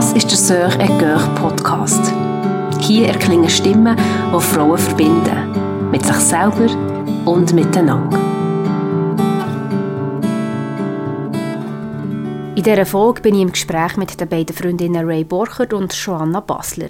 Das 0.00 0.14
ist 0.14 0.30
der 0.30 0.38
Sœur 0.38 0.80
et 0.80 0.88
Coeur 0.98 1.20
Podcast. 1.34 2.14
Hier 2.80 3.08
erklingen 3.08 3.50
Stimmen, 3.50 3.94
die 4.34 4.40
Frauen 4.40 4.78
verbinden. 4.78 5.90
Mit 5.90 6.06
sich 6.06 6.16
selber 6.16 6.70
und 7.26 7.52
miteinander. 7.52 8.18
In 12.56 12.62
dieser 12.62 12.86
Folge 12.86 13.20
bin 13.20 13.34
ich 13.34 13.42
im 13.42 13.52
Gespräch 13.52 13.98
mit 13.98 14.18
den 14.18 14.26
beiden 14.26 14.56
Freundinnen 14.56 15.04
Ray 15.04 15.22
Borchert 15.22 15.74
und 15.74 15.92
Joanna 15.92 16.40
Basler. 16.40 16.88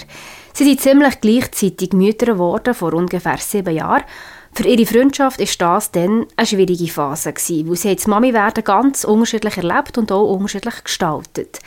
Sie 0.53 0.63
sind 0.63 0.81
ziemlich 0.81 1.21
gleichzeitig 1.21 1.93
Mütter 1.93 2.27
geworden, 2.27 2.75
vor 2.75 2.95
ungefähr 2.95 3.39
sieben 3.39 3.75
Jahren. 3.75 4.04
Für 4.53 4.68
ihre 4.68 4.86
Freundschaft 4.86 5.40
war 5.40 5.75
das 5.75 5.90
dann 5.90 6.27
eine 6.36 6.46
schwierige 6.46 6.86
Phase, 6.86 7.32
gewesen, 7.32 7.75
sie 7.75 7.96
das 7.96 8.07
Mami-Werden 8.07 8.63
ganz 8.63 9.03
unterschiedlich 9.03 9.57
erlebt 9.57 9.99
und 9.99 10.13
auch 10.13 10.32
unterschiedlich 10.32 10.85
gestaltet. 10.85 11.58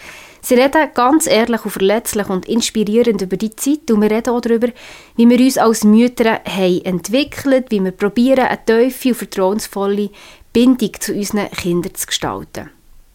Sie 0.45 0.55
reden 0.55 0.89
ganz 0.93 1.25
ehrlich 1.25 1.63
und 1.63 1.71
verletzlich 1.71 2.27
und 2.27 2.49
inspirierend 2.49 3.21
über 3.21 3.37
die 3.37 3.55
Zeit 3.55 3.89
und 3.89 4.01
wir 4.01 4.11
reden 4.11 4.33
auch 4.33 4.41
darüber, 4.41 4.67
wie 5.15 5.29
wir 5.29 5.39
uns 5.39 5.57
als 5.57 5.85
Mütter 5.85 6.41
haben 6.43 6.81
entwickelt, 6.83 7.67
wie 7.69 7.81
wir 7.81 7.91
probieren, 7.91 8.47
eine 8.47 8.59
tiefe 8.65 9.09
und 9.09 9.15
vertrauensvolle 9.15 10.09
Bindung 10.51 10.91
zu 10.99 11.13
unseren 11.13 11.49
Kindern 11.49 11.95
zu 11.95 12.07
gestalten. 12.07 12.69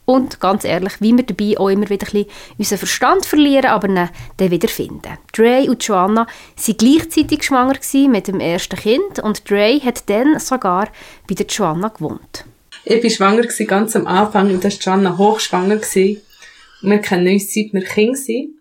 Und 0.06 0.40
ganz 0.40 0.64
ehrlich, 0.64 0.94
wie 1.00 1.14
wir 1.14 1.22
dabei 1.22 1.58
auch 1.58 1.68
immer 1.68 1.90
wieder 1.90 2.06
ein 2.06 2.12
bisschen 2.12 2.26
unseren 2.56 2.78
Verstand 2.78 3.26
verlieren, 3.26 3.66
aber 3.66 3.88
ihn 3.88 4.08
dann 4.38 4.50
wieder 4.50 4.68
finden. 4.68 5.18
Dre 5.36 5.66
und 5.68 5.84
Joanna 5.84 6.26
waren 6.26 6.76
gleichzeitig 6.78 7.42
schwanger 7.42 7.76
mit 8.08 8.26
dem 8.26 8.40
ersten 8.40 8.76
Kind 8.76 9.18
und 9.22 9.50
Dre 9.50 9.78
hat 9.84 10.08
dann 10.08 10.38
sogar 10.38 10.88
bei 11.28 11.34
der 11.34 11.44
Joanna 11.44 11.88
gewohnt. 11.88 12.46
Ich 12.84 13.02
war 13.02 13.10
schwanger 13.10 13.46
ganz 13.66 13.94
am 13.96 14.06
Anfang 14.06 14.50
und 14.50 14.64
da 14.64 14.70
war 14.70 14.76
Joanna 14.80 15.18
hochschwanger. 15.18 15.74
Und 15.74 16.27
wir 16.82 16.98
kennen 16.98 17.32
uns 17.32 17.52
seit 17.52 17.72
wir 17.72 17.82
Kind 17.82 18.16
sind. 18.18 18.54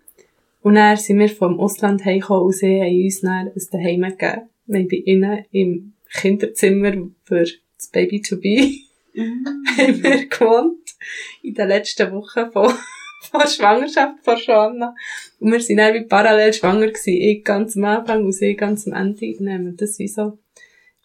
Und 0.61 0.75
dann 0.75 0.97
sind 0.97 1.19
wir 1.19 1.29
vom 1.29 1.59
Ausland 1.59 2.03
heimgekommen 2.03 2.47
und 2.47 2.53
sie 2.53 2.81
haben 2.81 3.03
uns 3.03 3.21
dann 3.21 3.47
ein 3.47 3.61
Daheim 3.71 4.01
gegeben. 4.01 4.49
Wir 4.65 4.79
haben 4.79 4.87
bei 4.87 4.97
ihnen 4.97 5.45
im 5.51 5.93
Kinderzimmer 6.13 6.93
für 7.23 7.45
das 7.77 7.87
Baby 7.91 8.21
to 8.21 8.37
be 8.37 8.79
mm. 9.13 9.45
haben 9.77 10.03
wir 10.03 10.25
gewohnt 10.25 10.95
in 11.43 11.53
den 11.53 11.67
letzten 11.67 12.11
Wochen 12.11 12.51
von, 12.51 12.73
von 13.31 13.47
Schwangerschaft 13.47 14.23
von 14.23 14.37
Joanna. 14.37 14.95
Und 15.39 15.51
wir 15.51 15.61
sind 15.61 15.77
dann 15.77 15.93
wie 15.93 16.05
parallel 16.05 16.53
schwanger 16.53 16.87
gewesen. 16.87 17.13
Ich 17.13 17.43
ganz 17.43 17.77
am 17.77 17.85
Anfang 17.85 18.25
und 18.25 18.33
sie 18.33 18.55
ganz 18.55 18.87
am 18.87 18.93
Ende. 18.93 19.37
Und 19.39 19.49
haben 19.49 19.77
das 19.77 19.99
wie 19.99 20.07
so 20.07 20.37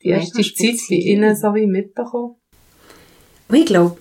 die 0.03 0.09
erste 0.09 0.43
Zeit 0.43 0.77
bei 0.89 0.97
ihnen 0.97 1.37
so 1.37 1.55
wie 1.55 1.67
mitbekommen. 1.67 2.35
Und 3.49 3.57
ich 3.57 3.67
glaube, 3.67 3.99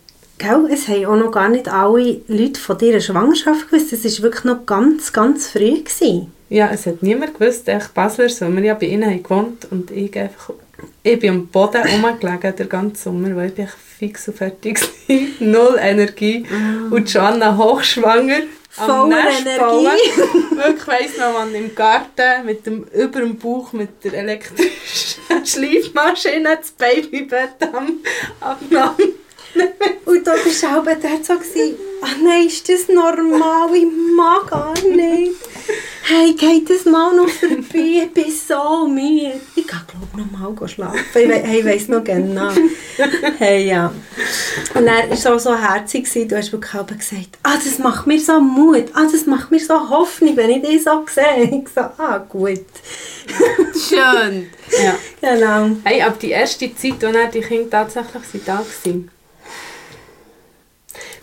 es 0.70 0.88
haben 0.88 1.06
auch 1.06 1.16
noch 1.16 1.31
gar 1.31 1.50
nicht 1.50 1.67
alle 1.67 2.22
Leute 2.28 2.59
von 2.59 2.78
dieser 2.78 3.00
Schwangerschaft 3.00 3.70
gewusst. 3.70 3.94
Es 3.94 4.03
war 4.03 4.23
wirklich 4.23 4.44
noch 4.44 4.66
ganz, 4.66 5.14
ganz 5.14 5.47
früh. 5.47 5.80
Gewesen. 5.80 6.31
Ja, 6.50 6.70
es 6.72 6.86
hat 6.86 7.02
niemand 7.02 7.39
gewusst. 7.39 7.67
Echt 7.67 7.94
Basler, 7.94 8.25
weil 8.25 8.56
wir 8.58 8.64
ja 8.64 8.73
bei 8.73 8.88
ihnen 8.88 9.09
haben 9.09 9.23
gewohnt 9.23 9.67
und 9.72 9.92
ich 9.92 10.17
einfach 10.17 10.53
ich 11.03 11.19
bin 11.19 11.30
am 11.30 11.47
Boden 11.47 11.81
rumgelegen 11.81 12.56
den 12.56 12.69
ganzen 12.69 12.95
Sommer, 12.95 13.36
weil 13.36 13.53
ich 13.56 13.69
fix 13.69 14.28
und 14.28 14.38
fertig 14.38 14.81
war. 14.81 15.17
Null 15.39 15.78
Energie. 15.80 16.39
Mm. 16.39 16.92
Und 16.92 17.12
Joanna 17.12 17.56
hochschwanger. 17.58 18.42
Voll 18.69 19.12
Energie. 19.12 19.88
Wirklich 20.56 20.88
weiss 20.88 21.17
noch, 21.17 21.34
man 21.34 21.53
im 21.53 21.75
Garten 21.75 22.45
mit 22.45 22.66
dem, 22.66 22.86
über 22.86 23.19
dem 23.19 23.38
Bauch 23.38 23.73
mit 23.73 24.03
der 24.03 24.14
elektrischen 24.14 24.72
Schleifmaschine 25.45 26.58
das 26.58 26.72
Babybett 26.72 27.62
am 27.73 28.00
abgenommen. 28.39 29.14
und 30.05 30.27
da 30.27 30.33
bist 30.44 30.63
du 30.63 30.67
auch 30.67 30.83
dort 30.83 31.25
so, 31.25 31.33
ach 32.02 32.17
nein, 32.23 32.47
ist 32.47 32.67
das 32.67 32.88
normal? 32.88 33.75
Ich 33.75 33.88
mag 34.16 34.47
gar 34.49 34.73
nicht 34.83 35.35
hey, 36.11 36.33
geht 36.33 36.69
das 36.69 36.85
mal 36.85 37.16
noch 37.16 37.30
vorbei? 37.30 38.03
Ich 38.03 38.13
bin 38.13 38.31
so 38.31 38.88
müde. 38.88 39.39
Ich 39.56 39.67
kann 39.67 39.81
glaube 39.88 40.17
noch 40.17 40.56
mal 40.56 40.67
schlafen. 40.67 41.00
Ich, 41.16 41.29
we 41.29 41.35
hey, 41.35 41.66
weiss 41.66 41.88
noch 41.88 42.03
genau. 42.03 42.51
Hey, 43.38 43.67
ja. 43.67 43.91
Und 44.73 44.88
er 44.88 45.09
war 45.09 45.17
so, 45.17 45.38
so 45.38 45.57
herzig. 45.57 46.07
Du 46.28 46.38
hast 46.38 46.51
wirklich 46.51 46.72
gesagt, 46.72 47.38
ah, 47.44 47.56
das 47.56 47.79
macht 47.79 48.07
mir 48.07 48.19
so 48.19 48.39
Mut. 48.39 48.85
Ah, 48.94 49.07
das 49.12 49.25
macht 49.25 49.51
mir 49.51 49.59
so 49.59 49.89
Hoffnung, 49.89 50.35
wenn 50.35 50.50
ich 50.50 50.62
dich 50.62 50.83
so 50.83 51.06
sehe. 51.07 51.44
Ich 51.44 51.69
so, 51.73 51.81
ah, 51.81 52.18
gut. 52.18 52.66
Schön. 53.73 54.50
Ja. 54.83 54.95
Genau. 55.22 55.78
Hey, 55.83 56.01
ab 56.01 56.19
die 56.19 56.31
erste 56.31 56.73
Zeit, 56.75 57.03
als 57.03 57.31
die 57.33 57.41
Kinder 57.41 57.88
tatsächlich 57.88 58.44
da 58.45 58.59
waren, 58.59 59.12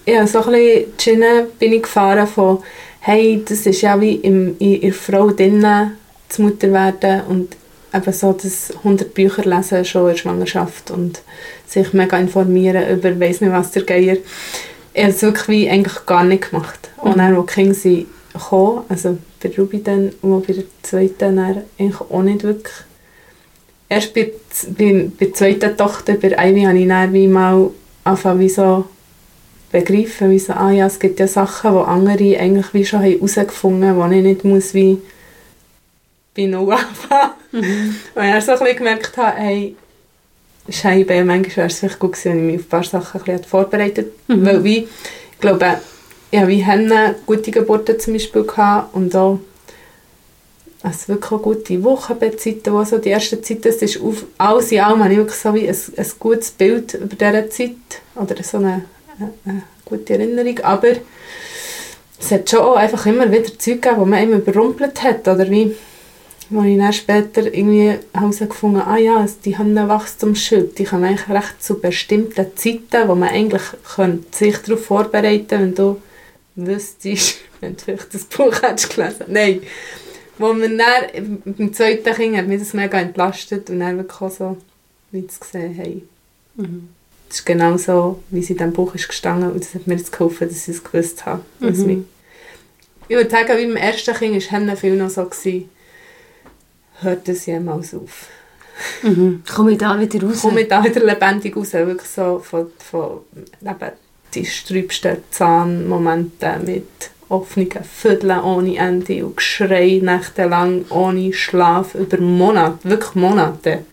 ja, 0.07 0.27
so 0.27 0.43
ein 0.45 0.53
bisschen 0.53 0.93
Schiene 0.99 1.47
bin 1.59 1.73
ich 1.73 1.83
gefahren 1.83 2.27
von 2.27 2.63
hey, 3.01 3.43
das 3.47 3.65
ist 3.67 3.81
ja 3.81 4.01
wie 4.01 4.17
im, 4.17 4.57
in 4.59 4.83
ihrer 4.83 4.95
Frau 4.95 5.31
drinnen, 5.31 5.97
zu 6.29 6.43
Mutter 6.43 6.73
werden 6.73 7.23
und 7.29 7.57
eben 7.95 8.13
so 8.13 8.33
das 8.33 8.71
100 8.79 9.15
Bücher 9.15 9.45
lesen 9.45 9.85
schon 9.85 10.03
in 10.03 10.09
der 10.09 10.17
Schwangerschaft 10.17 10.91
und 10.91 11.23
sich 11.67 11.93
mega 11.93 12.19
informieren 12.19 12.89
über 12.91 13.19
weiss 13.19 13.41
nicht 13.41 13.53
was 13.53 13.71
der 13.71 13.85
Geier. 13.85 14.19
Ich 14.93 15.03
habe 15.03 15.13
es 15.13 15.23
wirklich 15.23 15.49
wie 15.49 15.71
eigentlich 15.71 16.05
gar 16.07 16.25
nicht 16.25 16.51
gemacht. 16.51 16.91
Mhm. 16.97 17.11
Und 17.11 17.19
dann, 17.19 17.37
als 17.37 17.47
die 17.47 17.55
Kinder 17.55 17.75
sind 17.75 18.07
gekommen, 18.33 18.83
also 18.89 19.19
bei 19.43 19.51
Ruby 19.57 19.83
dann 19.83 20.13
und 20.21 20.47
bei 20.47 20.53
der 20.53 20.65
zweiten 20.83 21.37
dann 21.37 21.63
eigentlich 21.79 22.01
auch 22.01 22.23
nicht 22.23 22.43
wirklich. 22.43 22.75
Erst 23.89 24.13
bei, 24.13 24.33
bei, 24.77 25.11
bei 25.19 25.27
der 25.27 25.35
zweiten 25.35 25.77
Tochter, 25.77 26.15
bei 26.15 26.29
Ivy, 26.29 26.63
habe 26.63 26.79
ich 26.79 26.89
dann 26.89 27.13
wie 27.13 27.27
mal 27.27 27.71
angefangen, 28.05 28.41
wie 28.41 28.49
so 28.51 28.85
begreifen, 29.71 30.31
wie 30.31 30.39
so, 30.39 30.53
ah 30.53 30.71
ja, 30.71 30.87
es 30.87 30.99
gibt 30.99 31.21
ja 31.21 31.27
Sachen, 31.27 31.73
die 31.73 31.79
andere 31.79 32.41
eigentlich 32.41 32.75
wie 32.75 32.85
schon 32.85 33.03
herausgefunden 33.03 33.89
haben, 33.89 34.11
die 34.11 34.19
ich 34.19 34.23
nicht 34.25 34.45
muss 34.45 34.75
wie 34.75 34.99
bei 36.35 36.47
Null 36.47 36.73
anfangen. 36.73 37.33
Mhm. 37.53 37.95
Und 38.15 38.25
ich 38.25 38.45
so 38.45 38.53
ein 38.53 38.59
bisschen 38.59 38.77
gemerkt 38.77 39.17
habe, 39.17 39.37
hey, 39.37 39.77
Scheibe, 40.71 41.25
manchmal 41.25 41.57
wäre 41.57 41.67
es 41.69 41.79
vielleicht 41.79 41.99
gut 41.99 42.13
gewesen, 42.13 42.31
wenn 42.33 42.39
ich 42.39 42.45
mich 42.45 42.61
auf 42.61 42.67
ein 42.67 42.69
paar 42.69 42.85
Sachen 42.85 43.21
ein 43.21 43.25
bisschen 43.25 43.45
vorbereitet 43.45 44.13
mhm. 44.29 44.47
Weil 44.47 44.65
wie, 44.65 44.89
ich 45.33 45.39
glaube, 45.41 45.81
habe 46.35 46.49
wie 46.49 46.65
Henne 46.65 47.17
gute 47.27 47.51
Geburten 47.51 47.99
zum 47.99 48.13
Beispiel 48.13 48.45
gehabt 48.45 48.95
und 48.95 49.15
auch 49.17 49.39
also 50.83 51.09
wirklich 51.09 51.43
gute 51.43 51.83
Wochenbettzeiten, 51.83 52.73
wo 52.73 52.85
so 52.85 52.99
die 52.99 53.09
erste 53.09 53.41
Zeit, 53.43 53.65
das 53.65 53.77
ist 53.77 54.01
auf, 54.01 54.25
alles 54.37 54.71
in 54.71 54.81
allem 54.81 55.03
habe 55.03 55.13
ich 55.13 55.19
wirklich 55.19 55.39
so 55.39 55.55
wie 55.55 55.69
ein, 55.69 55.77
ein 55.97 56.13
gutes 56.19 56.51
Bild 56.53 56.95
über 56.95 57.17
diese 57.17 57.49
Zeit 57.49 58.03
oder 58.15 58.43
so 58.43 58.59
eine 58.59 58.85
eine 59.45 59.63
gute 59.85 60.15
Erinnerung, 60.15 60.59
aber 60.61 60.93
es 62.21 62.31
hat 62.33 62.51
schon 62.51 62.61
auch 62.61 62.77
einfach 62.77 63.07
immer 63.07 63.31
wieder 63.31 63.59
Zeug 63.59 63.83
gegeben, 63.83 64.05
die 64.05 64.11
man 64.11 64.23
immer 64.23 64.37
überrumpelt 64.37 65.03
hat, 65.03 65.29
oder 65.29 65.49
wie, 65.51 65.75
wo 66.51 66.63
ich 66.63 66.79
dann 66.79 66.93
später 66.93 67.43
irgendwie 67.43 67.99
herausgefunden 68.13 68.83
ah 68.83 68.97
ja, 68.97 69.27
die 69.45 69.57
haben 69.57 69.77
einen 69.77 69.89
Wachstumsschub, 69.89 70.75
die 70.75 70.85
kommen 70.85 71.05
eigentlich 71.05 71.29
recht 71.29 71.63
zu 71.63 71.79
bestimmten 71.79 72.47
Zeiten, 72.57 73.09
wo 73.09 73.15
man 73.15 73.29
eigentlich 73.29 73.63
sich 74.33 74.57
darauf 74.59 74.85
vorbereiten 74.85 75.49
könnte, 75.49 75.59
wenn 75.61 75.75
du 75.75 76.03
wüsstest, 76.57 77.39
wenn 77.61 77.77
du 77.77 77.83
vielleicht 77.85 78.15
das 78.15 78.25
Buch 78.25 78.63
hättest 78.63 78.95
gelesen. 78.95 79.25
Nein. 79.29 79.63
Wo 80.41 80.53
man 80.53 80.79
dann, 80.79 81.43
beim 81.45 81.73
zweiten 81.73 82.15
Kind 82.15 82.37
hat 82.37 82.47
mich 82.47 82.61
das 82.61 82.73
mega 82.73 83.01
entlastet 83.01 83.71
und 83.71 83.81
dann 83.81 83.97
wirklich 83.97 84.21
auch 84.21 84.31
so, 84.31 84.57
wie 85.11 85.27
zu 85.27 85.41
sehen, 85.51 85.75
hey, 85.75 86.05
mhm 86.55 86.91
das 87.29 87.41
ist 87.41 87.47
genau 87.47 87.77
so, 87.77 88.23
wie 88.31 88.43
sie 88.43 88.55
in 88.55 88.59
diesem 88.59 88.73
Buch 88.73 88.95
ist 88.95 89.09
gestanden 89.09 89.53
und 89.53 89.63
das 89.63 89.75
hat 89.75 89.87
mir 89.87 89.97
jetzt 89.97 90.13
geholfen, 90.13 90.49
dass 90.49 90.69
ich 90.69 90.77
es 90.77 90.85
gewusst 90.85 91.27
habe. 91.27 91.43
Mhm. 91.61 92.07
Ich 93.09 93.17
würde 93.17 93.31
sagen, 93.31 93.59
wie 93.59 93.67
beim 93.67 93.77
ersten 93.77 94.15
Kind 94.15 94.53
war 94.53 94.73
es 94.73 94.81
viel 94.81 94.97
noch 94.97 95.11
so, 95.11 95.25
gewesen, 95.25 95.69
hört 97.01 97.29
es 97.29 97.47
jemals 97.47 97.95
auf. 97.95 98.29
Mhm. 99.03 99.43
Komme 99.51 99.73
ich 99.73 99.79
da 99.79 99.99
wieder 99.99 100.27
raus? 100.27 100.43
Komme 100.43 100.63
ich 100.63 100.69
da 100.69 100.83
wieder 100.85 101.05
lebendig 101.05 101.57
raus, 101.57 101.73
wirklich 101.73 102.09
so 102.09 102.39
von, 102.39 102.71
von 102.79 103.21
eben 103.61 103.93
die 104.35 104.45
sträubsten 104.45 105.19
Zahnmomente 105.31 106.61
mit 106.65 107.11
offenen 107.29 107.71
Vierteln 107.83 108.41
ohne 108.41 108.77
Ende 108.77 109.25
und 109.25 109.37
Geschrei 109.37 110.01
nächtelang 110.03 110.85
ohne 110.91 111.33
Schlaf 111.33 111.95
über 111.95 112.19
Monate, 112.19 112.89
wirklich 112.89 113.15
Monate 113.15 113.85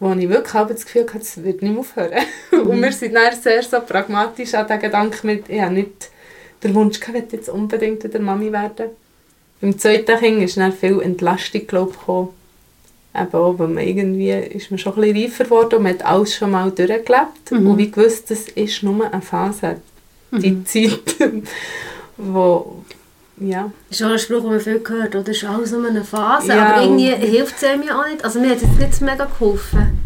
wo 0.00 0.12
ich 0.12 0.28
wirklich 0.28 0.52
das 0.52 0.84
Gefühl 0.84 1.06
hatte, 1.06 1.18
es 1.18 1.42
wird 1.42 1.62
nicht 1.62 1.72
mehr 1.72 1.80
aufhören. 1.80 2.22
Mhm. 2.50 2.66
Und 2.66 2.82
wir 2.82 2.92
sind 2.92 3.14
dann 3.14 3.34
sehr 3.38 3.62
so 3.62 3.78
pragmatisch 3.80 4.54
an 4.54 4.66
den 4.66 4.80
Gedanken 4.80 5.26
mit, 5.26 5.48
ich 5.48 5.60
habe 5.60 5.74
nicht 5.74 6.10
den 6.62 6.74
Wunsch 6.74 6.98
gehabt, 6.98 7.32
jetzt 7.32 7.48
unbedingt 7.48 8.02
wieder 8.02 8.18
Mami 8.18 8.50
werden. 8.50 8.90
Im 9.60 9.78
zweiten 9.78 10.18
Kind 10.18 10.42
ist 10.42 10.56
dann 10.56 10.72
viel 10.72 11.00
Entlastung, 11.00 11.66
glaube 11.66 11.90
ich, 11.92 11.98
gekommen. 11.98 12.28
Eben 13.14 13.34
auch, 13.34 13.58
weil 13.58 13.68
man 13.68 13.84
irgendwie 13.84 14.30
ist 14.30 14.70
man 14.70 14.78
schon 14.78 14.94
ein 14.94 15.00
bisschen 15.00 15.24
reifer 15.24 15.44
geworden 15.44 15.74
und 15.76 15.82
man 15.82 15.94
hat 15.94 16.04
alles 16.04 16.34
schon 16.34 16.50
mal 16.50 16.70
durchgelebt. 16.70 17.50
Mhm. 17.50 17.66
Und 17.66 17.78
wie 17.78 17.90
gewusst, 17.90 18.30
das 18.30 18.48
ist 18.48 18.82
nur 18.82 19.12
eine 19.12 19.22
Phase. 19.22 19.76
Die 20.30 20.50
mhm. 20.50 20.66
Zeit, 20.66 21.16
wo, 22.16 22.82
ja. 23.40 23.70
Das 23.88 24.00
ist 24.00 24.06
auch 24.06 24.10
ein 24.10 24.18
Spruch, 24.18 24.40
den 24.42 24.50
man 24.50 24.60
viel 24.60 24.80
gehört, 24.80 25.14
oder? 25.14 25.24
Das 25.24 25.36
ist 25.36 25.44
alles 25.44 25.72
nur 25.72 25.86
eine 25.86 26.04
Phase, 26.04 26.48
ja, 26.48 26.66
aber 26.74 26.82
irgendwie 26.82 27.14
hilft 27.14 27.56
es 27.56 27.64
einem 27.64 27.82
ja 27.82 28.00
auch 28.00 28.06
nicht. 28.06 28.24
Also 28.24 28.40
mir 28.40 28.50
hat 28.50 28.58
es 28.58 28.62
nicht 28.78 29.00
mega 29.00 29.24
geholfen. 29.26 29.98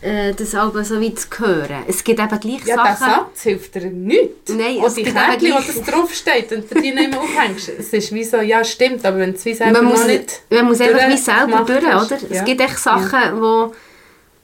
äh, 0.00 0.32
das 0.32 0.54
aber 0.54 0.84
so 0.84 1.00
wie 1.00 1.12
zu 1.14 1.26
hören. 1.38 1.82
Es 1.88 2.04
gibt 2.04 2.20
eben 2.20 2.40
gleich 2.40 2.64
Ja, 2.64 2.76
der 2.84 2.96
Sachen... 2.96 3.12
Satz 3.26 3.42
hilft 3.42 3.74
dir 3.74 3.86
nichts. 3.90 4.48
Nein, 4.52 4.76
Und 4.76 4.86
es 4.86 4.94
die 4.94 5.02
gibt 5.02 5.16
Kärtchen, 5.16 5.46
eben 5.48 5.56
wo 5.56 5.60
gleich- 5.60 5.76
das 5.76 5.84
draufsteht 5.94 6.52
und 6.52 6.70
du 6.70 6.80
die 6.80 6.92
nicht 6.92 7.10
mehr 7.10 7.20
aufhängst, 7.20 7.68
es 7.78 7.88
ist 7.92 8.14
wie 8.14 8.22
so, 8.24 8.36
ja 8.36 8.62
stimmt, 8.62 9.04
aber 9.04 9.18
wenn 9.18 9.32
du 9.32 9.36
es 9.38 9.44
wie 9.44 9.54
selber 9.54 9.82
man 9.82 9.90
muss, 9.90 10.06
nicht... 10.06 10.42
man 10.50 10.66
muss 10.66 10.80
einfach 10.80 11.08
wie 11.08 11.16
selber 11.16 11.64
durch, 11.66 11.78
oder? 11.84 12.18
Ja. 12.30 12.40
Es 12.40 12.44
gibt 12.44 12.60
echt 12.60 12.78
Sachen, 12.78 13.40
wo, 13.40 13.72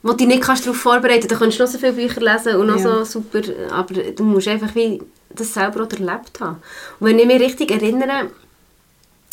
wo 0.02 0.10
du 0.10 0.16
dich 0.16 0.26
nicht 0.26 0.42
kannst 0.42 0.66
darauf 0.66 0.76
vorbereiten 0.78 1.28
kannst. 1.28 1.30
Du 1.30 1.38
kannst 1.38 1.58
noch 1.60 1.66
so 1.68 1.78
viele 1.78 1.92
Bücher 1.92 2.20
lesen 2.20 2.56
und 2.56 2.66
noch 2.66 2.76
Ja. 2.78 2.82
so 2.82 3.04
super, 3.04 3.40
aber 3.70 3.94
du 3.94 4.24
musst 4.24 4.48
einfach 4.48 4.74
wie 4.74 5.00
das 5.36 5.54
selber 5.54 5.84
auch 5.84 5.90
erlebt 5.92 6.40
haben. 6.40 6.56
Und 7.00 7.06
wenn 7.08 7.18
ich 7.18 7.26
mich 7.26 7.40
richtig 7.40 7.70
erinnere, 7.70 8.30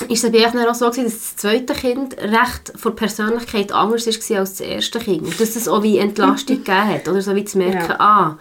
ist 0.10 0.24
es 0.24 0.32
bei 0.32 0.40
euch 0.40 0.68
auch 0.68 0.74
so 0.74 0.90
gewesen, 0.90 1.04
dass 1.06 1.14
das 1.14 1.36
zweite 1.36 1.74
Kind 1.76 2.18
recht 2.18 2.74
von 2.76 2.92
der 2.96 3.06
Persönlichkeit 3.06 3.72
anders 3.72 4.08
war 4.08 4.40
als 4.40 4.54
das 4.58 4.62
erste 4.62 4.98
Kind. 4.98 5.22
Und 5.24 5.40
dass 5.40 5.56
es 5.56 5.68
auch 5.68 5.84
wie 5.84 6.00
Entlastung 6.00 6.58
gegeben 6.64 6.88
hat, 6.88 7.08
oder 7.08 7.22
so 7.22 7.36
wie 7.36 7.46
zu 7.46 7.60
merken, 7.60 7.92
Ja. 7.92 8.00
ah, 8.00 8.38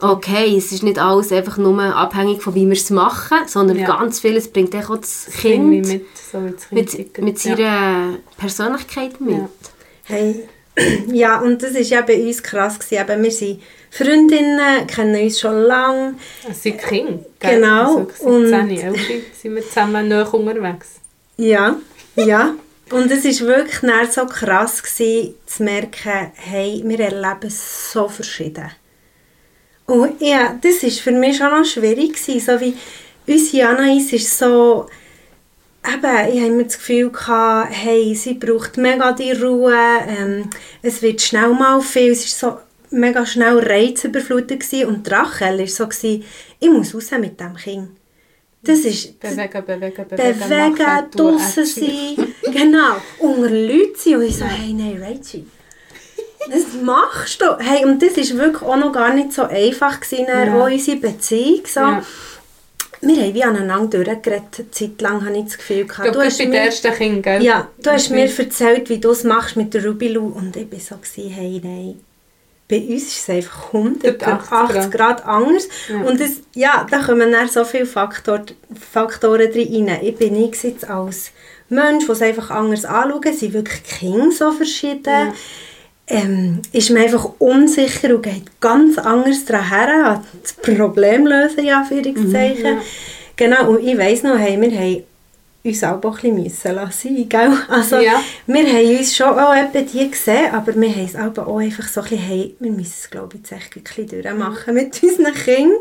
okay, 0.00 0.56
es 0.56 0.72
ist 0.72 0.82
nicht 0.82 0.98
alles 0.98 1.32
einfach 1.32 1.58
nur 1.58 1.82
abhängig 1.94 2.42
von 2.42 2.54
wie 2.54 2.64
wir 2.66 2.72
es 2.72 2.88
machen, 2.88 3.38
sondern 3.46 3.78
Ja. 3.78 3.98
ganz 3.98 4.20
vieles 4.20 4.48
bringt 4.48 4.74
auch 4.74 4.96
das 4.96 5.26
Irgendwie 5.42 5.82
Kind 5.82 5.86
mit, 5.88 6.06
so 6.32 6.38
das 6.48 6.70
mit, 6.70 7.18
mit 7.18 7.44
Ja. 7.44 7.56
seiner 7.56 8.16
Persönlichkeit 8.38 9.20
mit. 9.20 9.36
Ja. 9.36 9.48
Hey, 10.04 10.48
ja, 11.12 11.40
und 11.40 11.62
das 11.62 11.74
war 11.74 11.80
ja 11.82 12.00
bei 12.00 12.22
uns 12.26 12.42
krass. 12.42 12.78
Gewesen. 12.78 13.02
Eben, 13.06 13.22
wir 13.22 13.30
sind 13.30 13.60
Freundinnen, 13.90 14.86
kennen 14.86 15.22
uns 15.22 15.40
schon 15.40 15.62
lange. 15.62 16.14
Es 16.48 16.62
sind 16.62 16.78
Kinder. 16.78 17.18
gell? 17.38 17.56
Genau, 17.56 18.06
Also, 18.08 18.24
und- 18.24 18.46
17, 18.48 18.70
11 18.94 19.00
sind 19.42 19.54
wir 19.56 19.62
zusammen 19.66 20.08
nahe 20.08 20.28
unterwegs. 20.30 21.00
Ja, 21.36 21.76
ja. 22.14 22.54
Und 22.92 23.10
es 23.10 23.24
war 23.40 23.46
wirklich 23.48 23.80
dann 23.80 24.10
so 24.10 24.26
krass 24.26 24.82
gewesen, 24.82 25.34
zu 25.46 25.62
merken, 25.62 26.32
hey, 26.34 26.82
wir 26.84 27.00
erleben 27.00 27.50
so 27.50 28.08
verschieden. 28.08 28.70
Und 29.86 30.20
ja, 30.20 30.56
das 30.60 30.82
war 30.82 30.90
für 30.90 31.12
mich 31.12 31.36
schon 31.36 31.50
noch 31.50 31.64
schwierig. 31.64 32.14
Gewesen, 32.14 32.40
so 32.40 32.60
wie 32.60 32.76
unsere 33.26 33.68
Anais 33.68 34.12
ist 34.12 34.38
so... 34.38 34.86
Eben, 35.86 36.34
ich 36.34 36.40
habe 36.42 36.52
immer 36.52 36.64
das 36.64 36.76
Gefühl 36.78 37.10
gehabt, 37.10 37.72
hey, 37.72 38.14
sie 38.14 38.34
braucht 38.34 38.76
mega 38.76 39.12
die 39.12 39.32
Ruhe, 39.32 39.74
ähm, 40.06 40.50
es 40.82 41.00
wird 41.00 41.22
schnell 41.22 41.48
mal 41.54 41.80
viel, 41.80 42.12
es 42.12 42.26
ist 42.26 42.38
so 42.38 42.58
mega 42.90 43.24
schnell 43.26 43.58
reizüberflutet 43.58 44.60
gewesen. 44.60 44.86
und 44.88 45.06
die 45.06 45.10
Rachel 45.10 45.58
war 45.58 45.66
so, 45.66 45.86
gewesen, 45.86 46.24
ich 46.58 46.70
muss 46.70 46.94
raus 46.94 47.10
mit 47.20 47.38
dem 47.40 47.56
Kind. 47.56 47.90
Das 48.62 48.80
ist, 48.80 49.18
Bewegen, 49.18 49.64
bewegen, 49.64 50.06
bewegen. 50.06 50.38
bewegen, 50.38 51.10
draussen 51.12 51.64
sein, 51.64 52.34
genau, 52.52 52.96
unter 53.20 53.48
Leuten 53.48 53.94
sein 53.96 54.16
und 54.16 54.22
ich 54.22 54.36
so, 54.36 54.44
hey, 54.44 54.72
nein, 54.74 55.02
Rachel, 55.02 55.46
was 56.48 56.82
machst 56.82 57.40
du? 57.40 57.56
Hey, 57.58 57.84
und 57.86 58.02
das 58.02 58.16
war 58.16 58.38
wirklich 58.44 58.62
auch 58.62 58.76
noch 58.76 58.92
gar 58.92 59.14
nicht 59.14 59.32
so 59.32 59.44
einfach, 59.44 60.00
gewesen, 60.00 60.26
Ja. 60.28 60.44
ja. 60.44 60.64
unsere 60.64 60.96
Beziehung, 60.98 61.62
so. 61.66 61.80
Ja. 61.80 62.02
Wir 63.02 63.16
haben 63.22 63.32
wie 63.34 63.44
aneinander 63.44 64.04
durchgeredet, 64.04 64.58
eine 64.58 64.70
Zeit 64.72 65.00
lang 65.00 65.24
habe 65.24 65.38
ich 65.38 65.44
das 65.44 65.56
Gefühl 65.56 65.86
gehabt. 65.86 66.12
glaube, 66.12 66.18
bei 66.28 66.44
den 66.44 66.52
ersten 66.52 66.92
Kindern, 66.92 67.22
gell? 67.22 67.42
ja, 67.42 67.66
du 67.82 67.90
hast 67.90 68.10
mir 68.10 68.28
erzählt, 68.30 68.90
wie 68.90 68.98
du 68.98 69.12
es 69.12 69.24
machst 69.24 69.56
mit 69.56 69.72
der 69.72 69.86
Rubilu 69.86 70.26
und 70.26 70.54
ich 70.54 70.70
war 70.70 70.80
so, 70.80 70.96
gewesen, 70.96 71.30
hey, 71.30 71.60
nein. 71.64 72.00
Bei 72.70 72.78
uns 72.78 73.02
ist 73.02 73.22
es 73.22 73.30
einfach 73.30 73.74
180 73.74 74.26
180 74.26 74.90
Grad, 74.90 75.26
anders. 75.26 75.68
Ja. 75.88 76.02
Und 76.02 76.20
das, 76.20 76.30
ja, 76.54 76.86
da 76.88 77.00
kommen 77.00 77.32
dann 77.32 77.48
so 77.48 77.64
viele 77.64 77.86
Faktor, 77.86 78.42
Faktoren 78.92 79.50
drin 79.50 79.88
rein. 79.88 79.98
Ich 80.02 80.16
bin 80.16 80.34
nicht 80.34 80.62
jetzt 80.62 80.88
als 80.88 81.32
Mensch, 81.68 82.06
der 82.06 82.14
es 82.14 82.22
einfach 82.22 82.50
anders 82.50 82.84
anschauen, 82.84 83.32
sind 83.32 83.52
wirklich 83.52 83.82
Kinder 83.82 84.30
so 84.30 84.52
verschieden. 84.52 85.32
Ähm, 86.06 86.62
ist 86.72 86.90
man 86.90 87.02
einfach 87.02 87.30
unsicher 87.38 88.14
und 88.14 88.22
geht 88.22 88.60
ganz 88.60 88.98
anders 88.98 89.44
daran 89.44 89.68
her, 89.68 90.24
das 90.42 90.52
Problem 90.54 91.26
lösen, 91.26 91.64
ja, 91.64 91.78
Anführungszeichen. 91.82 92.78
Genau, 93.36 93.70
und 93.70 93.86
ich 93.86 93.96
weiss 93.96 94.22
noch, 94.24 94.36
hey, 94.36 94.60
wir 94.60 94.70
haben 94.70 95.04
uns 95.62 95.84
auch 95.84 95.94
ein 96.02 96.12
bisschen 96.12 96.42
müssen 96.42 96.74
lassen, 96.74 97.28
gell? 97.28 97.52
Also, 97.68 97.96
Ja. 98.00 98.22
wir 98.46 98.66
haben 98.66 98.96
uns 98.98 99.14
schon 99.16 99.38
auch 99.38 99.54
etwa 99.54 99.80
die 99.82 100.10
gesehen, 100.10 100.52
aber 100.52 100.74
wir 100.74 100.88
haben 100.90 101.04
es 101.04 101.16
auch 101.16 101.56
einfach 101.58 101.88
so 101.88 102.00
ein 102.00 102.08
bisschen, 102.08 102.24
hey, 102.24 102.56
wir 102.60 102.70
müssen 102.70 102.94
es, 102.98 103.10
glaube 103.10 103.36
ich, 103.36 103.40
jetzt 103.40 103.52
echt 103.52 103.76
ein 103.76 103.82
bisschen 103.82 104.08
durchmachen 104.22 104.74
mit 104.74 105.02
unseren 105.02 105.34
Kindern, 105.34 105.78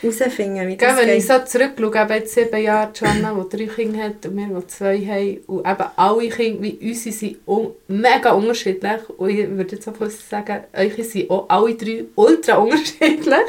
herausfinden, 0.00 0.68
wie 0.68 0.76
Gell, 0.76 0.88
das 0.88 0.98
wenn 0.98 1.06
geht. 1.06 1.18
ich 1.18 1.26
so 1.26 1.38
zurückschaue, 1.44 2.02
eben 2.02 2.12
jetzt 2.14 2.34
sieben 2.34 2.62
Jahre, 2.62 2.92
Joanna, 2.94 3.34
die 3.34 3.56
drei 3.56 3.66
Kinder 3.66 3.98
hat 4.04 4.26
und 4.26 4.36
wir, 4.36 4.60
die 4.60 4.66
zwei 4.66 4.98
haben, 4.98 5.38
und 5.46 5.66
eben 5.66 5.90
alle 5.96 6.28
Kinder 6.28 6.62
wie 6.62 6.78
unsere 6.80 7.14
sind 7.14 7.36
un 7.46 7.70
mega 7.88 8.30
unterschiedlich 8.32 9.08
und 9.16 9.30
ich 9.30 9.48
würde 9.50 9.74
jetzt 9.76 9.88
auch 9.88 9.96
fast 9.96 10.28
sagen, 10.28 10.64
eure 10.72 11.04
sind 11.04 11.30
auch 11.30 11.46
alle 11.48 11.74
drei 11.74 12.04
ultra 12.14 12.56
unterschiedlich 12.56 13.48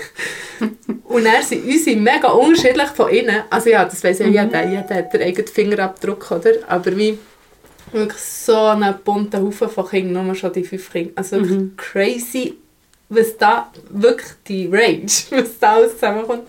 und 1.03 1.25
dann 1.25 1.43
sind 1.43 1.65
unsere 1.65 1.97
mega 1.97 2.29
unterschiedlich 2.29 2.89
von 2.89 3.09
innen. 3.09 3.43
Also 3.49 3.69
ja, 3.69 3.85
das 3.85 4.03
weiss 4.03 4.19
ja 4.19 4.27
jeder, 4.27 4.67
jeder 4.67 4.95
hat 4.95 5.13
den 5.13 5.21
eigenen 5.21 5.47
Fingerabdruck, 5.47 6.31
oder? 6.31 6.51
Aber 6.67 6.97
wie 6.97 7.17
wirklich 7.91 8.21
so 8.21 8.55
einen 8.55 8.95
bunten 9.03 9.41
Haufen 9.43 9.69
von 9.69 9.87
Kindern, 9.87 10.25
nur 10.25 10.35
schon 10.35 10.53
die 10.53 10.63
fünf 10.63 10.91
Kinder. 10.91 11.11
Also 11.15 11.37
wirklich 11.37 11.77
crazy, 11.77 12.57
was 13.09 13.37
da 13.37 13.71
wirklich 13.89 14.29
die 14.47 14.67
Range, 14.67 15.01
was 15.31 15.59
da 15.59 15.75
alles 15.75 15.93
zusammenkommt. 15.93 16.43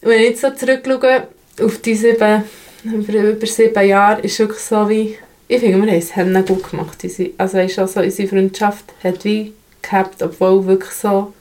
Und 0.00 0.08
wenn 0.08 0.20
ich 0.20 0.30
jetzt 0.30 0.42
so 0.42 0.50
zurückschaue 0.50 1.28
auf 1.60 1.78
die 1.80 1.94
sieben, 1.94 2.44
über, 2.84 3.12
über 3.12 3.46
sieben 3.46 3.88
Jahre, 3.88 4.20
ist 4.22 4.38
wirklich 4.38 4.60
so 4.60 4.88
wie, 4.88 5.18
ich 5.48 5.60
finde, 5.60 5.84
wir 5.84 5.92
haben 5.92 6.36
es 6.36 6.46
gut 6.46 6.70
gemacht. 6.70 6.98
Also 7.38 7.58
weißt 7.58 7.78
du, 7.78 7.86
so, 7.86 8.00
unsere 8.00 8.28
Freundschaft 8.28 8.84
hat 9.02 9.24
wie 9.24 9.52
gehabt, 9.82 10.22
obwohl 10.22 10.66
wirklich 10.66 10.92
so 10.92 11.32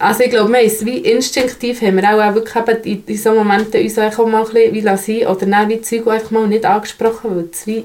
also 0.00 0.24
ich 0.24 0.30
glaube, 0.30 0.52
wir 0.52 0.60
es 0.62 0.84
wie 0.84 0.98
instinktiv 0.98 1.80
haben 1.82 1.96
wir 1.96 2.04
auch, 2.10 2.20
auch 2.20 2.34
wirklich 2.34 2.56
eben 2.56 2.82
in, 2.82 3.04
in 3.06 3.16
so 3.16 3.32
Momenten 3.32 3.80
uns 3.80 3.98
auch 3.98 4.26
mal 4.26 4.44
ein 4.44 4.52
bisschen 4.52 4.74
wie 4.74 4.80
lassen 4.80 5.26
oder 5.26 5.46
dann 5.46 5.68
wie 5.68 5.80
Zeug 5.80 6.08
einfach 6.08 6.32
mal 6.32 6.48
nicht 6.48 6.64
angesprochen, 6.64 7.36
weil 7.36 7.48
es 7.52 7.66
wie, 7.66 7.84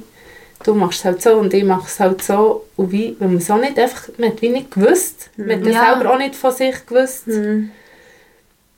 du 0.64 0.74
machst 0.74 1.00
es 1.00 1.06
halt 1.06 1.22
so 1.22 1.34
und 1.34 1.54
ich 1.54 1.64
mache 1.64 1.88
es 1.88 2.00
halt 2.00 2.22
so 2.24 2.66
und 2.76 2.92
wie, 2.92 3.16
wenn 3.20 3.30
man 3.30 3.38
es 3.38 3.50
auch 3.52 3.60
nicht 3.60 3.78
einfach, 3.78 4.10
man 4.18 4.30
hat 4.30 4.42
wie 4.42 4.50
nicht 4.50 4.72
gewusst, 4.72 5.30
man 5.38 5.52
hat 5.58 5.66
das 5.66 5.74
Ja. 5.74 5.94
selber 5.96 6.14
auch 6.14 6.18
nicht 6.18 6.36
von 6.36 6.52
sich 6.52 6.86
gewusst. 6.86 7.28
Mhm. 7.28 7.72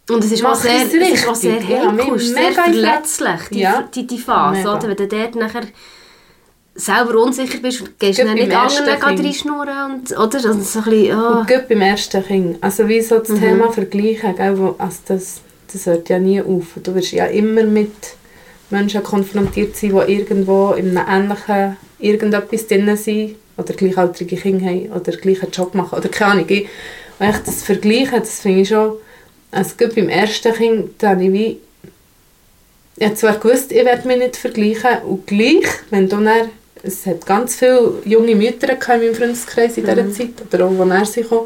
Und 0.10 0.24
es 0.24 0.32
ist, 0.32 0.44
Mach 0.44 0.52
auch 0.52 0.56
sehr, 0.56 0.84
es 0.84 0.94
es 0.94 1.12
ist 1.22 1.28
auch 1.28 1.34
sehr 1.36 1.58
ist 1.58 2.36
sehr 2.36 2.52
verletzlich, 2.52 3.42
die, 3.52 3.60
Ja. 3.60 3.90
die, 3.94 4.06
die 4.06 4.20
Phase. 4.20 4.60
Mega. 4.60 4.76
Oder? 4.78 4.88
Wenn 4.90 4.96
du 4.98 5.08
dort 5.08 5.36
nachher 5.36 5.64
selber 6.76 7.22
unsicher 7.24 7.58
bist, 7.60 7.98
gehst 8.00 8.20
du 8.20 8.24
Gerade 8.26 8.38
dann 8.40 8.48
nicht 8.48 8.56
anderen 8.56 9.20
reinschnurren. 9.26 9.94
Und, 9.96 10.12
oder? 10.12 10.36
Also 10.36 10.62
so 10.62 10.80
ein 10.80 10.86
bisschen, 10.86 11.18
oh. 11.20 11.40
Und 11.40 11.48
gerade 11.48 11.66
beim 11.68 11.82
ersten 11.82 12.24
Kind, 12.24 12.58
also 12.64 12.88
wie 12.88 13.02
so 13.02 13.18
das 13.20 13.30
Mhm. 13.30 13.40
Thema 13.40 13.72
Vergleichen, 13.72 14.36
gell, 14.36 14.58
wo, 14.60 14.76
also 14.78 14.98
das, 15.08 15.42
das 15.74 15.86
hört 15.88 16.10
ja 16.10 16.20
nie 16.20 16.42
auf. 16.42 16.66
Du 16.84 16.94
wirst 16.94 17.12
ja 17.12 17.26
immer 17.26 17.64
mit 17.64 17.92
Menschen 18.70 19.04
konfrontiert 19.04 19.76
sein, 19.76 19.92
die 20.08 20.14
irgendwo 20.14 20.72
in 20.74 20.98
einem 20.98 21.30
ähnlichen 21.32 21.78
irgendetwas 22.00 22.68
drin 22.68 22.96
sind 22.98 23.36
oder 23.58 23.74
gleichaltrige 23.74 24.36
Kinder 24.36 24.66
haben 24.66 24.92
oder 24.92 25.16
gleichen 25.18 25.52
Job 25.52 25.74
machen 25.76 25.98
oder 25.98 26.10
keine 26.10 26.32
Ahnung. 26.32 26.46
Ich- 26.50 26.68
Und 27.20 27.28
echt 27.28 27.48
das 27.48 27.64
Vergleichen, 27.64 28.20
das 28.20 28.42
finde 28.42 28.62
ich 28.62 28.68
schon, 28.68 28.94
also 29.52 29.72
gerade 29.78 29.94
beim 29.96 30.10
ersten 30.10 30.54
Kind, 30.54 30.90
da 30.98 31.12
habe 31.12 31.24
ich 31.24 31.32
wie 31.34 31.58
ich 32.98 33.06
habe 33.06 33.16
zwar 33.16 33.38
gewusst, 33.38 33.72
ich 33.74 33.84
werde 33.86 34.08
mich 34.08 34.18
nicht 34.18 34.38
vergleichen 34.38 35.02
und 35.08 35.28
gleich, 35.28 35.66
wenn 35.90 36.08
du 36.10 36.18
dann, 36.18 36.50
es 36.82 37.06
hat 37.06 37.26
ganz 37.26 37.56
viele 37.56 37.94
junge 38.06 38.36
Mütter 38.36 38.70
in 38.72 38.80
meinem 39.02 39.16
Freundeskreis 39.16 39.78
in 39.78 39.86
dieser 39.86 40.12
Zeit, 40.14 40.30
oder 40.54 40.66
auch, 40.66 40.72
wo 40.78 40.84
er 40.84 41.06
sie 41.06 41.24
kam. 41.24 41.40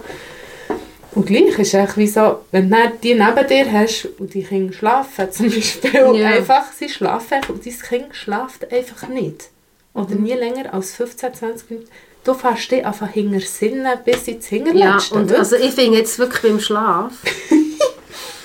Und 1.15 1.25
gleich 1.25 1.57
ist 1.57 1.73
es 1.73 1.97
wie 1.97 2.07
so, 2.07 2.41
wenn 2.51 2.69
du 2.69 2.77
die 3.01 3.15
neben 3.15 3.47
dir 3.47 3.71
hast 3.71 4.05
und 4.19 4.33
die 4.33 4.43
Kinder 4.43 4.73
schlafen, 4.73 5.31
zum 5.31 5.49
Beispiel, 5.49 5.91
Ja. 6.15 6.27
einfach, 6.29 6.71
sie 6.71 6.87
schlafen 6.89 7.33
einfach 7.35 7.49
und 7.49 7.65
dein 7.65 7.79
Kind 7.79 8.15
schlaft 8.15 8.71
einfach 8.71 9.07
nicht. 9.07 9.49
Oder 9.95 10.15
nie 10.15 10.33
länger 10.33 10.71
als 10.73 10.93
15, 10.93 11.33
20 11.33 11.69
Minuten. 11.71 11.89
Du 12.23 12.33
fährst 12.35 12.69
dich 12.71 12.85
einfach 12.85 13.09
hinter 13.09 13.39
Sinnen 13.39 13.87
bis 14.05 14.27
ins 14.27 14.49
Ja, 14.51 14.57
Hinterletzte. 14.57 15.15
und 15.15 15.33
also 15.33 15.55
ich 15.55 15.71
finde 15.71 15.97
jetzt 15.97 16.19
wirklich 16.19 16.41
beim 16.43 16.59
Schlaf, 16.59 17.11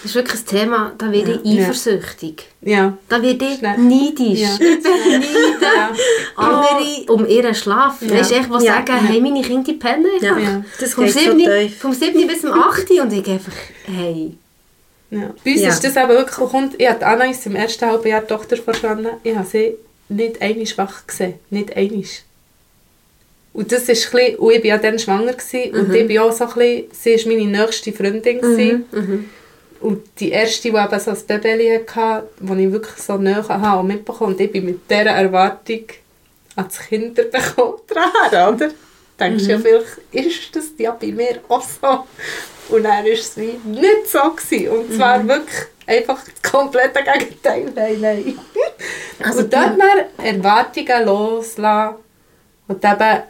das 0.04 0.10
ist 0.10 0.14
wirklich 0.16 0.40
ein 0.42 0.46
Thema, 0.46 0.92
da 0.98 1.10
werde 1.10 1.40
ich 1.42 1.58
eifersüchtig. 1.60 2.44
ja. 2.60 2.96
Da 3.08 3.22
werde 3.22 3.42
ich 3.44 3.58
Schnell. 3.58 3.78
neidisch. 3.78 4.40
Ja. 4.40 4.58
Ich 4.60 5.62
ja. 5.62 5.92
Andere 6.36 7.12
um 7.12 7.26
ihren 7.26 7.54
Schlaf. 7.54 8.02
Ja. 8.02 8.10
Weißt 8.18 8.30
du, 8.30 8.34
echt, 8.34 8.48
die 8.48 8.64
Ja. 8.66 8.74
sagen, 8.84 9.06
hey, 9.06 9.20
meine 9.22 9.40
Kinder 9.40 9.72
pennen 9.72 10.06
einfach. 10.20 10.38
Ja, 10.40 10.62
das 10.78 10.92
Vom 10.92 11.04
geht 11.06 11.14
so 11.14 11.20
7. 11.20 11.38
tief. 11.38 11.78
vom 11.78 11.92
7. 11.94 12.26
bis 12.26 12.40
zum 12.42 12.52
8. 12.52 12.90
und 13.00 13.12
ich 13.14 13.26
einfach, 13.26 13.52
hey. 13.86 14.34
Ja. 15.10 15.30
Bei 15.42 15.52
uns 15.52 15.60
Ja. 15.62 15.68
ist 15.70 15.82
das 15.84 15.96
aber 15.96 16.14
wirklich, 16.14 16.36
kommt, 16.50 16.74
ich 16.78 16.86
hatte 16.88 17.06
Anna 17.06 17.24
ist 17.30 17.46
im 17.46 17.56
ersten 17.56 17.86
halben 17.86 18.06
Jahr 18.08 18.26
Tochter 18.26 18.56
verstanden, 18.58 19.08
ich 19.22 19.34
habe 19.34 19.46
sie 19.46 19.74
nicht 20.10 20.42
einmal 20.42 20.66
schwach 20.66 21.06
gesehen, 21.06 21.34
nicht 21.48 21.74
einmal. 21.76 22.04
Und 23.54 23.70
das 23.72 23.88
ist 23.88 24.06
ein 24.06 24.10
bisschen, 24.10 24.34
ich 24.34 24.38
war 24.40 24.64
ja 24.64 24.78
dann 24.78 24.98
schwanger 24.98 25.32
gewesen, 25.32 25.74
und 25.74 25.94
ich 25.94 26.06
bin 26.06 26.18
auch 26.18 26.32
so 26.32 26.44
ein 26.44 26.52
bisschen, 26.92 27.18
sie 27.20 27.26
war 27.30 27.36
meine 27.38 27.58
nächste 27.62 27.92
Freundin 27.92 28.40
gewesen. 28.40 28.84
Mhm. 28.92 29.24
Und 29.80 30.02
die 30.18 30.30
erste, 30.30 30.70
die 30.70 30.76
eben 30.76 31.00
so 31.00 31.10
ein 31.10 31.40
Baby 31.40 31.80
hatte, 31.86 32.28
die 32.40 32.64
ich 32.64 32.72
wirklich 32.72 33.02
so 33.02 33.16
nahe 33.16 33.46
habe 33.46 33.80
und 33.80 33.86
mitbekommen 33.88 34.32
und 34.32 34.40
ich 34.40 34.50
bin 34.50 34.64
mit 34.64 34.90
dieser 34.90 35.10
Erwartung 35.10 35.84
ans 36.56 36.78
Kinderbekommen 36.78 37.80
dran, 37.86 38.54
oder? 38.54 38.70
Denkst 39.18 39.44
du 39.44 39.50
ja, 39.50 39.58
vielleicht 39.58 40.26
ist 40.26 40.56
das 40.56 40.64
ja 40.78 40.90
bei 40.92 41.12
mir 41.12 41.40
auch 41.48 41.62
so. 41.62 42.04
Und 42.74 42.82
dann 42.82 43.04
war 43.04 43.06
es 43.06 43.36
wie 43.36 43.58
nicht 43.64 44.08
so. 44.08 44.18
Gewesen. 44.18 44.68
Und 44.70 44.94
zwar 44.94 45.26
wirklich 45.26 45.66
einfach 45.86 46.20
das 46.24 46.50
komplette 46.50 47.00
Gegenteil. 47.02 47.70
Nein, 47.74 48.00
nein. 48.00 48.38
Also 49.22 49.40
und 49.40 49.52
dort 49.52 49.78
dann 49.78 50.24
Erwartungen 50.24 51.06
loslassen 51.06 51.96
und 52.66 52.84
eben 52.84 53.22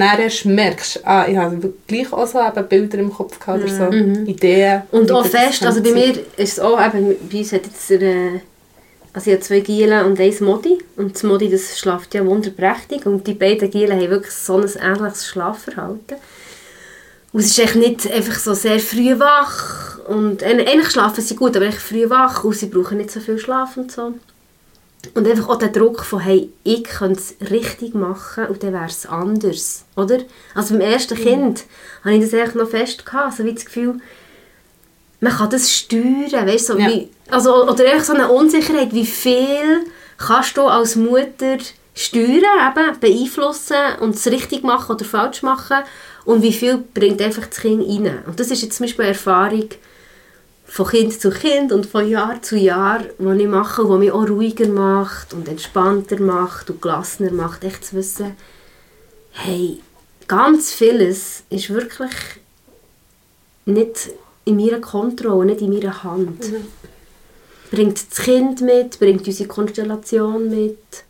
dann 0.00 0.54
merkst, 0.54 1.06
ah, 1.06 1.26
ich 1.28 1.36
habe 1.36 1.72
gleich 1.86 2.12
auch 2.12 2.26
so 2.26 2.40
eben 2.40 2.68
Bilder 2.68 2.98
im 2.98 3.12
Kopf 3.12 3.38
gehabt 3.38 3.62
oder 3.62 3.68
so, 3.72 3.84
Ideen. 4.30 4.82
Und 4.90 5.10
auch 5.10 5.26
fest, 5.26 5.64
also 5.64 5.82
bei 5.82 5.92
mir 5.92 6.18
ist 6.36 6.52
es 6.52 6.60
auch, 6.60 6.78
eben, 6.80 7.14
bei 7.30 7.38
uns 7.38 7.52
hat 7.52 7.64
jetzt 7.64 7.90
der, 7.90 8.02
äh, 8.02 8.40
also 9.12 9.30
ich 9.30 9.36
habe 9.36 9.44
zwei 9.44 9.60
Gielen 9.60 10.04
und 10.06 10.20
eins 10.20 10.40
Modi 10.40 10.78
und 10.96 11.14
das 11.14 11.22
Modi, 11.22 11.50
das 11.50 11.78
schlaft 11.78 12.14
ja 12.14 12.24
wunderprächtig 12.24 13.06
und 13.06 13.26
die 13.26 13.34
beiden 13.34 13.70
Gielen 13.70 13.98
haben 13.98 14.10
wirklich 14.10 14.34
so 14.34 14.56
ein 14.56 14.68
ähnliches 14.80 15.26
Schlafverhalten. 15.26 16.16
Und 17.32 17.40
es 17.40 17.46
ist 17.46 17.58
echt 17.58 17.76
nicht 17.76 18.10
einfach 18.10 18.38
so 18.38 18.54
sehr 18.54 18.78
früh 18.78 19.18
wach 19.18 19.98
und 20.06 20.42
äh, 20.42 20.64
eigentlich 20.66 20.90
schlafen 20.90 21.22
sie 21.22 21.36
gut, 21.36 21.56
aber 21.56 21.66
echt 21.66 21.78
früh 21.78 22.08
wach 22.08 22.44
und 22.44 22.54
sie 22.54 22.66
brauchen 22.66 22.98
nicht 22.98 23.10
so 23.10 23.20
viel 23.20 23.38
Schlaf 23.38 23.76
und 23.76 23.92
so. 23.92 24.14
Und 25.14 25.26
einfach 25.28 25.48
auch 25.48 25.58
der 25.58 25.68
Druck 25.68 26.04
von, 26.04 26.20
hey, 26.20 26.50
ich 26.64 26.84
könnte 26.84 27.20
es 27.20 27.50
richtig 27.50 27.94
machen 27.94 28.46
und 28.46 28.62
dann 28.62 28.72
wäre 28.72 28.86
es 28.86 29.06
anders, 29.06 29.84
oder? 29.96 30.18
Also 30.54 30.74
beim 30.74 30.80
ersten 30.80 31.16
Kind 31.16 31.64
habe 32.04 32.14
ich 32.16 32.22
das 32.22 32.34
eigentlich 32.34 32.54
noch 32.56 32.68
fest 32.68 33.06
gehabt, 33.06 33.36
so 33.36 33.44
wie 33.44 33.54
das 33.54 33.64
Gefühl, 33.64 34.00
man 35.20 35.32
kann 35.32 35.50
das 35.50 35.72
steuern, 35.72 36.46
weißt 36.46 36.68
du, 36.68 36.72
so 36.74 36.78
Ja. 36.78 36.88
wie, 36.88 37.08
also, 37.30 37.64
oder 37.68 37.84
einfach 37.84 38.04
so 38.04 38.12
eine 38.12 38.28
Unsicherheit, 38.28 38.92
wie 38.92 39.06
viel 39.06 39.84
kannst 40.16 40.56
du 40.56 40.62
als 40.62 40.96
Mutter 40.96 41.58
steuern, 41.94 42.42
eben, 42.76 43.00
beeinflussen 43.00 43.76
und 44.00 44.14
es 44.14 44.26
richtig 44.26 44.62
machen 44.62 44.94
oder 44.94 45.04
falsch 45.04 45.42
machen 45.42 45.78
und 46.24 46.42
wie 46.42 46.52
viel 46.52 46.78
bringt 46.94 47.20
einfach 47.22 47.46
das 47.46 47.58
Kind 47.60 47.82
rein. 47.88 48.22
Und 48.26 48.38
das 48.38 48.50
ist 48.50 48.62
jetzt 48.62 48.76
zum 48.76 48.84
Beispiel 48.86 49.04
eine 49.04 49.14
Erfahrung 49.14 49.68
von 50.68 50.86
Kind 50.86 51.18
zu 51.18 51.30
Kind 51.30 51.72
und 51.72 51.86
von 51.86 52.06
Jahr 52.06 52.40
zu 52.42 52.56
Jahr, 52.56 53.00
die 53.18 53.42
ich 53.42 53.48
mache, 53.48 53.84
die 53.84 53.98
mich 53.98 54.12
auch 54.12 54.28
ruhiger 54.28 54.68
macht 54.68 55.32
und 55.32 55.48
entspannter 55.48 56.20
macht 56.20 56.70
und 56.70 56.82
gelassener 56.82 57.32
macht, 57.32 57.64
echt 57.64 57.84
zu 57.86 57.96
wissen, 57.96 58.36
hey, 59.32 59.80
ganz 60.28 60.72
vieles 60.72 61.42
ist 61.48 61.70
wirklich 61.70 62.12
nicht 63.64 64.10
in 64.44 64.56
meiner 64.56 64.80
Kontrolle, 64.80 65.46
nicht 65.46 65.62
in 65.62 65.72
meiner 65.72 66.02
Hand. 66.04 66.52
Bringt 67.70 68.10
das 68.10 68.18
Kind 68.20 68.60
mit, 68.60 68.98
bringt 68.98 69.26
unsere 69.26 69.48
Konstellation 69.48 70.48
mit. 70.50 71.04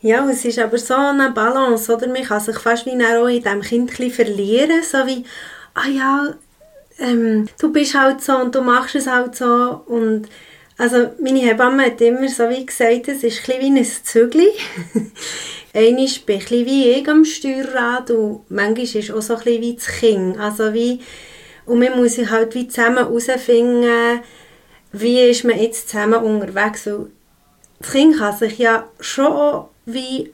Ja, 0.00 0.28
es 0.28 0.44
ist 0.44 0.58
aber 0.58 0.78
so 0.78 0.94
eine 0.94 1.30
Balance, 1.30 1.94
oder? 1.94 2.08
Man 2.08 2.24
kann 2.24 2.40
sich 2.40 2.58
fast 2.58 2.84
wie 2.84 2.92
auch 2.92 3.26
in 3.26 3.42
diesem 3.42 3.62
Kind 3.62 4.12
verlieren, 4.12 4.82
so 4.82 4.98
wie, 5.06 5.24
ah 5.74 5.88
ja, 5.88 6.34
ähm, 7.04 7.46
du 7.60 7.72
bist 7.72 7.94
halt 7.94 8.22
so 8.22 8.36
und 8.36 8.54
du 8.54 8.62
machst 8.62 8.94
es 8.94 9.06
halt 9.06 9.36
so 9.36 9.82
und 9.86 10.28
also 10.76 11.10
meine 11.20 11.40
Hebamme 11.40 11.86
hat 11.86 12.00
immer 12.00 12.28
so 12.28 12.48
wie 12.48 12.66
gesagt, 12.66 13.08
es 13.08 13.22
ist 13.22 13.48
ein 13.48 13.60
wie 13.60 13.80
ein 13.80 13.84
Zügli. 13.84 14.48
Einmal 15.74 16.06
bin 16.26 16.36
ich 16.36 16.50
wie 16.50 16.90
ich 16.90 17.08
am 17.08 17.24
Steuerrad 17.24 18.10
und 18.10 18.42
manchmal 18.48 18.84
ist 18.84 18.94
es 18.94 19.10
auch 19.10 19.22
so 19.22 19.34
ein 19.36 19.44
wie 19.44 19.74
das 19.74 19.86
Kind. 19.86 20.38
Also 20.38 20.72
wie, 20.72 21.00
und 21.66 21.78
man 21.78 21.96
muss 21.96 22.14
sich 22.14 22.28
halt 22.28 22.54
wie 22.54 22.68
zusammen 22.68 22.98
herausfinden, 22.98 24.20
wie 24.92 25.20
ist 25.20 25.44
man 25.44 25.58
jetzt 25.58 25.88
zusammen 25.88 26.22
unterwegs, 26.22 26.86
weil 26.86 27.06
das 27.80 27.90
Kind 27.90 28.18
kann 28.18 28.36
sich 28.36 28.58
ja 28.58 28.88
schon 29.00 29.26
auch 29.26 29.70
wie 29.86 30.32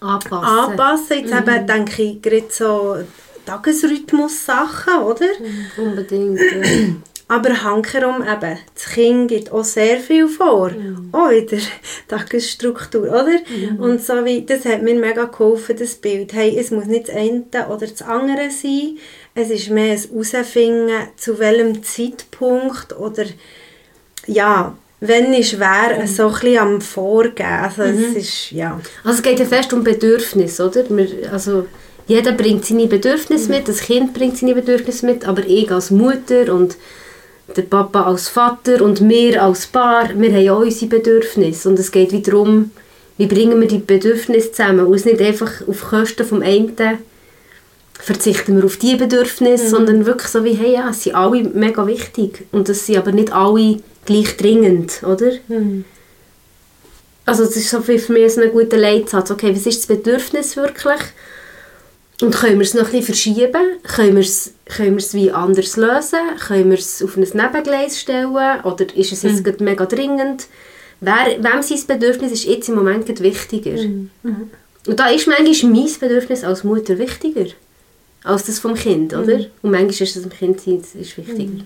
Anpassen. 0.00 0.44
anpassen. 0.44 1.18
Jetzt 1.18 1.32
eben 1.32 1.66
denke 1.66 2.02
ich 2.02 2.22
gerade 2.22 2.46
so 2.50 2.96
Tagesrhythmus-Sachen, 3.46 5.02
oder? 5.02 5.28
Unbedingt. 5.76 6.40
Ja. 6.40 6.94
Aber 7.28 7.62
hankerum 7.62 8.16
eben, 8.22 8.58
das 8.74 8.84
Kind 8.92 9.28
gibt 9.28 9.52
auch 9.52 9.64
sehr 9.64 9.98
viel 10.00 10.28
vor, 10.28 10.70
auch 11.12 11.30
in 11.30 11.46
der 11.46 11.60
Tagesstruktur, 12.06 13.08
oder? 13.08 13.38
Und 13.78 14.02
so 14.02 14.22
wie, 14.26 14.44
das 14.44 14.66
hat 14.66 14.82
mir 14.82 14.94
mega 14.96 15.24
geholfen, 15.24 15.76
das 15.78 15.94
Bild. 15.94 16.34
Hey, 16.34 16.58
es 16.58 16.70
muss 16.70 16.84
nicht 16.84 17.08
das 17.08 17.16
eine 17.16 17.44
oder 17.70 17.86
das 17.86 18.02
andere 18.02 18.50
sein, 18.50 18.98
es 19.34 19.48
ist 19.48 19.70
mehr 19.70 19.94
ein 19.94 19.98
Herausfinden, 19.98 21.08
zu 21.16 21.38
welchem 21.38 21.82
Zeitpunkt 21.82 22.94
oder 22.98 23.24
ja, 24.26 24.76
wenn 25.00 25.32
ist 25.32 25.58
wer 25.58 26.06
so 26.06 26.26
ein 26.26 26.32
bisschen 26.32 26.58
am 26.58 26.80
Vorgehen. 26.82 27.46
Also 27.46 27.82
es 27.82 28.14
ist, 28.14 28.50
ja. 28.50 28.78
Also 29.04 29.16
es 29.16 29.22
geht 29.22 29.40
ja 29.40 29.46
fest 29.46 29.72
um 29.72 29.82
Bedürfnis, 29.82 30.60
oder? 30.60 30.84
Wir, 30.90 31.32
also 31.32 31.66
jeder 32.12 32.32
bringt 32.32 32.66
seine 32.66 32.86
Bedürfnisse 32.88 33.50
mit, 33.50 33.68
das 33.68 33.80
Kind 33.80 34.12
bringt 34.12 34.36
seine 34.36 34.54
Bedürfnisse 34.54 35.06
mit, 35.06 35.26
aber 35.26 35.46
ich 35.46 35.70
als 35.72 35.90
Mutter 35.90 36.54
und 36.54 36.76
der 37.56 37.62
Papa 37.62 38.02
als 38.02 38.28
Vater 38.28 38.82
und 38.82 39.08
wir 39.08 39.42
als 39.42 39.66
Paar, 39.66 40.10
wir 40.14 40.30
haben 40.30 40.48
auch 40.50 40.60
unsere 40.60 40.90
Bedürfnisse 40.90 41.70
und 41.70 41.78
es 41.78 41.90
geht 41.90 42.12
wieder 42.12 42.32
darum, 42.32 42.70
wie 43.16 43.26
bringen 43.26 43.58
wir 43.58 43.68
die 43.68 43.78
Bedürfnisse 43.78 44.52
zusammen 44.52 44.86
und 44.86 44.94
es 44.94 45.06
nicht 45.06 45.22
einfach 45.22 45.66
auf 45.66 45.88
Kosten 45.88 46.26
vom 46.26 46.42
einen 46.42 46.76
verzichten 47.98 48.56
wir 48.56 48.64
auf 48.66 48.76
die 48.76 48.96
Bedürfnisse, 48.96 49.68
sondern 49.70 50.04
wirklich 50.04 50.28
so 50.28 50.44
wie, 50.44 50.54
hey, 50.54 50.74
ja, 50.74 50.90
es 50.90 51.04
sind 51.04 51.14
alle 51.14 51.44
mega 51.44 51.86
wichtig 51.86 52.44
und 52.52 52.68
es 52.68 52.84
sind 52.84 52.98
aber 52.98 53.12
nicht 53.12 53.32
alle 53.32 53.78
gleich 54.04 54.36
dringend, 54.36 55.02
oder? 55.02 55.32
Also 57.24 57.44
es 57.44 57.56
ist 57.56 57.70
so 57.70 57.80
für 57.80 58.12
mich 58.12 58.34
so 58.34 58.42
ein 58.42 58.50
guter 58.50 58.76
Leitsatz. 58.76 59.30
Okay, 59.30 59.54
was 59.54 59.64
ist 59.64 59.78
das 59.78 59.86
Bedürfnis 59.86 60.56
wirklich? 60.56 61.00
Und 62.22 62.34
können 62.34 62.58
wir 62.58 62.64
es 62.64 62.74
noch 62.74 62.84
ein 62.86 62.90
bisschen 62.92 63.04
verschieben? 63.04 63.78
Können 63.82 64.14
wir 64.14 64.22
es, 64.22 64.52
können 64.66 64.92
wir 64.92 64.98
es 64.98 65.12
wie 65.12 65.30
anders 65.32 65.76
lösen? 65.76 66.20
Können 66.46 66.70
wir 66.70 66.78
es 66.78 67.02
auf 67.02 67.16
ein 67.16 67.22
Nebengleis 67.22 68.00
stellen? 68.00 68.34
Oder 68.62 68.96
ist 68.96 69.12
es 69.12 69.22
jetzt 69.22 69.42
gerade 69.44 69.62
mega 69.64 69.84
dringend? 69.86 70.46
Wer, 71.00 71.36
wem 71.42 71.62
sein 71.62 71.80
Bedürfnis 71.86 72.30
ist 72.32 72.44
jetzt 72.44 72.68
im 72.68 72.76
Moment 72.76 73.06
gerade 73.06 73.22
wichtiger? 73.24 73.76
Und 74.86 74.98
da 75.00 75.08
ist 75.08 75.26
manchmal 75.26 75.72
mein 75.72 75.88
Bedürfnis 76.00 76.44
als 76.44 76.64
Mutter 76.64 76.98
wichtiger 76.98 77.46
als 78.24 78.44
das 78.44 78.60
vom 78.60 78.74
Kind, 78.74 79.14
oder? 79.14 79.46
Und 79.62 79.72
manchmal 79.72 79.90
ist 79.90 80.16
es 80.16 80.22
dem 80.22 80.30
Kind 80.30 80.60
sein- 80.60 80.80
ist 81.00 81.16
wichtiger. 81.16 81.64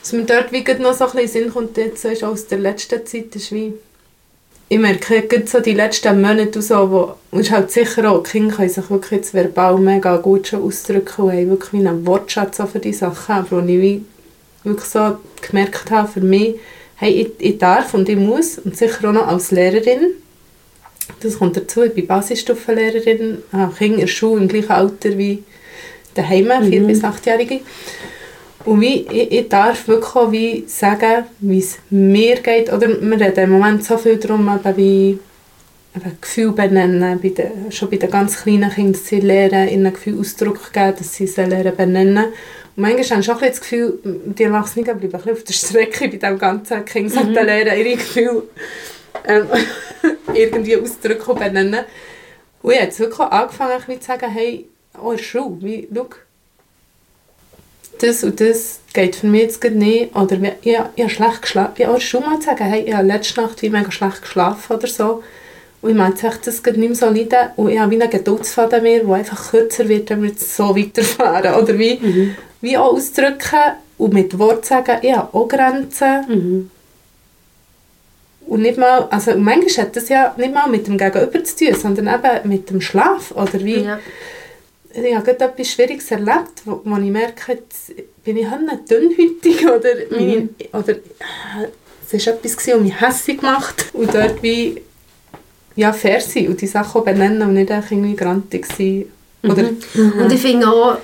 Was 0.00 0.12
mir 0.12 0.24
dort 0.24 0.52
wie 0.52 0.62
noch 0.80 0.92
so 0.94 1.06
ein 1.06 1.12
bisschen 1.12 1.44
Sinn 1.44 1.52
kommt, 1.52 1.76
jetzt 1.76 2.02
so 2.02 2.08
ist 2.08 2.22
aus 2.22 2.46
der 2.46 2.58
letzten 2.58 3.04
Zeit, 3.04 3.34
ist 3.34 3.50
wie, 3.50 3.72
ich 4.68 4.78
merke 4.78 5.22
gerade 5.22 5.46
so 5.46 5.60
die 5.60 5.72
letzten 5.72 6.20
Monate 6.20 6.62
so, 6.62 6.90
wo, 6.90 7.38
ist 7.38 7.50
halt 7.50 7.70
sicher 7.70 8.10
auch, 8.10 8.22
die 8.22 8.30
Kinder 8.30 8.56
können 8.56 8.68
sich 8.68 8.90
wirklich 8.90 9.10
jetzt 9.12 9.34
verbal 9.34 9.78
mega 9.78 10.16
gut 10.16 10.48
schon 10.48 10.62
ausdrücken 10.62 11.22
und 11.22 11.32
haben 11.32 11.50
wirklich 11.50 11.86
einen 11.86 12.06
Wortschatz 12.06 12.60
auch 12.60 12.68
für 12.68 12.78
die 12.78 12.92
Sachen, 12.92 13.34
aber 13.34 13.50
wo 13.50 13.68
ich 13.68 14.00
wirklich 14.62 14.88
so 14.88 15.18
gemerkt 15.42 15.90
habe 15.90 16.08
für 16.08 16.20
mich, 16.20 16.56
hey, 16.96 17.12
ich, 17.12 17.30
ich 17.38 17.58
darf 17.58 17.92
und 17.94 18.08
ich 18.08 18.16
muss, 18.16 18.58
und 18.58 18.76
sicher 18.76 19.08
auch 19.08 19.12
noch 19.12 19.26
als 19.26 19.50
Lehrerin, 19.50 20.14
das 21.20 21.38
kommt 21.38 21.56
dazu, 21.56 21.82
ich 21.82 21.92
bin 21.92 22.06
Basisstufenlehrerin, 22.06 23.42
habe 23.52 23.74
Kinder 23.74 23.94
in 23.94 24.00
der 24.00 24.06
Schule 24.06 24.40
im 24.40 24.48
gleichen 24.48 24.72
Alter 24.72 25.18
wie 25.18 25.42
daheim, 26.14 26.46
4- 26.46 26.86
bis 26.86 27.02
8-Jährige. 27.02 27.60
Und 28.64 28.80
wie, 28.80 29.06
ich, 29.10 29.32
ich 29.32 29.48
darf 29.48 29.86
wirklich 29.88 30.16
auch 30.16 30.32
wie 30.32 30.64
sagen, 30.66 31.24
wie 31.40 31.58
es 31.58 31.78
mir 31.90 32.36
geht. 32.36 32.72
Oder 32.72 32.88
wir 32.88 33.20
reden 33.20 33.44
im 33.44 33.50
Moment 33.50 33.84
so 33.84 33.98
viel 33.98 34.16
darum, 34.16 34.48
eben 34.48 34.76
wie 34.76 35.18
eben 35.96 36.18
Gefühl 36.20 36.52
benennen, 36.52 37.20
bei 37.20 37.28
den, 37.28 37.70
schon 37.70 37.90
bei 37.90 37.96
den 37.96 38.10
ganz 38.10 38.42
kleinen 38.42 38.70
Kindern, 38.70 38.92
dass 38.92 39.06
sie 39.06 39.20
lernen, 39.20 39.68
ihnen 39.68 39.92
Gefühl 39.92 40.18
Ausdruck 40.18 40.72
geben, 40.72 40.94
dass 40.98 41.14
sie 41.14 41.26
sie 41.26 41.44
lernen 41.44 41.76
benennen. 41.76 42.24
Und 42.76 42.82
manchmal 42.82 43.04
habe 43.04 43.20
ich 43.20 43.26
schon 43.26 43.38
ein 43.38 43.48
das 43.48 43.60
Gefühl, 43.60 43.98
die 44.04 44.42
Erwachsenen 44.42 44.84
bleiben 44.84 45.04
ein 45.04 45.10
bisschen 45.10 45.32
auf 45.32 45.44
der 45.44 45.52
Strecke 45.52 46.08
bei 46.08 46.16
dem 46.16 46.38
ganzen 46.38 46.84
Kind 46.84 47.12
sollten 47.12 47.32
lernen, 47.32 47.78
ihre 47.78 47.96
Gefühle 47.96 48.42
ähm, 49.26 49.46
irgendwie 50.34 50.76
ausdrücken 50.76 51.30
und 51.30 51.38
benennen. 51.38 51.84
Und 52.62 52.70
ich 52.72 52.78
habe 52.78 52.86
jetzt 52.86 52.98
wirklich 52.98 53.20
angefangen 53.20 54.00
zu 54.00 54.06
sagen, 54.06 54.30
hey, 54.30 54.66
oh, 55.00 55.16
Schule, 55.16 55.56
wie, 55.60 55.88
schau, 55.94 56.08
das 57.98 58.24
und 58.24 58.40
das 58.40 58.80
geht 58.92 59.16
für 59.16 59.26
mich 59.26 59.42
jetzt 59.42 59.60
gerade 59.60 59.76
nicht. 59.76 60.14
Oder 60.16 60.36
ich, 60.42 60.54
ich 60.62 60.78
habe 60.78 61.10
schlecht 61.10 61.42
geschlafen. 61.42 61.74
Ich 61.76 61.86
habe 61.86 61.96
auch 61.96 62.00
schon 62.00 62.22
mal 62.22 62.38
zu 62.38 62.46
sagen, 62.46 62.64
hey, 62.64 62.82
ich 62.86 62.94
habe 62.94 63.06
letzte 63.06 63.40
Nacht 63.40 63.60
wie 63.62 63.70
mega 63.70 63.90
schlecht 63.90 64.22
geschlafen 64.22 64.76
oder 64.76 64.86
so. 64.86 65.22
Und 65.82 65.90
ich 65.90 65.96
meine, 65.96 66.14
das 66.14 66.62
geht 66.62 66.76
nicht 66.78 66.88
mehr 66.88 66.96
so 66.96 67.06
leiden. 67.06 67.50
Und 67.56 67.70
ich 67.70 67.78
habe 67.78 67.90
wie 67.90 68.00
einen 68.00 68.10
Geduldsfaden 68.10 68.82
mehr, 68.82 69.04
der 69.04 69.14
einfach 69.14 69.50
kürzer 69.50 69.88
wird, 69.88 70.08
wenn 70.10 70.22
wir 70.22 70.30
jetzt 70.30 70.56
so 70.56 70.74
weiterfahren. 70.74 71.54
Oder 71.62 71.78
wie, 71.78 72.32
wie 72.62 72.78
auch 72.78 72.94
ausdrücken 72.94 73.74
und 73.98 74.14
mit 74.14 74.38
Wort 74.38 74.64
sagen, 74.64 74.98
ich 75.02 75.14
habe 75.14 75.34
auch 75.36 75.46
Grenzen. 75.46 76.70
Und 78.46 78.62
nicht 78.62 78.78
mal, 78.78 79.08
also 79.10 79.36
manchmal 79.36 79.86
hat 79.86 79.96
das 79.96 80.08
ja 80.08 80.34
nicht 80.38 80.54
mal 80.54 80.68
mit 80.68 80.86
dem 80.86 80.96
Gegenüber 80.96 81.44
zu 81.44 81.56
tun, 81.56 81.74
sondern 81.74 82.08
eben 82.08 82.48
mit 82.48 82.70
dem 82.70 82.80
Schlaf. 82.80 83.32
Oder 83.32 83.60
wie, 83.60 83.80
Ja. 83.80 83.98
Ich 85.02 85.14
habe 85.14 85.24
gerade 85.24 85.44
etwas 85.44 85.68
Schwieriges 85.68 86.10
erlebt, 86.10 86.62
wo, 86.64 86.80
wo 86.84 86.96
ich 86.96 87.10
merke, 87.10 87.52
jetzt 87.52 87.92
bin 88.22 88.36
ich 88.36 88.48
halt 88.48 88.62
nicht 88.62 88.90
dünnhütig 88.90 89.66
oder, 89.66 89.90
meine, 90.10 90.48
oder 90.72 90.92
äh, 90.92 91.68
es 92.10 92.26
war 92.26 92.34
etwas, 92.34 92.56
das 92.56 92.80
mich 92.80 93.00
hässlich 93.00 93.38
gemacht 93.38 93.86
Und 93.92 94.14
dort 94.14 94.42
wie 94.42 94.80
ja, 95.76 95.92
fair 95.92 96.20
sein 96.20 96.48
und 96.48 96.60
die 96.60 96.66
Sachen 96.66 97.04
benennen 97.04 97.42
und 97.42 97.54
nicht 97.54 97.70
einfach 97.70 97.90
irgendwie 97.90 98.14
grantig 98.14 98.66
sein. 98.66 99.06
Oder, 99.42 99.64
Mhm. 99.94 100.12
Und 100.22 100.32
ich 100.32 100.40
finde 100.40 100.68
auch, 100.68 100.96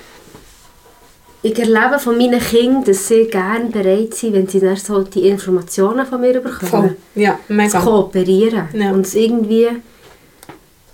ich 1.43 1.57
erlebe 1.57 1.99
von 1.99 2.17
meinen 2.17 2.39
Kindern, 2.39 2.83
dass 2.83 3.07
sie 3.07 3.25
gerne 3.25 3.65
bereit 3.65 4.13
sind, 4.13 4.33
wenn 4.33 4.47
sie 4.47 4.59
dann 4.59 4.75
so 4.75 5.01
die 5.03 5.27
Informationen 5.27 6.05
von 6.05 6.21
mir 6.21 6.39
bekommen, 6.39 6.69
voll. 6.69 6.97
Ja, 7.15 7.39
zu 7.47 7.53
mega. 7.53 7.79
kooperieren 7.79 8.67
Ja. 8.73 8.91
und 8.91 9.05
es 9.05 9.15
irgendwie 9.15 9.67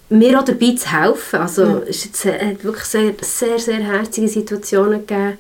mir 0.10 0.40
auch 0.40 0.46
dabei 0.46 0.76
zu 0.76 0.92
helfen. 0.92 1.40
Also 1.40 1.84
es 1.88 2.06
jetzt, 2.06 2.26
äh, 2.26 2.52
hat 2.52 2.64
wirklich 2.64 2.86
sehr, 2.86 3.14
sehr, 3.22 3.60
sehr 3.60 3.80
herzige 3.80 4.28
Situationen 4.28 5.06
gegeben, 5.06 5.38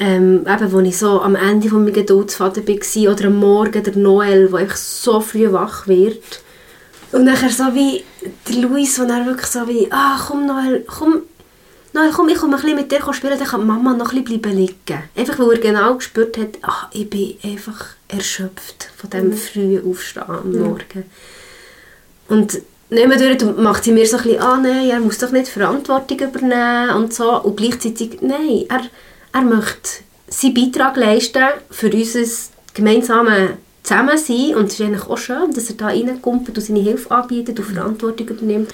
ähm, 0.00 0.46
eben, 0.46 0.72
wo 0.72 0.80
ich 0.80 0.96
so 0.96 1.20
am 1.20 1.34
Ende 1.34 1.68
von 1.68 1.82
meinem 1.82 1.94
Geduldsfaden 1.94 2.66
war 2.66 3.12
oder 3.12 3.24
am 3.26 3.36
Morgen 3.36 3.82
der 3.82 3.96
Noel, 3.96 4.52
wo 4.52 4.56
einfach 4.56 4.76
so 4.76 5.20
früh 5.20 5.50
wach 5.50 5.88
wird. 5.88 6.42
Und 7.10 7.24
nachher 7.24 7.50
so 7.50 7.64
wie 7.74 8.04
der 8.46 8.56
Luis, 8.56 9.00
wo 9.00 9.04
dann 9.04 9.26
wirklich 9.26 9.46
so 9.46 9.66
wie, 9.66 9.90
ah 9.90 10.20
komm 10.28 10.46
Noel, 10.46 10.84
komm, 10.86 11.22
Noel, 11.94 12.12
komm, 12.12 12.28
ich 12.28 12.36
komme 12.36 12.56
ein 12.56 12.60
bisschen 12.60 12.76
mit 12.76 12.92
dir 12.92 13.12
spielen, 13.12 13.38
dann 13.38 13.48
kann 13.48 13.66
Mama 13.66 13.94
noch 13.94 14.12
ein 14.12 14.22
bisschen 14.22 14.40
bleiben 14.40 14.56
liegen. 14.56 15.02
Einfach 15.16 15.38
weil 15.38 15.52
er 15.52 15.58
genau 15.58 15.94
gespürt 15.96 16.36
hat, 16.36 16.58
ach, 16.62 16.88
ich 16.92 17.08
bin 17.08 17.36
einfach 17.42 17.86
erschöpft 18.08 18.90
von 18.96 19.10
diesem 19.10 19.32
frühen 19.32 19.90
Aufstehen 19.90 20.22
am 20.28 20.52
Morgen. 20.52 21.04
Und 22.28 22.60
nebenbei 22.90 23.52
macht 23.62 23.84
sie 23.84 23.92
mir 23.92 24.06
so 24.06 24.16
ein 24.16 24.22
bisschen, 24.24 24.40
ah 24.40 24.56
nein, 24.56 24.90
er 24.90 25.00
muss 25.00 25.18
doch 25.18 25.30
nicht 25.30 25.48
Verantwortung 25.48 26.18
übernehmen 26.18 26.90
und 26.96 27.12
so. 27.12 27.42
Und 27.42 27.56
gleichzeitig, 27.56 28.18
nein, 28.20 28.64
er, 28.68 28.82
er 29.32 29.42
möchte 29.42 30.02
seinen 30.28 30.54
Beitrag 30.54 30.96
leisten 30.96 31.44
für 31.70 31.90
unser 31.90 32.24
gemeinsames 32.74 33.50
Zusammensein. 33.82 34.54
Und 34.54 34.66
es 34.66 34.74
ist 34.74 34.80
eigentlich 34.80 35.06
auch 35.06 35.18
schön, 35.18 35.52
dass 35.52 35.70
er 35.70 35.76
da 35.76 35.86
reinkommt 35.86 36.48
und 36.48 36.60
seine 36.60 36.80
Hilfe 36.80 37.10
anbietet 37.10 37.58
und 37.58 37.66
Verantwortung 37.66 38.28
übernimmt. 38.28 38.70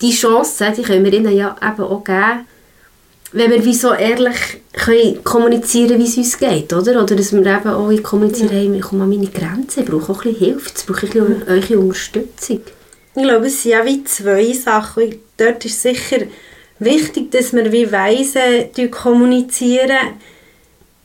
Die 0.00 0.10
Chance, 0.10 0.72
die 0.76 0.82
können 0.82 1.04
wir 1.04 1.12
ihnen 1.12 1.36
ja 1.36 1.56
eben 1.62 1.82
auch 1.82 2.04
geben, 2.04 2.46
wenn 3.32 3.50
wir 3.50 3.64
wie 3.64 3.74
so 3.74 3.92
ehrlich 3.92 4.36
können 4.72 5.24
kommunizieren 5.24 5.98
wie 5.98 6.04
es 6.04 6.16
uns 6.16 6.38
geht, 6.38 6.72
oder? 6.72 7.02
Oder 7.02 7.16
dass 7.16 7.32
wir 7.32 7.40
eben 7.40 7.68
auch 7.68 8.02
kommunizieren, 8.02 8.50
hey, 8.50 8.72
ich 8.76 8.82
komme 8.82 9.04
an 9.04 9.10
meine 9.10 9.26
Grenzen, 9.26 9.82
ich 9.82 9.90
brauche 9.90 10.12
auch 10.12 10.24
ein 10.24 10.32
bisschen 10.32 10.52
Hilfe, 10.52 10.68
jetzt 10.68 10.86
brauche 10.86 11.06
ich 11.06 11.14
ein 11.16 11.40
bisschen 11.40 11.48
eure 11.48 11.78
Unterstützung. 11.80 12.60
Ich 13.16 13.22
glaube, 13.22 13.46
es 13.46 13.62
sind 13.62 13.72
ja 13.72 13.84
wie 13.84 14.02
zwei 14.04 14.52
Sachen. 14.52 15.04
Und 15.04 15.14
Dort 15.36 15.64
ist 15.64 15.82
sicher 15.82 16.18
wichtig, 16.78 17.30
dass 17.30 17.52
wir 17.52 17.70
wie 17.72 17.90
weise 17.90 18.68
die 18.76 18.88
kommunizieren. 18.88 20.18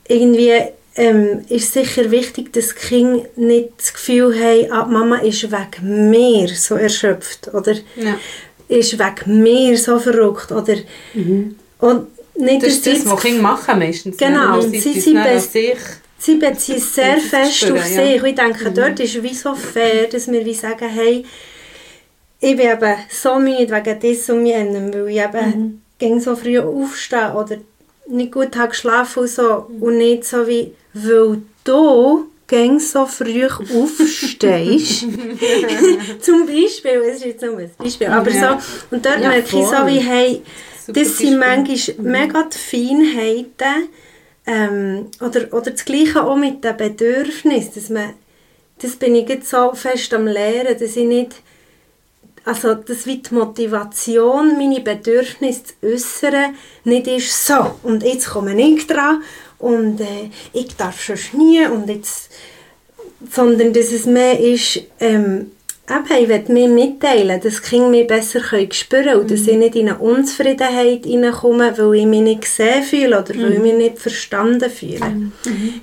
Irgendwie 0.07 0.53
ähm, 0.95 1.45
ist 1.49 1.73
sicher 1.73 2.09
wichtig, 2.11 2.51
dass 2.53 2.69
die 2.69 2.87
Kinder 2.87 3.25
nicht 3.35 3.69
das 3.77 3.93
Gefühl 3.93 4.33
haben, 4.35 4.71
ah, 4.71 4.85
die 4.85 4.93
Mama 4.93 5.17
ist 5.17 5.43
wegen 5.51 6.09
mir 6.09 6.47
so 6.49 6.75
erschöpft 6.75 7.49
oder 7.53 7.73
Ja. 7.95 8.17
ist 8.67 8.97
wegen 8.97 9.43
mir 9.43 9.77
so 9.77 9.99
verrückt 9.99 10.51
oder 10.51 10.75
und 11.79 12.07
nicht, 12.35 12.63
Das 12.63 12.69
ist 12.73 12.85
dass 12.87 12.93
das, 12.95 13.03
sie 13.03 13.09
was 13.11 13.21
Kinder 13.21 13.41
machen 13.41 13.79
meistens. 13.79 14.17
Genau, 14.17 14.57
ne? 14.61 14.69
sie 14.79 14.99
sie 14.99 15.17
auf 15.17 15.23
best- 15.25 15.51
sich. 15.53 15.77
Sie 16.21 16.35
beziehen 16.35 16.79
sehr 16.79 17.17
fest 17.17 17.55
spüren, 17.55 17.77
auf 17.77 17.89
ja. 17.91 18.05
sich. 18.05 18.21
Und 18.21 18.27
ich 18.29 18.35
denke, 18.35 18.71
dort 18.71 18.99
ist 18.99 19.23
wie 19.23 19.33
so 19.33 19.55
fair, 19.55 20.07
dass 20.11 20.29
wir 20.29 20.45
wie 20.45 20.53
sagen, 20.53 20.89
hey, 20.89 21.23
ich 22.41 22.55
bin 22.55 22.69
eben 22.69 22.95
so 23.09 23.37
müde 23.39 23.69
wegen 23.71 23.99
des 23.99 24.29
und 24.29 24.45
jenem, 24.45 24.93
weil 24.93 25.09
ich 25.09 25.21
eben 25.21 25.81
mhm. 25.99 26.19
so 26.19 26.35
früh 26.35 26.59
aufstehe 26.59 27.33
oder 27.33 27.57
nicht 28.07 28.31
gut 28.31 28.55
habe 28.55 28.69
geschlafen 28.69 29.19
und 29.21 29.29
so. 29.29 29.67
Und 29.79 29.97
nicht 29.97 30.25
so 30.25 30.47
wie, 30.47 30.73
weil 30.93 31.41
du 31.63 32.25
gäng 32.47 32.79
so 32.79 33.05
früh 33.05 33.45
aufstehst. 33.45 35.01
Zum 36.21 36.45
Beispiel, 36.47 37.01
es 37.07 37.17
ist 37.17 37.25
jetzt 37.25 37.41
nur 37.43 37.57
ein 37.59 37.69
Beispiel, 37.77 38.07
aber 38.07 38.31
Ja. 38.31 38.59
so, 38.59 38.95
und 38.95 39.05
dort 39.05 39.21
Ja, 39.21 39.29
merke 39.29 39.45
ich 39.45 39.65
so 39.65 39.85
wie, 39.85 39.99
hey, 39.99 40.41
Super 40.85 40.99
das 40.99 41.17
sind 41.17 41.39
Beispiel. 41.39 41.95
manchmal 41.97 42.11
mega 42.27 42.43
die 42.51 42.57
Feinheiten, 42.57 43.89
ähm, 44.47 45.07
oder, 45.21 45.53
oder 45.53 45.71
das 45.71 45.85
Gleiche 45.85 46.23
auch 46.23 46.35
mit 46.35 46.63
den 46.63 46.75
Bedürfnissen, 46.75 47.71
dass 47.75 47.89
man, 47.89 48.13
das 48.81 48.95
bin 48.95 49.13
ich 49.13 49.29
jetzt 49.29 49.49
so 49.49 49.73
fest 49.73 50.11
am 50.15 50.25
Lehren, 50.25 50.75
dass 50.79 50.95
ich 50.95 51.05
nicht, 51.05 51.35
also 52.49 52.73
das 52.73 53.05
wie 53.05 53.17
die 53.17 53.33
Motivation, 53.35 54.57
meine 54.57 54.81
Bedürfnisse 54.81 55.65
zu 55.65 55.73
äußern, 55.83 56.55
nicht 56.83 57.05
ist 57.05 57.45
so, 57.45 57.75
und 57.83 58.01
jetzt 58.01 58.27
komme 58.31 58.59
ich 58.59 58.87
dran, 58.87 59.21
und 59.59 60.01
äh, 60.01 60.31
ich 60.53 60.75
darf 60.75 60.99
schon 60.99 61.19
nie, 61.39 61.63
und 61.67 61.87
jetzt, 61.87 62.31
sondern 63.29 63.71
dass 63.71 63.91
es 63.91 64.07
mehr 64.07 64.39
ist, 64.39 64.81
ähm, 64.99 65.51
eben, 65.89 66.23
ich 66.23 66.29
will 66.29 66.53
mir 66.53 66.67
mitteilen, 66.67 67.41
dass 67.41 67.61
die 67.61 67.69
Kinder 67.69 67.89
mich 67.89 68.07
besser 68.07 68.39
können 68.39 68.71
spüren 68.71 69.03
können 69.03 69.21
und 69.21 69.31
dass 69.31 69.47
ich 69.47 69.57
nicht 69.57 69.75
in 69.75 69.89
eine 69.89 69.99
Unzufriedenheit 69.99 71.05
hineinkomme, 71.05 71.77
weil 71.77 71.95
ich 71.95 72.05
mich 72.05 72.21
nicht 72.21 72.41
gesehen 72.41 72.83
fühle 72.83 73.19
oder 73.19 73.35
weil 73.35 73.53
ich 73.53 73.59
mich 73.59 73.73
nicht 73.75 73.99
verstanden 73.99 74.69
fühle. 74.69 75.31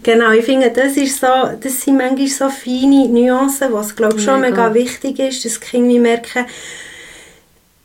Genau, 0.03 0.33
ich 0.33 0.45
finde, 0.45 0.71
das, 0.71 0.97
ist 0.97 1.21
so, 1.21 1.27
das 1.61 1.81
sind 1.83 1.99
manchmal 1.99 2.29
so 2.29 2.49
feine 2.49 3.09
Nuancen, 3.09 3.73
was 3.73 3.95
glaube 3.95 4.17
ich 4.17 4.25
schon 4.25 4.41
Mega. 4.41 4.69
mega 4.69 4.75
wichtig 4.75 5.19
ist, 5.19 5.45
dass 5.45 5.61
die 5.61 5.67
Kinder 5.67 6.01
merken, 6.01 6.47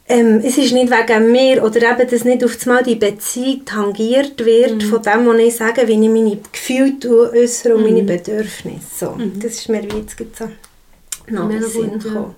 ähm, 0.08 0.42
es 0.44 0.58
ist 0.58 0.74
nicht 0.74 0.92
wegen 0.92 1.32
mir 1.32 1.64
oder 1.64 1.92
eben, 1.92 2.10
dass 2.10 2.26
nicht 2.26 2.44
auf 2.44 2.58
einmal 2.64 2.84
die 2.84 2.96
Beziehung 2.96 3.64
tangiert 3.64 4.44
wird 4.44 4.84
von 4.84 5.02
dem, 5.02 5.26
was 5.26 5.40
ich 5.40 5.56
sage, 5.56 5.88
wie 5.88 5.94
ich 5.94 6.00
meine 6.00 6.38
Gefühle 6.52 7.32
äußere 7.32 7.76
und 7.76 7.84
meine 7.84 8.04
Bedürfnisse. 8.04 8.88
So, 9.00 9.18
Das 9.42 9.54
ist 9.54 9.70
mir 9.70 9.82
gerade 9.84 10.06
so 10.38 10.50
noch 11.32 11.50
Sinn 11.62 12.00
gekommen. 12.00 12.36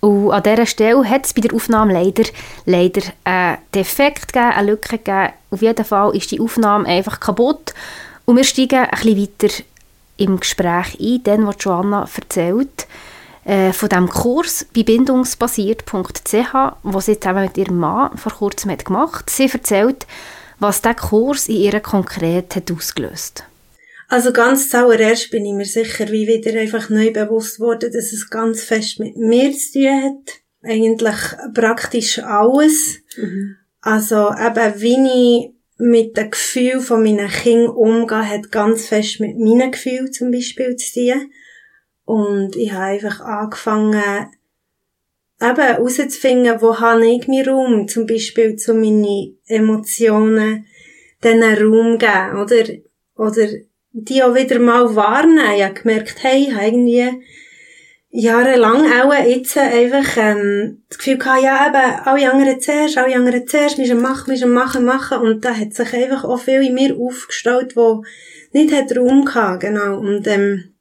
Und 0.00 0.32
an 0.32 0.42
dieser 0.42 0.66
Stelle 0.66 1.08
hat 1.08 1.26
es 1.26 1.32
bei 1.32 1.42
der 1.42 1.54
Aufnahme 1.54 1.92
leider, 1.92 2.24
leider 2.66 3.02
einen 3.22 3.58
Defekt 3.72 4.32
gegeben, 4.32 4.52
eine 4.52 4.70
Lücke 4.72 4.98
gegeben. 4.98 5.32
Auf 5.50 5.62
jeden 5.62 5.84
Fall 5.84 6.16
ist 6.16 6.30
die 6.32 6.40
Aufnahme 6.40 6.88
einfach 6.88 7.20
kaputt. 7.20 7.72
Und 8.24 8.36
wir 8.36 8.42
steigen 8.42 8.80
ein 8.80 8.90
bisschen 8.90 9.16
weiter 9.20 9.54
im 10.16 10.40
Gespräch 10.40 10.98
ein, 11.00 11.22
dann, 11.22 11.46
was 11.46 11.56
Joanna 11.60 12.08
erzählt, 12.16 12.88
äh, 13.44 13.72
von 13.72 13.88
dem 13.88 14.08
Kurs 14.08 14.66
bei 14.74 14.82
bindungsbasiert.ch, 14.82 15.92
den 15.92 17.00
sie 17.00 17.20
zusammen 17.20 17.44
mit 17.44 17.56
ihrem 17.56 17.78
Mann 17.78 18.16
vor 18.16 18.32
kurzem 18.32 18.72
hat 18.72 18.84
gemacht 18.84 19.30
Sie 19.30 19.48
erzählt, 19.48 20.06
was 20.58 20.82
der 20.82 20.94
Kurs 20.94 21.48
in 21.48 21.56
ihr 21.56 21.80
konkret 21.80 22.54
hat 22.56 22.70
ausgelöst 22.70 23.44
Also 24.12 24.30
ganz 24.30 24.68
zuallererst 24.68 25.30
bin 25.30 25.46
ich 25.46 25.54
mir 25.54 25.64
sicher 25.64 26.06
wie 26.10 26.26
wieder 26.26 26.60
einfach 26.60 26.90
neu 26.90 27.10
bewusst 27.14 27.58
worden, 27.60 27.90
dass 27.90 28.12
es 28.12 28.28
ganz 28.28 28.62
fest 28.62 29.00
mit 29.00 29.16
mir 29.16 29.50
zu 29.52 29.72
tun 29.72 30.02
hat. 30.02 30.42
Eigentlich 30.60 31.16
praktisch 31.54 32.18
alles. 32.18 33.00
Also 33.80 34.28
eben, 34.28 34.80
wie 34.82 35.46
ich 35.46 35.54
mit 35.78 36.18
den 36.18 36.30
Gefühlen 36.30 36.82
von 36.82 37.02
meinen 37.02 37.26
Kindern 37.26 37.70
umgehe, 37.70 38.28
hat 38.28 38.52
ganz 38.52 38.84
fest 38.84 39.18
mit 39.20 39.38
meinen 39.38 39.70
Gefühlen 39.70 40.12
zum 40.12 40.30
Beispiel 40.30 40.76
zu 40.76 40.92
tun. 40.92 41.32
Und 42.04 42.54
ich 42.54 42.70
habe 42.70 42.84
einfach 42.84 43.20
angefangen, 43.20 44.30
eben 45.40 45.56
herauszufinden, 45.56 46.60
wo 46.60 46.78
habe 46.78 47.06
ich 47.06 47.28
meinen 47.28 47.48
Raum, 47.48 47.88
zum 47.88 48.04
Beispiel 48.04 48.56
zu 48.56 48.74
meinen 48.74 49.38
Emotionen, 49.46 50.66
diesen 51.24 51.42
Raum 51.42 51.96
geben, 51.96 52.36
oder, 52.36 52.66
oder 53.16 53.48
die 53.92 54.22
auch 54.22 54.34
wieder 54.34 54.58
mal 54.58 54.94
warnen. 54.94 55.54
Ich 55.56 55.62
habe 55.62 55.74
gemerkt, 55.74 56.22
hey, 56.22 56.46
ich 56.48 56.54
habe 56.54 56.66
irgendwie 56.66 57.22
jahrelang 58.10 58.84
auch 58.92 59.14
jetzt 59.14 59.56
einfach 59.56 60.16
ähm, 60.16 60.82
das 60.88 60.98
Gefühl 60.98 61.18
gehabt, 61.18 61.42
ja 61.42 61.68
eben, 61.68 62.06
alle 62.06 62.30
anderen 62.30 62.60
zuerst, 62.60 62.98
alle 62.98 63.16
anderen 63.16 63.46
zuerst, 63.46 63.78
wir 63.78 63.86
müssen 63.86 64.02
machen, 64.02 64.26
wir 64.26 64.32
müssen 64.32 64.52
machen, 64.52 64.84
machen. 64.84 65.18
Und 65.18 65.44
da 65.44 65.54
hat 65.54 65.72
sich 65.74 65.92
einfach 65.94 66.24
auch 66.24 66.40
viel 66.40 66.62
in 66.62 66.74
mir 66.74 66.96
aufgestellt, 66.96 67.74
wo 67.74 68.04
nicht 68.52 68.72
hat 68.72 68.96
Raum 68.96 69.24
gehabt, 69.24 69.60
genau. 69.60 69.98
Und 69.98 70.26
ähm, 70.26 70.74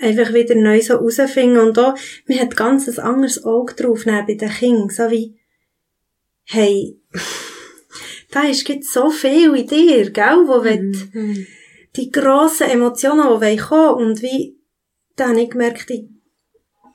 einfach 0.00 0.32
wieder 0.32 0.56
neu 0.56 0.80
so 0.80 0.94
herausfinden. 0.94 1.58
Und 1.58 1.78
auch, 1.78 1.94
man 2.26 2.38
hat 2.38 2.56
ganz 2.56 2.88
ein 2.88 2.98
anderes 3.04 3.44
Auge 3.44 3.74
drauf, 3.74 4.04
neben 4.04 4.26
bei 4.26 4.34
den 4.34 4.50
Kindern. 4.50 4.90
So 4.90 5.10
wie, 5.10 5.38
hey, 6.44 6.98
da 8.32 8.42
ist 8.42 8.68
so 8.92 9.10
viel 9.10 9.54
in 9.54 9.66
dir, 9.66 10.10
gell, 10.10 10.44
wo 10.46 10.62
mhm. 10.62 11.46
Die 11.98 12.10
grossen 12.10 12.70
Emotionen, 12.70 13.40
die 13.40 13.56
kommen 13.56 13.94
und 13.96 14.22
wie, 14.22 14.56
da 15.16 15.28
habe 15.28 15.42
ich 15.42 15.50
gemerkt, 15.50 15.90
ich, 15.90 16.08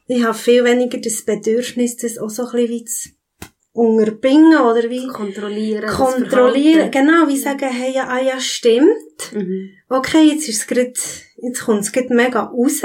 ich 0.08 0.24
habe 0.24 0.34
viel 0.34 0.64
weniger 0.64 0.98
das 0.98 1.26
Bedürfnis, 1.26 1.98
das 1.98 2.18
auch 2.18 2.30
so 2.30 2.46
ein 2.46 2.52
bisschen 2.52 2.70
wie 2.70 2.86
zu 2.86 3.10
unterbringen 3.74 4.60
oder 4.60 4.90
wie 4.90 5.08
Kontrollieren. 5.08 5.90
kontrollieren, 5.90 6.92
genau, 6.92 7.28
wie 7.28 7.38
sagen, 7.38 7.70
hey, 7.70 7.94
ja, 7.94 8.08
ah, 8.08 8.22
ja, 8.22 8.40
stimmt. 8.40 9.34
Mhm. 9.34 9.72
Okay, 9.90 10.24
jetzt 10.30 10.48
ist 10.48 10.62
es 10.62 10.68
grad, 10.68 10.98
jetzt 11.38 11.62
kommt 11.62 11.82
es 11.82 11.92
mega 12.10 12.44
raus. 12.44 12.82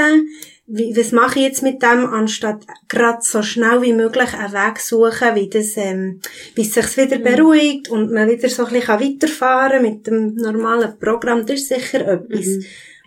Wie, 0.71 0.95
was 0.95 1.13
mache 1.13 1.39
ich 1.39 1.47
jetzt 1.47 1.63
mit 1.63 1.83
dem, 1.83 2.05
anstatt 2.07 2.67
grad 2.89 3.25
so 3.25 3.43
schnell 3.43 3.81
wie 3.81 3.95
möglich 3.95 4.35
einen 4.35 4.53
Weg 4.53 4.79
suchen, 4.81 5.35
wie 5.35 5.49
das, 5.49 5.77
ähm, 5.79 6.21
bis 6.55 6.75
sich's 6.75 6.99
wieder 6.99 7.19
beruhigt 7.19 7.89
und 7.89 8.13
man 8.13 8.29
wieder 8.29 8.51
so 8.51 8.67
ein 8.67 8.73
bisschen 8.75 9.01
weiterfahren 9.01 9.83
kann 9.83 9.83
mit 9.83 10.07
dem 10.07 10.35
normalen 10.35 10.99
Programm. 10.99 11.47
Das 11.47 11.61
ist 11.61 11.69
sicher 11.69 12.07
etwas. 12.07 12.47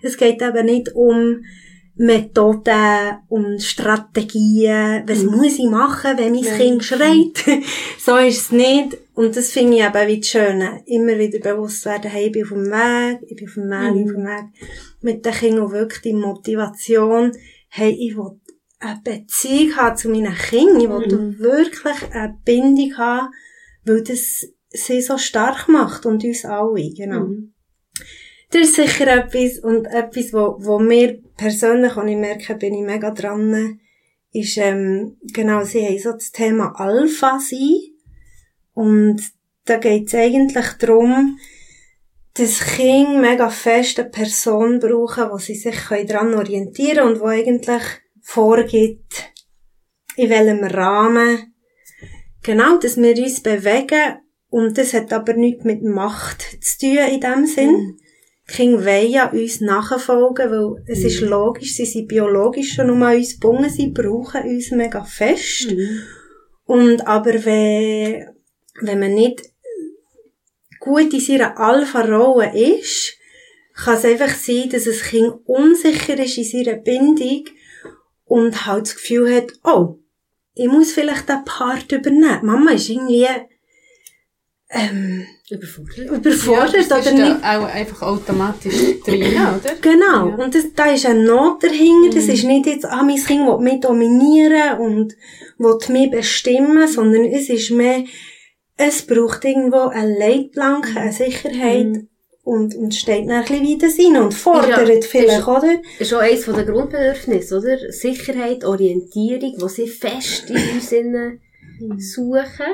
Es 0.02 0.18
geht 0.18 0.42
eben 0.42 0.66
nicht 0.66 0.96
um 0.96 1.44
Methoden 1.96 3.18
und 3.30 3.62
Strategien, 3.62 5.04
was 5.06 5.20
Mhm. 5.24 5.32
muss 5.36 5.60
ich 5.60 5.70
machen, 5.70 6.18
wenn 6.18 6.34
mein 6.34 6.44
Nein. 6.44 6.58
Kind 6.58 6.84
schreit. 6.84 7.44
so 8.00 8.18
ist 8.18 8.42
es 8.42 8.52
nicht. 8.52 8.98
Und 9.22 9.38
das 9.38 9.52
finde 9.52 9.78
ich 9.78 9.84
eben 9.84 10.08
wie 10.08 10.20
das 10.20 10.30
Schöne. 10.30 10.82
Immer 10.88 11.20
wieder 11.20 11.38
bewusst 11.38 11.86
werden, 11.86 12.10
hey, 12.10 12.26
ich 12.26 12.32
bin 12.32 12.42
auf 12.42 12.50
dem 12.50 12.66
Weg, 12.72 13.20
ich 13.28 13.36
bin 13.36 13.48
auf 13.48 13.54
dem 13.54 13.70
Weg, 13.70 13.90
ich 13.90 13.94
bin 13.94 14.10
auf 14.10 14.16
dem 14.16 14.26
Weg. 14.26 14.46
Mit 15.02 15.26
den 15.26 15.34
Kindern 15.34 15.72
wirklich 15.72 16.02
die 16.02 16.14
Motivation, 16.14 17.32
hey, 17.70 17.92
ich 17.92 18.18
will 18.18 18.40
eine 18.80 19.00
Beziehung 19.04 19.76
haben 19.76 19.96
zu 19.96 20.10
meinen 20.10 20.34
Kindern. 20.34 20.82
Ich 20.82 20.90
will 21.08 21.38
wirklich 21.38 22.12
eine 22.12 22.36
Bindung 22.44 22.98
haben, 22.98 23.28
weil 23.86 24.02
das 24.02 24.48
sie 24.70 25.02
so 25.02 25.20
stark 25.20 25.70
macht 25.70 26.08
und 26.08 26.24
uns 26.24 26.44
alle, 26.44 26.90
genau. 26.90 27.26
Mhm. 27.26 27.54
Das 28.50 28.70
ist 28.70 28.76
sicher 28.76 29.06
etwas, 29.06 29.60
und 29.60 29.86
etwas, 29.86 30.34
wo, 30.34 30.56
wo 30.58 30.80
mir 30.80 31.22
persönlich, 31.38 31.96
und 31.96 32.08
ich 32.08 32.18
merke, 32.18 32.56
bin 32.56 32.74
ich 32.74 32.82
mega 32.82 33.12
dran, 33.12 33.80
ist, 34.34 34.58
ähm, 34.58 35.18
genau, 35.22 35.64
sie 35.64 35.86
haben 35.86 36.00
so 36.00 36.12
das 36.12 36.32
Thema 36.32 36.74
Alpha 36.76 37.38
sein. 37.40 37.91
Und 38.74 39.22
da 39.66 39.78
geht 39.78 40.08
es 40.08 40.16
eigentlich 40.16 40.68
darum, 40.80 41.38
dass 42.34 42.60
Kinder 42.60 43.20
mega 43.20 43.50
fest 43.50 44.00
eine 44.00 44.10
Person 44.10 44.80
brauchen, 44.80 45.30
wo 45.32 45.38
sie 45.38 45.56
sich 45.56 45.76
daran 46.08 46.34
orientieren 46.34 46.98
können 46.98 47.14
und 47.14 47.20
wo 47.20 47.26
eigentlich 47.26 47.84
vorgibt, 48.22 49.32
in 50.16 50.30
welchem 50.30 50.64
Rahmen, 50.64 51.54
genau, 52.44 52.78
dass 52.78 52.98
wir 52.98 53.18
uns 53.18 53.42
bewegen. 53.42 54.20
Und 54.50 54.78
das 54.78 54.94
hat 54.94 55.14
aber 55.14 55.34
nichts 55.34 55.64
mit 55.64 55.84
Macht 55.84 56.42
zu 56.62 56.80
tun 56.80 56.98
in 57.10 57.22
dem 57.22 57.46
Sinn. 57.46 57.98
Die 58.50 58.54
Kinder 58.54 58.86
wollen 58.86 59.12
ja 59.12 59.30
uns 59.30 59.62
nachfolgen, 59.62 60.52
weil 60.52 60.84
es 60.88 61.04
ist 61.04 61.22
logisch, 61.22 61.76
sie 61.76 61.86
sind 61.86 62.08
biologisch 62.08 62.74
schon 62.74 62.90
um 62.90 63.02
an 63.04 63.16
uns 63.16 63.40
gebunden, 63.40 63.70
sie 63.70 63.88
brauchen 63.88 64.44
uns 64.44 64.72
mega 64.72 65.04
fest. 65.04 65.74
Und 66.66 67.08
aber 67.08 67.46
wenn, 67.46 68.28
wenn 68.80 69.00
man 69.00 69.14
nicht 69.14 69.42
gut 70.80 71.14
in 71.14 71.20
seiner 71.20 71.60
Alpha-Rolle 71.60 72.58
ist, 72.80 73.18
kann 73.76 73.96
es 73.96 74.06
einfach 74.06 74.34
sein, 74.36 74.70
dass 74.70 74.88
ein 74.88 74.94
Kind 74.94 75.34
unsicher 75.46 76.18
ist 76.20 76.38
in 76.38 76.44
seiner 76.44 76.78
Bindung 76.78 77.46
und 78.26 78.66
halt 78.66 78.88
das 78.88 78.96
Gefühl 78.96 79.36
hat, 79.36 79.54
oh, 79.64 79.98
ich 80.56 80.68
muss 80.68 80.92
vielleicht 80.92 81.30
den 81.30 81.44
Part 81.46 81.92
übernehmen. 81.92 82.40
Mama 82.44 82.72
ist 82.72 82.90
irgendwie 82.90 83.28
ähm, 84.70 85.26
Überfordert. 85.50 85.98
überfordert 85.98 86.76
ist 86.76 86.92
oder 86.92 87.12
nicht 87.12 87.44
auch 87.44 87.66
einfach 87.66 88.02
automatisch 88.04 89.02
drin, 89.06 89.24
oder? 89.34 89.76
Genau. 89.82 90.30
Ja. 90.30 90.36
Und 90.36 90.56
das, 90.56 90.74
da 90.74 90.86
ist 90.86 91.06
eine 91.06 91.24
Not 91.26 91.64
dahinter. 91.64 92.16
Das 92.16 92.28
ist 92.30 92.46
nicht 92.46 92.68
jetzt, 92.68 92.86
ah, 92.86 93.04
mein 93.04 93.18
Kind 93.18 93.46
will 93.46 93.60
mich 93.60 93.82
dominieren 93.82 94.80
und 94.80 95.16
will 95.58 95.78
mich 95.90 96.12
bestimmen, 96.12 96.88
sondern 96.88 97.26
es 97.26 97.50
ist 97.50 97.72
mehr, 97.72 98.06
es 98.78 99.04
braucht 99.06 99.46
irgendwo 99.46 99.88
eine 99.90 100.18
Leitplanke, 100.18 101.00
eine 101.00 101.12
Sicherheit 101.12 102.06
und, 102.44 102.76
und 102.76 102.96
steht 102.96 103.28
dann 103.30 103.32
ein 103.32 103.46
bisschen 103.46 103.64
wieder 103.64 103.88
rein 103.88 104.24
und 104.24 104.34
fordert 104.34 104.70
Ja, 104.70 105.02
vielleicht, 105.02 105.40
ist- 105.40 105.48
oder? 105.48 105.76
Das 106.00 106.08
ist 106.08 106.14
auch 106.14 106.20
eines 106.20 106.46
der 106.46 106.64
Grundbedürfnisse, 106.66 107.58
oder? 107.60 107.92
Sicherheit, 107.92 108.64
Orientierung, 108.66 109.56
die 109.58 109.70
sie 109.70 109.88
fest 109.88 110.50
in 110.50 110.58
uns 110.76 110.92
innen 110.92 111.42
suchen. 111.98 112.66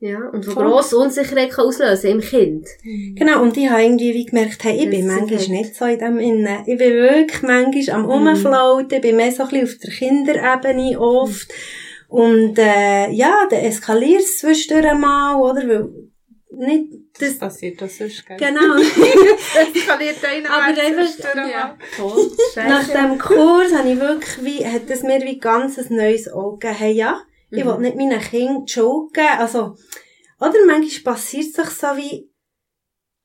Ja, 0.00 0.18
und 0.28 0.44
Voll. 0.44 0.66
grosse 0.66 0.98
Unsicherheit 0.98 1.50
kann 1.50 1.64
auslösen 1.66 2.10
im 2.10 2.20
Kind. 2.20 2.66
Genau, 3.14 3.40
und 3.42 3.56
ich 3.56 3.70
habe 3.70 3.84
irgendwie 3.84 4.12
wie 4.12 4.26
gemerkt, 4.26 4.62
hey, 4.62 4.84
ich 4.84 4.90
bin 4.90 5.06
Das 5.08 5.16
manchmal 5.16 5.38
Sicherheit. 5.38 5.60
nicht 5.62 5.76
so 5.76 5.84
in 5.86 5.98
dem 5.98 6.18
Innen. 6.18 6.58
Ich 6.66 6.76
bin 6.78 6.92
wirklich 6.92 7.42
manchmal 7.42 7.90
am 7.96 8.04
Rumflauten, 8.04 8.96
ich 8.96 9.00
bin 9.00 9.16
mehr 9.16 9.32
so 9.32 9.44
ein 9.44 9.48
bisschen 9.48 9.64
auf 9.66 9.74
der 9.82 9.90
Kinderebene 9.92 11.00
oft. 11.00 11.50
Und, 12.14 12.56
äh, 12.60 13.10
ja, 13.10 13.44
dann 13.50 13.58
eskaliert 13.58 14.20
es 14.22 14.38
zwischendurch 14.38 14.94
mal, 14.96 15.34
oder? 15.34 15.66
Weil, 15.68 15.90
nicht, 16.56 16.92
das, 17.18 17.30
Das 17.30 17.38
passiert 17.40 17.80
das 17.82 17.98
sonst, 17.98 18.24
gell? 18.24 18.36
genau. 18.36 18.76
Eskaliert 19.74 20.24
einer 20.24 20.48
Aber 20.48 20.80
einfach- 20.80 21.34
ja. 21.50 21.76
Voll. 21.96 22.30
Nach 22.54 22.86
dem 22.86 23.18
Kurs 23.18 23.74
habe 23.74 23.90
ich 23.90 23.98
wirklich 23.98 24.44
wie, 24.44 24.64
hat 24.64 24.88
es 24.88 25.02
mir 25.02 25.20
wie 25.22 25.40
ganz 25.40 25.76
ein 25.76 25.96
neues 25.96 26.28
Auge 26.28 26.58
gegeben. 26.58 26.78
Hey, 26.78 26.92
ja, 26.92 27.20
ich 27.50 27.64
will 27.64 27.78
nicht 27.78 27.96
meinen 27.96 28.20
Kindern 28.20 28.64
geben. 28.66 29.38
Also, 29.40 29.74
oder 30.38 30.54
manchmal 30.68 31.14
passiert 31.14 31.46
es 31.46 31.52
sich 31.54 31.70
so 31.70 31.88
wie, 31.96 32.30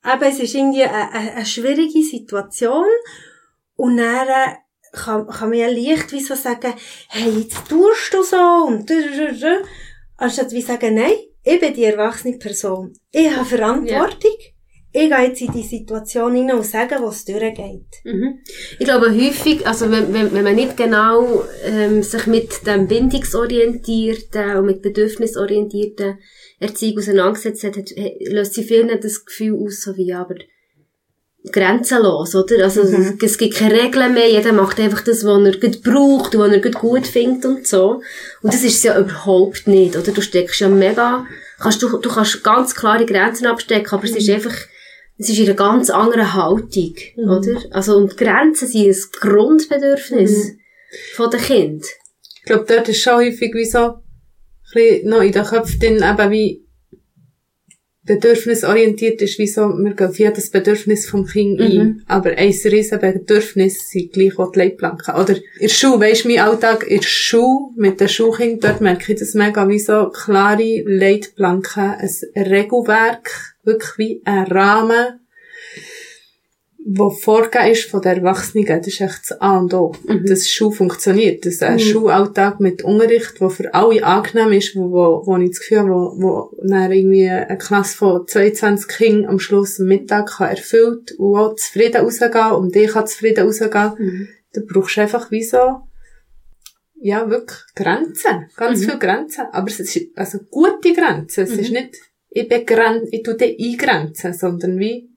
eben, 0.03 0.23
es 0.23 0.39
ist 0.39 0.55
irgendwie 0.55 0.83
eine, 0.83 1.11
eine, 1.11 1.31
eine 1.33 1.45
schwierige 1.45 2.01
Situation 2.01 2.87
und 3.75 3.97
dann 3.97 4.27
äh, 4.27 4.55
kann, 4.91 5.27
kann 5.27 5.49
man 5.49 5.57
ja 5.57 5.67
leicht 5.67 6.11
wie 6.11 6.21
so 6.21 6.35
sagen, 6.35 6.73
hey, 7.09 7.29
jetzt 7.39 7.67
tust 7.67 8.13
du 8.13 8.23
so 8.23 8.65
und. 8.67 8.91
Anstatt 10.17 10.51
wie 10.51 10.61
sagen, 10.61 10.95
nein, 10.95 11.13
ich 11.43 11.59
bin 11.59 11.73
die 11.73 11.85
erwachsene 11.85 12.37
Person. 12.37 12.93
Ich 13.11 13.35
habe 13.35 13.45
Verantwortung. 13.45 14.35
Ich 14.91 15.07
gehe 15.07 15.21
jetzt 15.21 15.41
in 15.41 15.51
die 15.51 15.61
Situation 15.61 16.33
hinein 16.33 16.57
und 16.57 16.65
sage, 16.65 16.95
was 16.99 17.23
durchgeht. 17.23 17.85
Mhm. 18.03 18.39
Ich 18.79 18.85
glaube 18.85 19.11
häufig, 19.11 19.65
also 19.67 19.91
wenn, 19.91 20.11
wenn, 20.13 20.33
wenn 20.33 20.43
man 20.43 20.55
nicht 20.55 20.75
genau 20.75 21.43
ähm, 21.63 22.01
sich 22.01 22.25
mit 22.25 22.65
dem 22.65 22.87
bindungsorientierten 22.87 24.57
und 24.57 24.65
mit 24.65 24.81
bedürfnisorientierten 24.81 26.17
Erziehung 26.59 26.97
auseinandergesetzt 26.97 27.63
hat, 27.65 27.75
löst 28.31 28.55
sie 28.55 28.63
vielen 28.63 28.99
das 28.99 29.25
Gefühl 29.25 29.63
aus, 29.63 29.81
so 29.81 29.95
wie, 29.95 30.07
ja, 30.07 30.21
aber 30.21 30.35
grenzenlos, 31.51 32.35
oder? 32.35 32.63
Also 32.65 32.83
Mhm. 32.83 33.17
es 33.21 33.37
gibt 33.37 33.55
keine 33.55 33.81
Regeln 33.81 34.13
mehr, 34.13 34.29
jeder 34.29 34.51
macht 34.51 34.79
einfach 34.79 35.01
das, 35.01 35.23
was 35.23 35.45
er 35.45 35.57
gut 35.59 35.81
braucht 35.83 36.35
und 36.35 36.41
was 36.41 36.51
er 36.51 36.59
gut 36.61 36.75
gut 36.75 37.07
findet 37.07 37.45
und 37.45 37.65
so. 37.67 38.01
Und 38.41 38.53
das 38.53 38.63
ist 38.63 38.75
es 38.77 38.83
ja 38.83 38.99
überhaupt 38.99 39.67
nicht, 39.67 39.95
oder? 39.95 40.11
Du 40.11 40.21
steckst 40.21 40.59
ja 40.59 40.67
mega, 40.67 41.25
kannst, 41.59 41.81
du, 41.81 41.97
du 41.97 42.09
kannst 42.09 42.43
ganz 42.43 42.75
klare 42.75 43.05
Grenzen 43.05 43.47
abstecken, 43.47 43.93
aber 43.93 44.03
es 44.03 44.15
ist 44.15 44.29
einfach, 44.29 44.55
es 45.17 45.29
ist 45.29 45.39
in 45.39 45.45
einer 45.45 45.55
ganz 45.55 45.89
anderen 45.89 46.33
Haltung, 46.33 46.95
oder? 47.17 47.61
Also, 47.71 47.95
und 47.95 48.17
Grenzen 48.17 48.67
sind 48.67 48.87
ein 48.89 49.19
Grundbedürfnis 49.19 50.51
von 51.13 51.29
den 51.29 51.39
Kind. 51.39 51.85
Ich 52.39 52.43
glaube, 52.45 52.65
dort 52.67 52.89
ist 52.89 53.01
schon 53.01 53.15
häufig 53.15 53.53
wie 53.53 53.65
so, 53.65 53.79
ein 53.79 53.93
bisschen 54.73 55.09
noch 55.09 55.21
in 55.21 55.31
den 55.31 55.43
Köpfen 55.45 55.79
drin, 55.79 55.95
eben 56.03 56.31
wie 56.31 56.65
bedürfnisorientiert 58.09 59.21
ist, 59.21 59.37
wie 59.37 59.45
so, 59.45 59.69
wir 59.69 59.93
gehen 59.93 60.07
auf 60.07 60.17
jedes 60.17 60.49
Bedürfnis 60.49 61.07
vom 61.07 61.27
Kind 61.27 61.61
ein. 61.61 62.03
Aber 62.07 62.31
ein 62.31 62.53
riesen 62.65 62.99
Bedürfnis 62.99 63.91
sind 63.91 64.13
gleich 64.13 64.39
auch 64.39 64.51
die 64.51 64.59
Leitplanken. 64.59 65.13
Oder 65.13 65.35
in 65.35 65.43
der 65.61 65.67
Schule, 65.69 65.99
weisst 65.99 66.25
du, 66.25 66.29
mein 66.29 66.39
Alltag 66.39 66.87
in 66.87 67.01
der 67.01 67.07
Schule, 67.07 67.69
mit 67.75 67.99
den 67.99 68.09
Schulkindern, 68.09 68.59
dort 68.61 68.81
merke 68.81 69.13
ich 69.13 69.19
das 69.19 69.35
mega 69.35 69.69
wie 69.69 69.77
so 69.77 70.09
klare 70.09 70.83
Leitplanken, 70.87 71.83
ein 71.83 72.09
Regelwerk, 72.35 73.55
wirklich 73.63 73.97
wie 73.99 74.21
ein 74.25 74.47
Rahmen, 74.47 75.18
wo 76.85 77.09
vorgegeben 77.09 77.71
ist 77.71 77.89
von 77.89 78.01
der 78.01 78.17
Erwachsenen, 78.17 78.65
das 78.65 78.87
ist 78.87 79.01
echt 79.01 79.29
das 79.29 79.41
A 79.41 79.59
und 79.59 79.73
O. 79.73 79.93
Dass 80.25 80.49
Schule 80.49 80.71
funktioniert. 80.71 81.45
Dass 81.45 81.61
ein 81.61 81.79
Schulalltag 81.79 82.59
mit 82.59 82.83
Unterricht, 82.83 83.39
der 83.39 83.49
für 83.49 83.73
alle 83.73 84.03
angenehm 84.03 84.53
ist, 84.53 84.75
wo, 84.75 84.91
wo, 84.91 85.25
wo 85.25 85.37
ich 85.37 85.49
das 85.49 85.59
Gefühl 85.59 85.79
habe, 85.79 85.89
wo, 85.89 86.21
wo 86.21 86.57
dann 86.67 86.91
irgendwie 86.91 87.29
eine 87.29 87.57
Klasse 87.57 87.97
von 87.97 88.27
22 88.27 88.87
Kindern 88.87 89.29
am 89.29 89.39
Schluss 89.39 89.79
am 89.79 89.87
Mittag 89.87 90.37
kann 90.37 90.49
erfüllt 90.49 91.11
und 91.17 91.35
auch 91.35 91.55
zufrieden 91.55 92.01
rausgehen 92.01 92.51
und 92.51 92.75
ich 92.75 92.91
kann 92.91 93.07
zufrieden 93.07 93.45
rausgehen. 93.45 94.29
Da 94.53 94.61
brauchst 94.67 94.97
du 94.97 95.01
einfach 95.01 95.29
wie 95.31 95.43
so, 95.43 95.81
ja, 97.01 97.29
wirklich 97.29 97.59
Grenzen. 97.75 98.49
Ganz 98.55 98.85
viele 98.85 98.99
Grenzen. 98.99 99.45
Aber 99.51 99.67
es 99.67 99.79
ist, 99.79 99.99
also 100.15 100.39
gute 100.49 100.93
Grenzen. 100.93 101.43
Es 101.43 101.51
ist 101.51 101.71
nicht, 101.71 101.97
ich 102.29 102.47
begrenze, 102.47 103.07
ich 103.11 103.23
tu 103.23 103.33
dich 103.33 103.59
eingrenzen, 103.59 104.33
sondern 104.33 104.79
wie, 104.79 105.08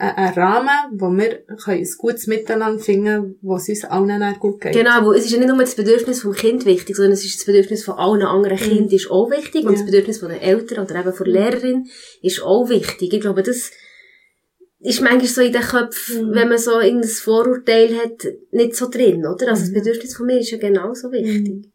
ein 0.00 0.16
ein 0.16 0.34
Rahmen, 0.34 0.98
wo 0.98 1.10
wir 1.10 1.42
können 1.62 1.78
ein 1.78 1.88
gutes 1.98 2.26
Miteinander 2.26 2.82
finden 2.82 3.36
wo 3.42 3.56
es 3.56 3.68
uns 3.68 3.84
allen 3.84 4.34
gut 4.40 4.60
geht. 4.60 4.72
Genau, 4.72 5.06
weil 5.06 5.18
es 5.18 5.26
ist 5.26 5.32
ja 5.32 5.38
nicht 5.38 5.48
nur 5.48 5.58
das 5.58 5.74
Bedürfnis 5.74 6.22
vom 6.22 6.32
Kind 6.32 6.64
wichtig, 6.64 6.96
sondern 6.96 7.12
es 7.12 7.24
ist 7.24 7.38
das 7.38 7.44
Bedürfnis 7.44 7.84
von 7.84 7.94
allen 7.94 8.22
anderen 8.22 8.56
Kindern 8.56 8.88
ist 8.94 9.10
auch 9.10 9.30
wichtig 9.30 9.64
und 9.64 9.72
Ja. 9.72 9.76
das 9.78 9.84
Bedürfnis 9.84 10.18
von 10.18 10.30
den 10.30 10.40
Eltern 10.40 10.84
oder 10.84 11.00
eben 11.00 11.12
von 11.12 11.24
der 11.24 11.34
Lehrerin 11.34 11.88
ist 12.22 12.42
auch 12.42 12.68
wichtig. 12.68 13.12
Ich 13.12 13.20
glaube, 13.20 13.42
das 13.42 13.70
ist 14.80 15.02
manchmal 15.02 15.26
so 15.26 15.42
in 15.42 15.52
den 15.52 15.60
Köpfen, 15.62 16.34
wenn 16.34 16.48
man 16.48 16.58
so 16.58 16.80
irgendein 16.80 17.10
Vorurteil 17.10 17.94
hat, 17.98 18.26
nicht 18.52 18.74
so 18.76 18.88
drin, 18.88 19.26
oder? 19.26 19.48
Also 19.48 19.62
das 19.64 19.72
Bedürfnis 19.74 20.16
von 20.16 20.26
mir 20.26 20.40
ist 20.40 20.50
ja 20.50 20.58
genauso 20.58 21.12
wichtig. 21.12 21.66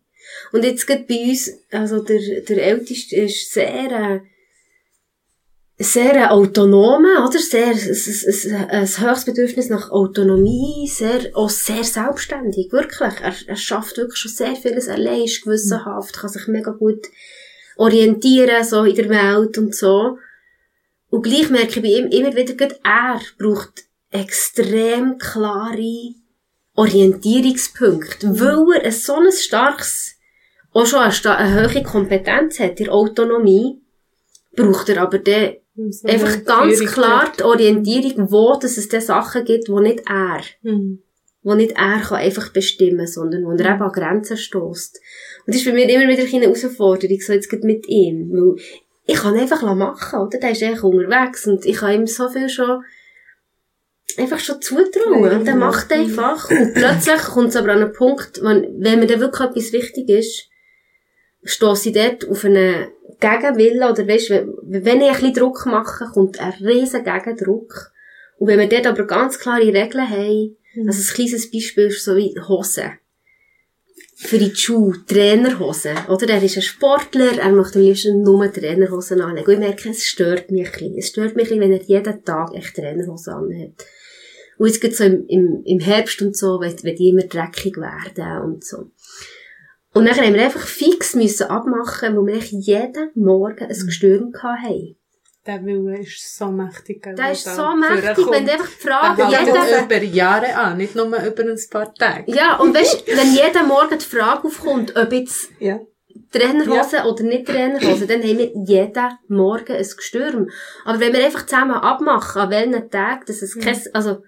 Und 0.51 0.65
jetzt 0.65 0.87
geht 0.87 1.07
bei 1.07 1.29
uns, 1.29 1.51
also 1.69 1.99
der, 2.01 2.19
der 2.49 2.63
Älteste 2.65 3.15
ist 3.17 3.53
sehr, 3.53 3.91
äh, 3.91 4.19
sehr 5.77 6.31
autonomer, 6.31 7.27
oder? 7.27 7.39
Sehr, 7.39 7.67
ein, 7.67 7.73
ein, 7.73 8.69
ein 8.69 8.87
höchstes 8.87 9.25
Bedürfnis 9.25 9.69
nach 9.69 9.91
Autonomie, 9.91 10.87
sehr, 10.87 11.35
auch 11.35 11.49
sehr 11.49 11.83
selbstständig, 11.83 12.71
wirklich. 12.71 13.13
Er, 13.21 13.33
er 13.47 13.55
schafft 13.57 13.97
wirklich 13.97 14.17
schon 14.17 14.31
sehr 14.31 14.55
vieles 14.55 14.87
allein, 14.87 15.23
ist 15.23 15.43
gewissenhaft, 15.43 16.17
kann 16.17 16.29
sich 16.29 16.47
mega 16.47 16.71
gut 16.71 17.05
orientieren, 17.75 18.63
so 18.63 18.83
in 18.83 18.95
der 18.95 19.09
Welt 19.09 19.57
und 19.57 19.75
so. 19.75 20.17
Und 21.09 21.23
gleich 21.23 21.49
merke 21.49 21.79
ich 21.79 21.81
bei 21.81 21.87
ihm 21.89 22.07
immer 22.07 22.35
wieder, 22.35 22.53
gerade 22.53 22.79
er 22.83 23.19
braucht 23.37 23.83
extrem 24.11 25.17
klare 25.17 26.13
Orientierungspunkt. 26.75 28.23
Weil 28.23 28.77
er 28.77 28.85
ein 28.85 28.91
so 28.91 29.15
ein 29.15 29.31
starkes, 29.31 30.15
auch 30.71 30.85
schon 30.85 30.99
eine, 30.99 31.37
eine 31.37 31.73
hohe 31.73 31.83
Kompetenz 31.83 32.59
hat 32.59 32.79
in 32.79 32.89
Autonomie, 32.89 33.81
braucht 34.55 34.87
er 34.89 35.01
aber 35.01 35.19
dann 35.19 35.55
So 35.75 36.07
einfach 36.07 36.33
eine 36.33 36.43
ganz 36.43 36.77
Führung 36.77 36.93
klar 36.93 37.31
die 37.37 37.43
Orientierung, 37.43 38.31
wo 38.31 38.57
dass 38.57 38.77
es 38.77 38.87
dann 38.87 39.01
Sachen 39.01 39.43
gibt, 39.43 39.67
die 39.67 39.73
nicht 39.73 40.03
er, 40.07 40.41
Mhm. 40.61 40.99
wo 41.43 41.53
nicht 41.53 41.71
er 41.71 41.99
kann 41.99 42.17
einfach 42.17 42.49
bestimmen, 42.53 43.07
sondern 43.07 43.43
wo 43.43 43.51
er 43.51 43.73
eben 43.73 43.81
an 43.81 43.91
Grenzen 43.91 44.37
stößt. 44.37 45.01
Und 45.45 45.47
das 45.47 45.57
ist 45.57 45.63
für 45.63 45.73
mich 45.73 45.89
immer 45.89 46.07
wieder 46.07 46.23
eine 46.23 46.45
Herausforderung, 46.45 47.19
so 47.19 47.33
jetzt 47.33 47.51
mit 47.63 47.87
ihm. 47.87 48.31
Weil 48.31 48.63
ich 49.05 49.17
kann 49.17 49.35
einfach 49.37 49.61
machen, 49.75 50.19
oder? 50.19 50.39
Der 50.39 50.51
ist 50.51 50.63
einfach 50.63 50.83
unterwegs 50.83 51.45
und 51.45 51.65
ich 51.65 51.77
kann 51.77 51.93
ihm 51.93 52.07
so 52.07 52.29
viel 52.29 52.49
schon 52.49 52.83
einfach 54.17 54.39
schon 54.39 54.61
zutrauen. 54.61 55.23
Und 55.23 55.47
er 55.47 55.53
ja. 55.53 55.55
macht 55.55 55.91
einfach. 55.91 56.49
Und 56.49 56.73
plötzlich 56.73 57.21
kommt 57.33 57.49
es 57.49 57.55
aber 57.55 57.73
an 57.73 57.83
einen 57.83 57.93
Punkt, 57.93 58.41
wenn, 58.41 58.81
wenn 58.81 58.99
mir 58.99 59.07
dann 59.07 59.19
wirklich 59.19 59.49
etwas 59.49 59.73
wichtig 59.73 60.09
ist, 60.09 60.49
stosse 61.43 61.89
ich 61.89 61.95
dort 61.95 62.27
auf 62.27 62.43
Gegenwillen, 63.19 63.89
oder 63.89 64.07
weisst, 64.07 64.29
wenn, 64.29 64.53
wenn 64.63 65.01
ich 65.01 65.07
ein 65.07 65.13
bisschen 65.13 65.33
Druck 65.33 65.65
mache, 65.65 66.05
kommt 66.13 66.39
ein 66.39 66.53
riesen 66.61 67.03
Gegendruck. 67.03 67.91
Und 68.37 68.47
wenn 68.47 68.59
wir 68.59 68.69
dort 68.69 68.87
aber 68.87 69.05
ganz 69.05 69.39
klare 69.39 69.73
Regeln 69.73 70.09
haben, 70.09 70.57
also 70.87 71.01
ein 71.01 71.15
kleines 71.15 71.51
Beispiel 71.51 71.85
ist 71.85 72.03
so 72.03 72.15
wie 72.15 72.35
Hosen. 72.47 72.91
Für 74.17 74.37
die 74.37 74.55
Schuhe, 74.55 74.95
Trainerhosen. 75.07 75.97
Oder 76.07 76.29
er 76.29 76.43
ist 76.43 76.55
ein 76.55 76.61
Sportler, 76.61 77.37
er 77.37 77.51
möchte 77.51 77.79
am 77.79 77.85
liebsten 77.85 78.21
nur 78.21 78.51
Trainerhosen 78.51 79.21
anlegen. 79.21 79.47
Und 79.47 79.53
ich 79.53 79.59
merke, 79.59 79.89
es 79.89 80.05
stört 80.05 80.51
mich 80.51 80.67
ein 80.67 80.71
bisschen. 80.71 80.97
Es 80.97 81.07
stört 81.09 81.35
mich 81.35 81.51
ein 81.51 81.59
bisschen, 81.59 81.61
wenn 81.61 81.71
er 81.73 81.83
jeden 81.83 82.23
Tag 82.23 82.53
echt 82.53 82.75
Trainerhosen 82.75 83.33
anhat. 83.33 83.85
Und 84.57 84.67
jetzt 84.67 84.79
geht's 84.79 84.97
so 84.97 85.03
im, 85.03 85.25
im, 85.27 85.63
im 85.65 85.79
Herbst 85.79 86.21
und 86.21 86.35
so, 86.35 86.59
wenn, 86.61 86.81
wenn 86.83 86.95
die 86.95 87.09
immer 87.09 87.23
dreckig 87.23 87.75
werden 87.77 88.41
und 88.41 88.63
so. 88.63 88.89
Und 89.95 90.05
dann 90.05 90.15
haben 90.17 90.33
wir 90.33 90.43
einfach 90.43 90.67
fix 90.67 91.15
müssen 91.15 91.47
abmachen, 91.47 92.17
wo 92.17 92.27
wir 92.27 92.35
jeden 92.37 93.11
Morgen 93.15 93.63
ein 93.63 93.85
Gestürm 93.85 94.33
hatten. 94.43 94.97
Der 95.47 95.63
Wille 95.63 95.99
ist 95.99 96.37
so 96.37 96.51
mächtig. 96.51 97.01
Der 97.03 97.31
ist 97.31 97.45
so 97.45 97.75
mächtig, 97.75 98.25
wenn 98.29 98.45
du 98.45 98.51
einfach 98.51 98.67
die 98.67 98.87
Frage, 98.87 99.23
jeden, 99.29 99.85
über 99.85 100.03
Jahre 100.03 100.53
an, 100.55 100.77
nicht 100.77 100.95
nur 100.95 101.05
über 101.05 101.43
ein 101.43 101.59
paar 101.69 101.93
Tage. 101.93 102.29
ja, 102.29 102.57
und 102.57 102.75
weißt, 102.75 103.07
wenn 103.07 103.33
jeden 103.33 103.67
Morgen 103.67 103.97
die 103.97 104.05
Frage 104.05 104.47
aufkommt, 104.47 104.93
ob 104.97 105.13
jetzt 105.13 105.49
Ja. 105.59 105.79
Trainerhose 106.31 107.03
oder 107.03 107.23
nicht 107.23 107.45
Trainerhose, 107.45 108.05
dann 108.05 108.21
haben 108.21 108.37
wir 108.37 108.51
jeden 108.65 109.17
Morgen 109.29 109.73
ein 109.73 109.87
Gestürm. 109.95 110.49
Aber 110.83 110.99
wenn 110.99 111.13
wir 111.13 111.23
einfach 111.23 111.45
zusammen 111.45 111.75
abmachen, 111.75 112.41
an 112.41 112.49
welchen 112.49 112.89
Tagen, 112.91 113.23
dass 113.27 113.41
es 113.41 113.57
kein, 113.57 113.79
also, 113.93 114.23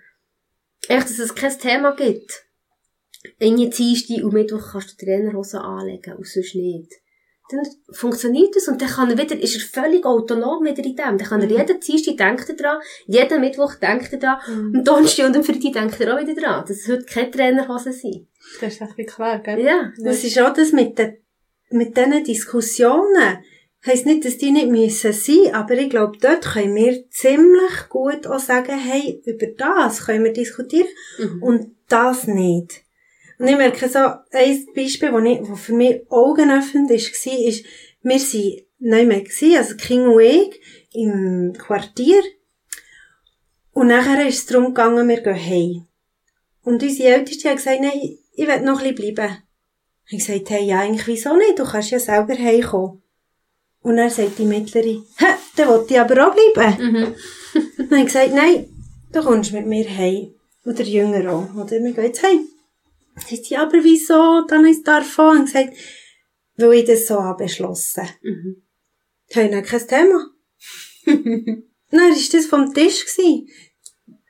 echt, 0.87 1.09
dass 1.09 1.19
es 1.19 1.35
kein 1.35 1.57
Thema 1.59 1.91
gibt. 1.93 2.46
Irgendwie 3.39 3.69
Dienstag 3.69 4.23
und 4.23 4.33
Mittwoch 4.33 4.71
kannst 4.71 4.99
du 5.01 5.05
Trainerhose 5.05 5.59
anlegen 5.61 6.15
und 6.15 6.27
sonst 6.27 6.55
nicht. 6.55 6.93
Dann 7.49 7.65
funktioniert 7.91 8.53
das 8.55 8.67
und 8.67 8.81
dann 8.81 8.89
kann 8.89 9.09
er 9.09 9.17
wieder, 9.17 9.39
ist 9.41 9.55
er 9.55 9.81
völlig 9.83 10.05
autonom 10.05 10.65
wieder 10.65 10.83
in 10.83 10.95
dem. 10.97 11.17
Dann 11.17 11.17
kann 11.19 11.41
er 11.41 11.49
jeden 11.49 11.79
Dienstag 11.79 12.17
denkt 12.17 12.49
er 12.49 12.55
dran, 12.55 12.79
jeden 13.05 13.39
Mittwoch 13.39 13.75
denkt 13.75 14.11
er 14.11 14.19
dran, 14.19 14.37
und 14.73 14.85
Donnerstag 14.85 15.27
und 15.27 15.37
am 15.37 15.43
Freitag 15.43 15.71
denkt 15.71 16.01
er 16.01 16.13
auch 16.13 16.19
wieder 16.21 16.35
dran. 16.35 16.65
Das 16.67 16.83
sollte 16.83 17.05
keine 17.05 17.31
Trainerhose 17.31 17.93
sein. 17.93 18.27
Das 18.59 18.73
ist 18.73 18.81
echt 18.81 19.09
klar, 19.09 19.39
gell? 19.39 19.61
Ja. 19.61 19.93
Das 20.03 20.23
ist 20.25 20.37
auch 20.41 20.51
das 20.53 20.73
mit 20.73 20.99
den, 20.99 21.17
mit 21.69 21.95
diesen 21.95 22.23
Diskussionen. 22.25 23.37
Heisst 23.85 24.05
nicht, 24.05 24.25
dass 24.25 24.37
die 24.37 24.51
nicht 24.51 24.67
müssen 24.69 25.13
sein, 25.13 25.53
aber 25.53 25.75
ich 25.75 25.89
glaube, 25.89 26.17
dort 26.19 26.41
können 26.43 26.75
wir 26.75 27.09
ziemlich 27.09 27.87
gut 27.87 28.27
auch 28.27 28.39
sagen, 28.39 28.77
hey, 28.77 29.21
über 29.25 29.47
das 29.57 30.05
können 30.05 30.25
wir 30.25 30.33
diskutieren 30.33 30.87
Mhm. 31.19 31.43
und 31.43 31.75
das 31.87 32.27
nicht. 32.27 32.83
Und 33.39 33.47
ich 33.47 33.55
merke 33.55 33.87
so, 33.87 33.99
ein 33.99 34.65
Beispiel, 34.75 35.11
das 35.11 35.23
ich, 35.23 35.47
das 35.47 35.59
für 35.59 35.73
mich 35.73 36.01
augenöffnend 36.09 36.89
war, 36.89 36.95
ist, 36.95 37.25
wir 38.01 38.15
waren 38.15 38.61
neu 38.79 39.05
mehr 39.05 39.21
gewesen, 39.21 39.57
also 39.57 39.75
King 39.75 40.07
und 40.07 40.21
ich, 40.21 40.61
im 40.93 41.53
Quartier. 41.57 42.21
Und 43.73 43.87
nachher 43.87 44.27
ist 44.27 44.39
es 44.39 44.45
darum 44.47 44.67
gegangen, 44.67 45.07
wir 45.07 45.21
gehen 45.21 45.35
heim. 45.35 45.87
Und 46.63 46.81
unsere 46.81 47.15
Älteste 47.15 47.49
hat 47.49 47.57
gesagt, 47.57 47.79
nein, 47.79 48.17
ich 48.33 48.47
will 48.47 48.61
noch 48.61 48.81
ein 48.81 48.95
bisschen 48.95 49.15
bleiben. 49.15 49.37
Ich 50.09 50.13
habe 50.13 50.39
gesagt, 50.39 50.49
hey, 50.49 50.65
ja, 50.65 50.79
eigentlich 50.79 51.07
wieso 51.07 51.35
nicht? 51.35 51.59
Du 51.59 51.63
kannst 51.63 51.91
ja 51.91 51.99
selber 51.99 52.33
heimkommen. 52.33 53.01
Und 53.81 53.97
dann 53.97 54.09
sagt 54.09 54.39
die 54.39 54.45
Mittlere, 54.45 55.03
hä, 55.17 55.25
dann 55.55 55.69
will 55.69 55.85
ich 55.87 55.99
aber 55.99 56.27
auch 56.27 56.33
bleiben. 56.33 56.93
Mhm. 56.93 57.15
Dann 57.77 57.89
habe 57.89 57.99
ich 57.99 58.05
gesagt, 58.05 58.33
nein, 58.33 58.65
du 59.13 59.21
kommst 59.21 59.53
mit 59.53 59.65
mir 59.65 59.87
heim. 59.87 60.33
Und 60.65 60.79
der 60.79 60.85
Jünger 60.85 61.31
auch. 61.31 61.53
Oder 61.55 61.81
wir 61.83 61.93
gehen 61.93 62.03
jetzt 62.03 62.23
heim. 62.23 62.47
Sagt 63.17 63.45
sie, 63.45 63.53
ja, 63.53 63.63
aber 63.63 63.83
wieso? 63.83 64.45
Dann 64.47 64.65
ist 64.65 64.77
es 64.77 64.83
davon. 64.83 65.39
Und 65.39 65.47
ich 65.47 65.53
gesagt, 65.53 65.77
weil 66.57 66.73
ich 66.73 66.85
das 66.85 67.07
so 67.07 67.23
habe 67.23 67.43
beschlossen. 67.43 68.07
Mhm. 68.21 68.63
Ich 69.27 69.35
dann 69.35 69.63
kein 69.63 69.87
Thema. 69.87 70.27
Dann 71.89 72.01
war 72.01 72.09
das 72.09 72.45
vom 72.45 72.73
Tisch. 72.73 73.05
Gewesen. 73.05 73.47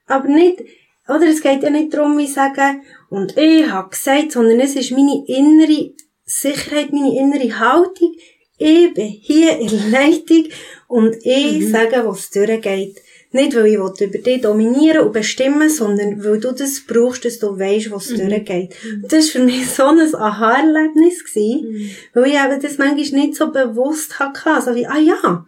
Aber 0.05 0.27
nicht, 0.27 0.61
oder 1.07 1.27
es 1.27 1.41
geht 1.41 1.63
ja 1.63 1.69
nicht 1.69 1.93
darum, 1.93 2.17
wie 2.17 2.25
ich 2.25 2.33
sage, 2.33 2.81
und 3.09 3.37
ich 3.37 3.69
habe 3.69 3.89
gesagt, 3.89 4.33
sondern 4.33 4.59
es 4.59 4.75
ist 4.75 4.91
meine 4.91 5.23
innere 5.27 5.93
Sicherheit, 6.25 6.91
meine 6.91 7.17
innere 7.17 7.59
Haltung. 7.59 8.15
Ich 8.57 8.93
bin 8.93 9.07
hier 9.07 9.57
in 9.59 9.91
Leitung 9.91 10.45
und 10.87 11.15
ich 11.23 11.69
sage, 11.69 12.05
was 12.05 12.29
durchgeht. 12.31 13.01
Nicht, 13.37 13.55
weil 13.55 13.67
ich 13.67 13.75
über 13.75 13.91
dich 14.19 14.41
dominieren 14.41 15.05
und 15.05 15.13
bestimmen 15.13 15.69
sondern 15.69 16.23
weil 16.23 16.39
du 16.39 16.51
das 16.51 16.81
brauchst, 16.87 17.23
dass 17.23 17.39
du 17.39 17.57
weißt, 17.57 17.91
was 17.91 18.07
durchgeht. 18.07 18.73
Und 19.03 19.11
das 19.13 19.25
war 19.25 19.41
für 19.41 19.45
mich 19.45 19.69
so 19.69 19.83
ein 19.83 19.99
Aha-Erlebnis, 19.99 21.23
gewesen, 21.23 21.91
weil 22.13 22.27
ich 22.27 22.33
eben 22.33 22.61
das 22.61 22.77
manchmal 22.77 23.21
nicht 23.21 23.35
so 23.35 23.51
bewusst 23.51 24.19
hatte. 24.19 24.61
So 24.65 24.75
wie, 24.75 24.87
ah 24.87 24.99
ja, 24.99 25.45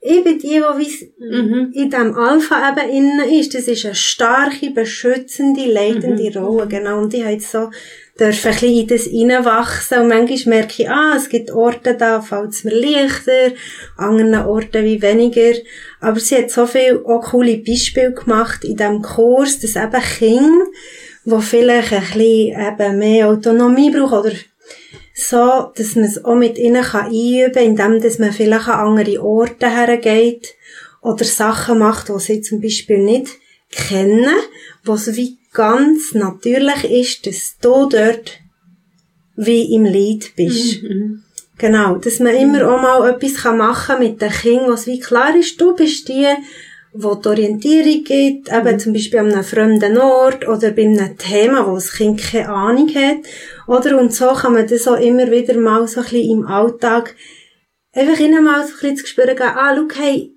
ich 0.00 0.22
bin 0.22 0.38
die, 0.38 0.60
die 0.60 1.12
Mhm. 1.18 1.72
in 1.74 1.90
diesem 1.90 2.14
Alpha 2.14 2.70
eben 2.70 2.90
innen 2.90 3.28
ist. 3.40 3.54
Das 3.54 3.66
ist 3.66 3.84
eine 3.84 3.94
starke, 3.94 4.70
beschützende, 4.70 5.66
leitende 5.66 6.38
Rolle, 6.38 6.68
genau. 6.68 7.00
Und 7.02 7.12
ich 7.12 7.22
habe 7.22 7.32
jetzt 7.32 7.50
so, 7.50 7.70
dürfen 8.18 8.48
ein 8.48 8.54
bisschen 8.54 9.18
in 9.18 9.28
das 9.28 9.44
reinwachsen. 9.44 10.00
Und 10.00 10.08
manchmal 10.08 10.56
merke 10.56 10.82
ich, 10.82 10.90
ah, 10.90 11.14
es 11.16 11.28
gibt 11.28 11.50
Orte, 11.50 11.94
da 11.94 12.20
fällt 12.20 12.50
es 12.50 12.64
mir 12.64 12.74
leichter, 12.74 13.52
an 13.96 14.20
anderen 14.20 14.46
Orten 14.46 14.84
wie 14.84 15.02
weniger. 15.02 15.54
Aber 16.00 16.18
sie 16.18 16.36
hat 16.36 16.50
so 16.50 16.66
viel 16.66 17.02
auch 17.04 17.30
coole 17.30 17.58
Beispiele 17.58 18.12
gemacht 18.12 18.64
in 18.64 18.76
diesem 18.76 19.02
Kurs, 19.02 19.60
dass 19.60 19.76
eben 19.76 20.02
Kinder, 20.18 20.66
die 21.24 21.42
vielleicht 21.42 21.92
ein 21.92 22.00
bisschen 22.00 22.20
eben 22.20 22.98
mehr 22.98 23.28
Autonomie 23.28 23.90
brauchen 23.90 24.18
oder 24.18 24.32
so, 25.14 25.72
dass 25.74 25.94
man 25.94 26.04
es 26.04 26.22
auch 26.24 26.36
mit 26.36 26.58
ihnen 26.58 26.82
kann 26.82 27.06
einüben 27.06 27.52
kann, 27.52 27.64
indem 27.64 28.02
dass 28.02 28.18
man 28.18 28.32
vielleicht 28.32 28.68
an 28.68 28.98
andere 28.98 29.22
Orte 29.22 29.68
hergeht 29.68 30.54
oder 31.00 31.24
Sachen 31.24 31.78
macht, 31.78 32.08
die 32.08 32.18
sie 32.18 32.42
zum 32.42 32.60
Beispiel 32.60 32.98
nicht 32.98 33.28
kennen, 33.70 34.36
wo 34.84 34.94
es 34.94 35.16
wie 35.16 35.38
ganz 35.56 36.12
natürlich 36.12 36.84
ist, 36.84 37.26
dass 37.26 37.56
du 37.60 37.88
dort 37.88 38.38
wie 39.36 39.74
im 39.74 39.84
Lied 39.84 40.36
bist. 40.36 40.82
Genau, 41.58 41.96
dass 41.96 42.20
man 42.20 42.36
immer 42.36 42.68
auch 42.70 42.82
mal 42.82 43.08
etwas 43.08 43.42
kann 43.42 43.56
machen 43.56 43.98
mit 43.98 44.20
den 44.20 44.30
Kindern, 44.30 44.70
was 44.70 44.86
wie 44.86 45.00
klar 45.00 45.34
ist, 45.34 45.58
du 45.58 45.74
bist 45.74 46.06
die, 46.08 46.26
wo 46.92 47.14
die 47.14 47.28
Orientierung 47.28 48.04
gibt, 48.04 48.52
eben 48.52 48.78
zum 48.78 48.92
Beispiel 48.92 49.20
an 49.20 49.32
einem 49.32 49.44
fremden 49.44 49.96
Ort 49.96 50.46
oder 50.46 50.70
bei 50.70 50.84
einem 50.84 51.16
Thema, 51.16 51.66
wo 51.66 51.74
das 51.74 51.92
Kind 51.92 52.20
keine 52.20 52.50
Ahnung 52.50 52.94
hat. 52.94 53.18
Oder, 53.66 53.98
und 53.98 54.12
so 54.12 54.28
kann 54.34 54.52
man 54.52 54.68
das 54.68 54.86
auch 54.86 55.00
immer 55.00 55.30
wieder 55.30 55.56
mal 55.58 55.88
so 55.88 56.00
ein 56.00 56.06
bisschen 56.06 56.30
im 56.30 56.46
Alltag 56.46 57.14
einfach 57.94 58.20
ihnen 58.20 58.44
mal 58.44 58.62
so 58.66 58.74
ein 58.74 58.80
bisschen 58.80 58.96
zu 58.98 59.06
spüren 59.06 59.36
geben, 59.36 59.54
ah, 59.54 59.74
schau, 59.74 60.00
hey, 60.00 60.32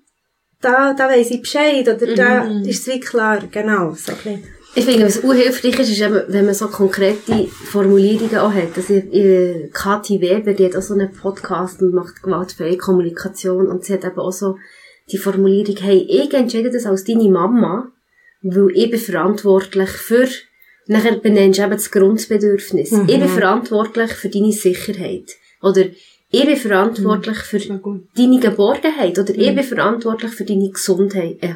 da, 0.61 0.93
da 0.93 1.09
weiss 1.09 1.31
ich 1.31 1.41
Bescheid, 1.41 1.87
oder 1.87 2.15
da 2.15 2.45
ist 2.61 2.87
es 2.87 2.93
wie 2.93 2.99
klar, 3.01 3.43
genau, 3.51 3.93
so 3.93 4.13
ein 4.13 4.17
bisschen. 4.17 4.58
Ich 4.75 4.85
finde, 4.85 5.05
was 5.05 5.23
auch 5.23 5.33
hilfreich 5.33 5.79
ist, 5.79 5.89
ist 5.89 6.01
eben, 6.01 6.21
wenn 6.27 6.45
man 6.45 6.53
so 6.53 6.67
konkrete 6.67 7.47
Formulierungen 7.47 8.37
auch 8.37 8.53
hat. 8.53 8.77
Also, 8.77 8.93
äh, 8.93 9.69
Kathi 9.73 10.21
Weber, 10.21 10.53
die 10.53 10.65
hat 10.65 10.75
auch 10.75 10.81
so 10.81 10.93
einen 10.93 11.11
Podcast 11.11 11.81
und 11.81 11.93
macht 11.93 12.21
gewaltfreie 12.21 12.77
Kommunikation 12.77 13.67
und 13.67 13.83
sie 13.83 13.93
hat 13.93 14.05
eben 14.05 14.19
auch 14.19 14.31
so 14.31 14.57
die 15.11 15.17
Formulierung, 15.17 15.75
hey, 15.77 16.05
ich 16.07 16.33
entscheide 16.33 16.69
das 16.69 16.85
als 16.85 17.03
deine 17.03 17.29
Mama, 17.29 17.91
weil 18.43 18.69
ich 18.75 18.91
bin 18.91 18.99
verantwortlich 18.99 19.89
für, 19.89 20.27
nachher 20.85 21.17
benennst 21.17 21.59
du 21.59 21.63
eben 21.63 21.71
das 21.71 21.91
Grundbedürfnis. 21.91 22.91
Ich 22.91 23.19
bin 23.19 23.27
verantwortlich 23.27 24.11
für 24.11 24.29
deine 24.29 24.51
Sicherheit. 24.51 25.35
Oder 25.61 25.85
ich 26.31 26.45
bin 26.45 26.55
verantwortlich 26.55 27.37
für 27.39 27.59
gut. 27.79 28.03
deine 28.15 28.39
Geborgenheit. 28.39 29.17
Oder 29.17 29.35
ich 29.35 29.55
bin 29.55 29.63
verantwortlich 29.63 30.31
für 30.31 30.45
deine 30.45 30.69
Gesundheit. 30.69 31.37
Äh, 31.41 31.55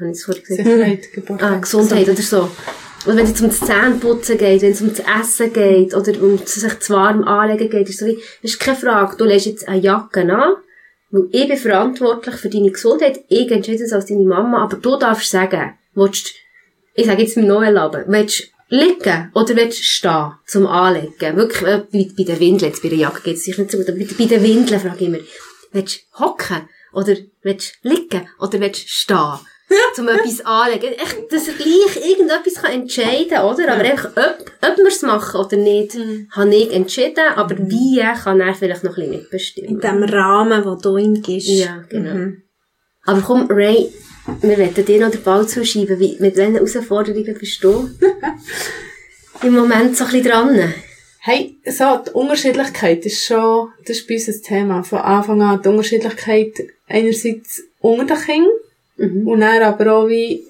habe 0.00 0.10
ich, 0.10 0.16
es 0.16 0.24
vorhin 0.24 0.42
gesagt? 0.42 0.68
Sicherheit, 0.68 1.12
Geborgenheit. 1.12 1.52
Ah, 1.52 1.58
Gesundheit 1.58 2.08
oder 2.08 2.22
so. 2.22 2.50
Und 3.06 3.16
wenn 3.16 3.24
es 3.24 3.30
jetzt 3.30 3.40
um 3.40 3.48
das 3.48 3.60
Zähneputzen 3.60 4.36
geht, 4.36 4.62
wenn 4.62 4.72
es 4.72 4.82
um 4.82 4.88
das 4.88 5.00
Essen 5.00 5.52
geht, 5.52 5.94
oder 5.94 6.22
um 6.22 6.38
sich 6.38 6.80
zu 6.80 6.92
warm 6.92 7.24
anlegen 7.24 7.70
geht, 7.70 7.88
ist 7.88 7.98
so 7.98 8.06
wie, 8.06 8.18
das 8.42 8.52
ist 8.52 8.60
keine 8.60 8.76
Frage, 8.76 9.16
du 9.16 9.24
lässt 9.24 9.46
jetzt 9.46 9.68
eine 9.68 9.80
Jacke 9.80 10.20
an, 10.20 10.56
weil 11.10 11.28
ich 11.32 11.48
bin 11.48 11.56
verantwortlich 11.56 12.34
für 12.36 12.50
deine 12.50 12.70
Gesundheit, 12.70 13.24
ich 13.28 13.50
entscheide 13.50 13.84
es 13.84 13.92
als 13.92 14.06
deine 14.06 14.24
Mama, 14.24 14.62
aber 14.62 14.76
du 14.76 14.96
darfst 14.96 15.30
sagen, 15.30 15.72
willst, 15.94 16.34
ich 16.94 17.06
sage 17.06 17.22
jetzt 17.22 17.36
im 17.36 17.46
Noel 17.46 17.78
aber, 17.78 18.04
willst 18.06 18.50
liegen 18.68 19.30
oder 19.34 19.56
willst 19.56 19.78
du 19.78 19.82
stehen 19.82 20.32
zum 20.46 20.66
Anlegen? 20.66 21.36
Wirklich, 21.36 21.62
äh, 21.62 21.82
bei, 21.90 22.08
bei 22.16 22.24
den 22.24 22.38
Windeln, 22.38 22.70
jetzt 22.70 22.82
bei 22.82 22.88
der 22.90 22.98
Jacke 22.98 23.22
geht 23.22 23.36
es 23.36 23.44
sicher 23.44 23.62
nicht 23.62 23.72
so 23.72 23.78
gut, 23.78 23.88
aber 23.88 23.98
bei, 23.98 24.06
bei 24.06 24.24
den 24.26 24.42
Windeln 24.42 24.80
frage 24.80 25.04
ich 25.04 25.10
mich, 25.10 25.22
willst 25.72 26.00
du 26.12 26.24
hocken 26.24 26.68
oder 26.92 27.16
willst 27.42 27.78
du 27.82 27.88
liegen 27.88 28.28
oder 28.38 28.60
willst 28.60 28.84
du 28.84 28.88
stehen? 28.88 29.38
um 29.98 30.08
etwas 30.08 30.40
anlegen. 30.44 30.92
Echt, 30.94 31.30
dass 31.30 31.48
er 31.48 31.54
gleich 31.54 32.08
irgendetwas 32.10 32.54
kann 32.54 32.72
entscheiden 32.72 33.28
kann, 33.30 33.44
oder? 33.44 33.72
Aber 33.72 33.82
einfach, 33.82 34.10
ob, 34.16 34.52
ob 34.70 34.76
wir 34.76 34.86
es 34.88 35.02
machen 35.02 35.40
oder 35.40 35.56
nicht, 35.56 35.94
Mhm. 35.94 36.28
habe 36.32 36.54
ich 36.54 36.72
entschieden, 36.72 37.24
aber 37.36 37.56
wie 37.58 38.00
kann 38.22 38.40
er 38.40 38.54
vielleicht 38.54 38.84
noch 38.84 38.96
ein 38.96 39.04
bisschen 39.04 39.10
mitbestimmen. 39.22 39.70
In 39.70 39.80
dem 39.80 40.02
Rahmen, 40.04 40.62
den 40.62 40.78
du 40.80 40.96
ihm 40.96 41.22
gibst. 41.22 41.48
Ja, 41.48 41.84
genau. 41.88 42.14
Mhm. 42.14 42.42
Aber 43.04 43.20
komm, 43.22 43.46
Ray, 43.50 43.92
wir 44.42 44.58
werden 44.58 44.84
dir 44.84 45.00
noch 45.00 45.10
den 45.10 45.22
Ball 45.22 45.46
zuschieben. 45.46 45.98
Wie, 45.98 46.16
mit 46.20 46.36
welchen 46.36 46.54
Herausforderungen 46.54 47.36
bist 47.38 47.62
du 47.64 47.90
im 49.42 49.54
Moment 49.54 49.96
so 49.96 50.04
ein 50.04 50.10
bisschen 50.10 50.28
dran? 50.30 50.74
Hey, 51.22 51.58
so, 51.66 52.00
die 52.06 52.10
Unterschiedlichkeit 52.12 53.04
ist 53.04 53.24
schon, 53.24 53.68
das 53.86 53.98
ist 53.98 54.06
bei 54.08 54.14
uns 54.14 54.28
ein 54.28 54.42
Thema. 54.42 54.82
Von 54.82 54.98
Anfang 55.00 55.42
an, 55.42 55.60
die 55.62 55.68
Unterschiedlichkeit 55.68 56.54
einerseits 56.88 57.62
unter 57.80 58.14
den 58.16 58.24
Kindern 58.24 58.50
Mhm. 59.00 59.26
und 59.26 59.40
dann 59.40 59.62
aber 59.62 59.92
auch 59.92 60.08
wie 60.08 60.44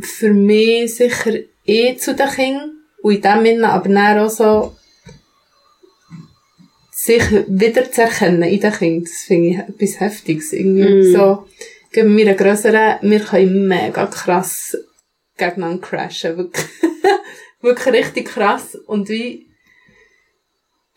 für 0.00 0.32
mich 0.32 0.94
sicher 0.94 1.32
eh 1.64 1.96
zu 1.96 2.14
den 2.14 2.28
Kindern 2.28 2.70
und 3.02 3.14
in 3.14 3.20
dem 3.22 3.44
Sinne 3.44 3.68
aber 3.68 3.88
dann 3.88 4.18
auch 4.18 4.30
so 4.30 4.74
sich 6.90 7.22
wieder 7.48 7.90
zu 7.90 8.02
erkennen 8.02 8.42
in 8.44 8.60
den 8.60 8.72
Kindern. 8.72 9.04
Das 9.04 9.22
finde 9.26 9.48
ich 9.48 9.58
etwas 9.58 10.00
Heftiges. 10.00 10.52
Irgendwie 10.52 10.88
Mhm. 11.08 11.12
so, 11.12 11.46
geben 11.92 12.16
wir 12.16 12.28
einen 12.28 12.36
grösseren, 12.36 12.96
wir 13.02 13.20
können 13.20 13.68
mega 13.68 14.06
krass 14.06 14.76
gegeneinander 15.36 15.86
crashen. 15.86 16.36
Wirklich, 16.38 16.66
wirklich 17.60 17.94
richtig 17.94 18.26
krass. 18.28 18.74
Und 18.86 19.08
wie, 19.10 19.46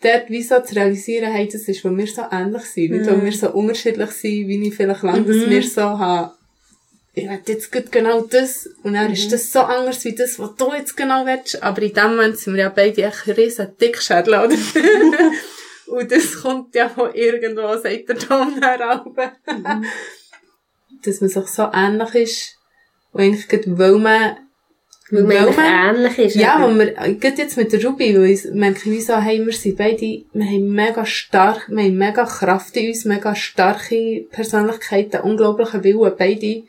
dort 0.02 0.30
wie 0.30 0.42
so 0.42 0.60
zu 0.60 0.74
realisieren, 0.74 1.30
hey, 1.32 1.46
das 1.46 1.68
ist, 1.68 1.84
weil 1.84 1.96
wir 1.98 2.06
so 2.06 2.22
ähnlich 2.30 2.62
sind. 2.64 2.92
Nicht, 2.92 3.06
weil 3.10 3.22
wir 3.24 3.32
so 3.32 3.50
unterschiedlich 3.52 4.10
sind, 4.12 4.48
wie 4.48 4.66
ich 4.68 4.74
vielleicht 4.74 5.02
lange, 5.02 5.22
dass 5.24 5.48
wir 5.50 5.62
so 5.62 5.82
haben, 5.82 6.30
ich 7.12 7.28
will 7.28 7.40
jetzt 7.46 7.72
genau 7.90 8.20
das, 8.22 8.68
und 8.82 8.94
dann 8.94 9.12
ist 9.12 9.32
das 9.32 9.52
so 9.52 9.60
anders 9.60 10.04
wie 10.04 10.14
das, 10.14 10.38
was 10.38 10.54
du 10.54 10.72
jetzt 10.72 10.96
genau 10.96 11.26
willst. 11.26 11.60
Aber 11.62 11.82
in 11.82 11.92
dem 11.92 12.10
Moment 12.10 12.38
sind 12.38 12.54
wir 12.54 12.62
ja 12.62 12.68
beide 12.68 13.02
echt 13.02 13.26
riesen 13.26 13.76
Dickschädel, 13.80 14.34
oder? 14.34 14.56
und 15.86 16.12
das 16.12 16.40
kommt 16.40 16.74
ja 16.74 16.88
von 16.88 17.12
irgendwo, 17.14 17.76
sagt 17.76 18.08
der 18.08 18.18
Tom 18.18 18.62
herunter. 18.62 19.32
Dass 21.04 21.20
man 21.20 21.30
sich 21.30 21.46
so 21.46 21.68
ähnlich 21.72 22.14
ist, 22.14 22.56
und 23.12 23.22
eigentlich 23.22 23.48
gerade, 23.48 23.76
weil 23.76 23.96
man, 23.96 24.36
Weil 25.10 25.24
man 25.24 25.36
eigentlich 25.36 25.58
ähnlich 25.58 26.18
ist. 26.18 26.36
ja, 26.36 26.60
wo 26.62 26.72
wir, 26.78 26.92
gerade 26.92 27.38
jetzt 27.38 27.56
mit 27.56 27.72
der 27.72 27.84
Ruby, 27.84 28.16
weil 28.16 28.30
ich 28.30 28.44
merke, 28.52 28.88
wie 28.88 29.00
so, 29.00 29.16
hey, 29.16 29.44
wir 29.44 29.52
sind 29.52 29.76
beide, 29.76 30.22
wir 30.32 30.44
haben 30.44 30.72
mega 30.72 31.04
stark, 31.04 31.68
wir 31.68 31.82
haben 31.82 31.96
mega 31.96 32.24
Kraft 32.24 32.76
in 32.76 32.88
uns, 32.88 33.04
mega 33.04 33.34
starke 33.34 34.26
Persönlichkeiten, 34.30 35.22
unglaublichen 35.22 35.82
Willen, 35.82 36.12
beide. 36.16 36.62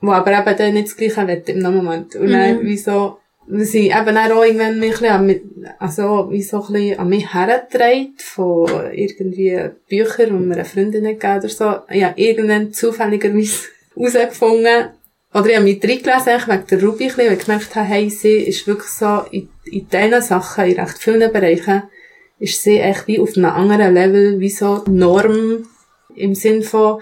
Wo 0.00 0.12
aber 0.12 0.32
eben 0.38 0.56
dann 0.56 0.74
nicht 0.74 0.88
das 0.88 0.96
Gleiche 0.96 1.16
wollen 1.26 1.42
im 1.46 1.74
Moment. 1.76 2.14
Und 2.16 2.30
dann, 2.30 2.62
wie 2.66 2.76
so, 2.76 3.18
wir 3.48 3.64
sind 3.64 3.86
eben 3.86 4.14
dann 4.14 4.32
auch 4.32 4.44
irgendwann 4.44 4.78
mich 4.78 4.90
ein 4.94 5.00
bisschen 5.00 5.08
an, 5.08 5.26
mich- 5.26 5.40
also, 5.78 6.28
wie 6.30 6.42
so 6.42 6.62
ein 6.66 6.72
bisschen 6.72 6.98
an 7.00 7.08
mich 7.08 7.34
hergetragen, 7.34 8.14
von 8.18 8.68
irgendwie 8.92 9.58
Büchern, 9.88 10.26
die 10.26 10.32
mir 10.46 10.54
eine 10.54 10.64
Freundin 10.64 11.04
gegeben 11.04 11.38
oder 11.38 11.48
so. 11.48 11.64
Ja, 11.90 12.12
irgendwann 12.16 12.72
zufälligerweise 12.72 13.68
herausgefunden, 13.96 14.90
oder 15.34 15.46
ich 15.46 15.56
habe 15.56 15.64
mich 15.64 15.82
reingelesen, 15.82 16.28
eigentlich 16.28 16.48
wegen 16.48 16.66
der 16.70 16.82
Ruby 16.82 17.04
ein 17.04 17.08
bisschen, 17.08 17.26
weil 17.30 17.36
ich 17.38 17.44
gemerkt 17.44 17.74
habe, 17.74 17.86
hey, 17.86 18.08
sie 18.10 18.36
ist 18.36 18.66
wirklich 18.66 18.88
so, 18.90 19.22
in, 19.30 19.48
in 19.64 19.88
diesen 19.88 20.22
Sachen, 20.22 20.64
in 20.66 20.78
recht 20.80 20.98
vielen 20.98 21.32
Bereichen, 21.32 21.82
ist 22.38 22.62
sie 22.62 22.78
echt 22.78 23.06
wie 23.08 23.18
auf 23.18 23.36
einem 23.36 23.46
anderen 23.46 23.94
Level, 23.94 24.40
wie 24.40 24.48
so 24.50 24.84
Norm, 24.88 25.66
im 26.14 26.34
Sinn 26.34 26.62
von, 26.62 27.00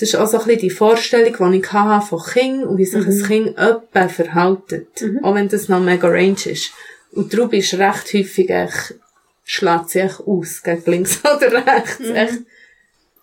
das 0.00 0.08
ist 0.08 0.16
auch 0.16 0.26
so 0.26 0.38
ein 0.38 0.44
bisschen 0.44 0.60
die 0.60 0.70
Vorstellung, 0.70 1.52
die 1.52 1.58
ich 1.58 1.72
hatte 1.72 2.06
von 2.06 2.22
Kind 2.22 2.64
und 2.64 2.78
wie 2.78 2.86
sich 2.86 3.06
ein 3.06 3.22
Kind 3.22 3.58
etwa 3.58 4.08
verhaltet. 4.08 4.88
Auch 5.22 5.34
wenn 5.34 5.48
das 5.48 5.68
noch 5.68 5.80
mega 5.80 6.08
range 6.08 6.46
ist. 6.46 6.72
Und 7.12 7.36
Ruby 7.36 7.58
ist 7.58 7.74
recht 7.74 8.14
häufig 8.14 8.48
echt, 8.48 8.94
schlägt 9.44 9.90
sie 9.90 9.98
echt 9.98 10.20
aus, 10.20 10.62
gegen 10.62 10.90
links 10.90 11.20
oder 11.24 11.52
rechts, 11.52 12.00
echt. 12.00 12.38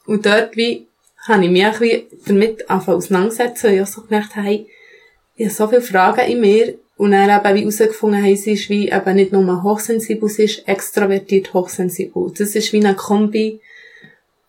Und 0.05 0.27
dort 0.27 0.55
wie, 0.55 0.85
habe 1.27 1.45
ich 1.45 1.49
mich 1.49 1.65
auch 1.65 1.79
damit 2.27 2.69
auseinandersetzen, 2.69 3.67
weil 3.67 3.75
ich 3.75 3.81
auch 3.81 3.87
so 3.87 4.01
gemerkt 4.01 4.35
habe, 4.35 4.45
hey, 4.47 4.67
ich 5.35 5.45
habe 5.45 5.55
so 5.55 5.67
viele 5.69 5.81
Fragen 5.81 6.31
in 6.31 6.41
mir 6.41 6.75
und 6.95 7.11
dann 7.11 7.29
eben 7.29 7.55
wie 7.55 7.61
herausgefunden 7.61 8.21
haben, 8.21 8.35
sie 8.35 8.53
ist 8.53 8.69
wie 8.69 8.89
eben 8.89 9.15
nicht 9.15 9.31
nur 9.31 9.63
hochsensibel, 9.63 10.29
sie 10.29 10.43
ist 10.43 10.67
extrovertiert 10.67 11.55
hochsensibel. 11.55 12.31
Das 12.37 12.53
ist 12.53 12.71
wie 12.71 12.85
eine 12.85 12.95
Kombi, 12.95 13.61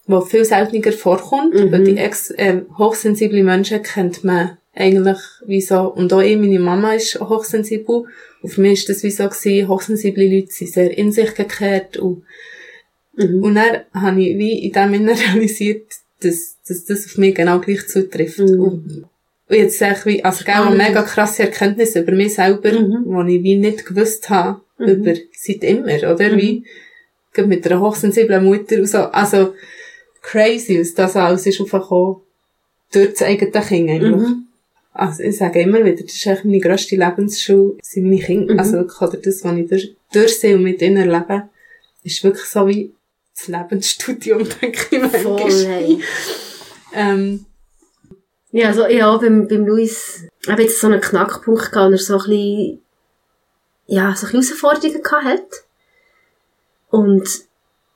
die 0.09 0.27
viel 0.27 0.45
seltener 0.45 0.93
vorkommt, 0.93 1.55
weil 1.55 1.85
die 1.85 1.97
ex 1.97 2.31
äh, 2.31 2.63
hochsensible 2.77 3.43
Menschen 3.43 3.83
kennt 3.83 4.25
man 4.25 4.57
eigentlich 4.75 5.19
wie 5.47 5.61
so, 5.61 5.93
und 5.93 6.13
auch 6.13 6.21
ich, 6.21 6.37
meine 6.37 6.59
Mama 6.59 6.95
ist 6.95 7.21
hochsensibel, 7.21 8.05
und 8.41 8.49
für 8.51 8.61
mich 8.61 8.81
ist 8.81 8.89
das 8.89 9.03
wie 9.03 9.11
so 9.11 9.29
gewesen, 9.29 9.69
hochsensible 9.69 10.27
Leute 10.27 10.53
sind 10.53 10.73
sehr 10.73 10.97
in 10.97 11.13
sich 11.13 11.35
gekehrt 11.35 11.97
und 11.97 12.23
und 13.19 13.57
dann 13.57 13.81
habe 13.93 14.23
ich 14.23 14.39
wie 14.39 14.65
in 14.65 14.73
dem 14.73 14.93
Sinne 14.93 15.13
realisiert, 15.35 15.87
dass, 16.21 16.57
dass 16.67 16.85
das 16.85 17.07
auf 17.07 17.19
mich 17.19 17.35
genau 17.35 17.59
gleich 17.59 17.87
zutrifft. 17.89 18.39
Und, 18.39 18.61
und 18.61 19.07
jetzt 19.51 19.79
sehe 19.79 19.93
ich 19.93 20.07
wie, 20.07 20.25
also 20.25 20.45
gell, 20.45 20.55
eine 20.55 20.77
mega 20.77 21.03
krasse 21.03 21.45
Erkenntnis 21.45 21.97
über 21.97 22.13
mich 22.13 22.35
selber, 22.35 22.71
die 22.71 23.37
ich 23.37 23.43
wie 23.43 23.57
nicht 23.57 23.87
gewusst 23.87 24.31
habe, 24.31 24.61
über 24.79 25.15
seit 25.37 25.65
immer, 25.65 25.97
oder? 26.13 26.37
Wie, 26.37 26.65
gerade 27.33 27.49
mit 27.49 27.67
einer 27.67 27.81
hochsensiblen 27.81 28.45
Mutter 28.45 28.77
und 28.77 28.87
so. 28.87 28.99
Also, 28.99 29.55
crazy, 30.23 30.81
was 30.81 30.95
das 30.95 31.17
alles 31.17 31.47
ist 31.47 31.61
aufgekommen, 31.61 32.17
durch 32.93 33.11
das 33.11 33.23
eigene 33.23 33.51
Kind 33.51 33.91
eigentlich. 33.91 34.29
Also, 34.93 35.23
ich 35.23 35.37
sage 35.37 35.61
immer 35.61 35.85
wieder, 35.85 36.03
das 36.03 36.13
ist 36.15 36.27
eigentlich 36.27 36.45
meine 36.45 36.61
grösste 36.61 36.97
Lebensschule, 36.97 37.77
sind 37.83 38.05
meine 38.11 38.21
Kinder. 38.21 38.59
Also 38.59 38.73
wirklich, 38.79 39.01
oder 39.01 39.17
das, 39.19 39.45
was 39.45 39.57
ich 39.57 39.69
durch, 39.69 39.97
durch 40.13 40.41
sie 40.41 40.55
und 40.55 40.63
mit 40.65 40.83
ihnen 40.83 40.97
erlebe, 40.97 41.49
ist 42.03 42.25
wirklich 42.25 42.47
so 42.47 42.67
wie 42.67 42.93
das 43.37 43.47
Lebensstudium, 43.49 44.39
denke 44.63 44.79
ich 44.91 45.23
Voll, 45.23 45.41
manchmal. 45.41 45.67
hey. 45.67 46.01
Ähm, 46.95 47.45
Ja, 48.51 48.69
also, 48.69 48.87
ja, 48.89 49.17
beim, 49.19 49.47
beim 49.47 49.67
Luis, 49.67 50.27
habe 50.49 50.63
jetzt 50.63 50.81
so 50.81 50.87
einen 50.89 51.01
Knackpunkt 51.01 51.71
gehabt, 51.71 51.87
und 51.87 51.93
er 51.93 51.99
so 51.99 52.15
ein 52.15 52.19
bisschen, 52.21 52.83
ja, 53.87 54.15
so 54.17 54.27
ein 54.27 54.33
bisschen 54.33 54.57
Herausforderungen 54.57 55.03
gehabt 55.03 55.25
hat. 55.25 55.49
Und, 56.91 57.29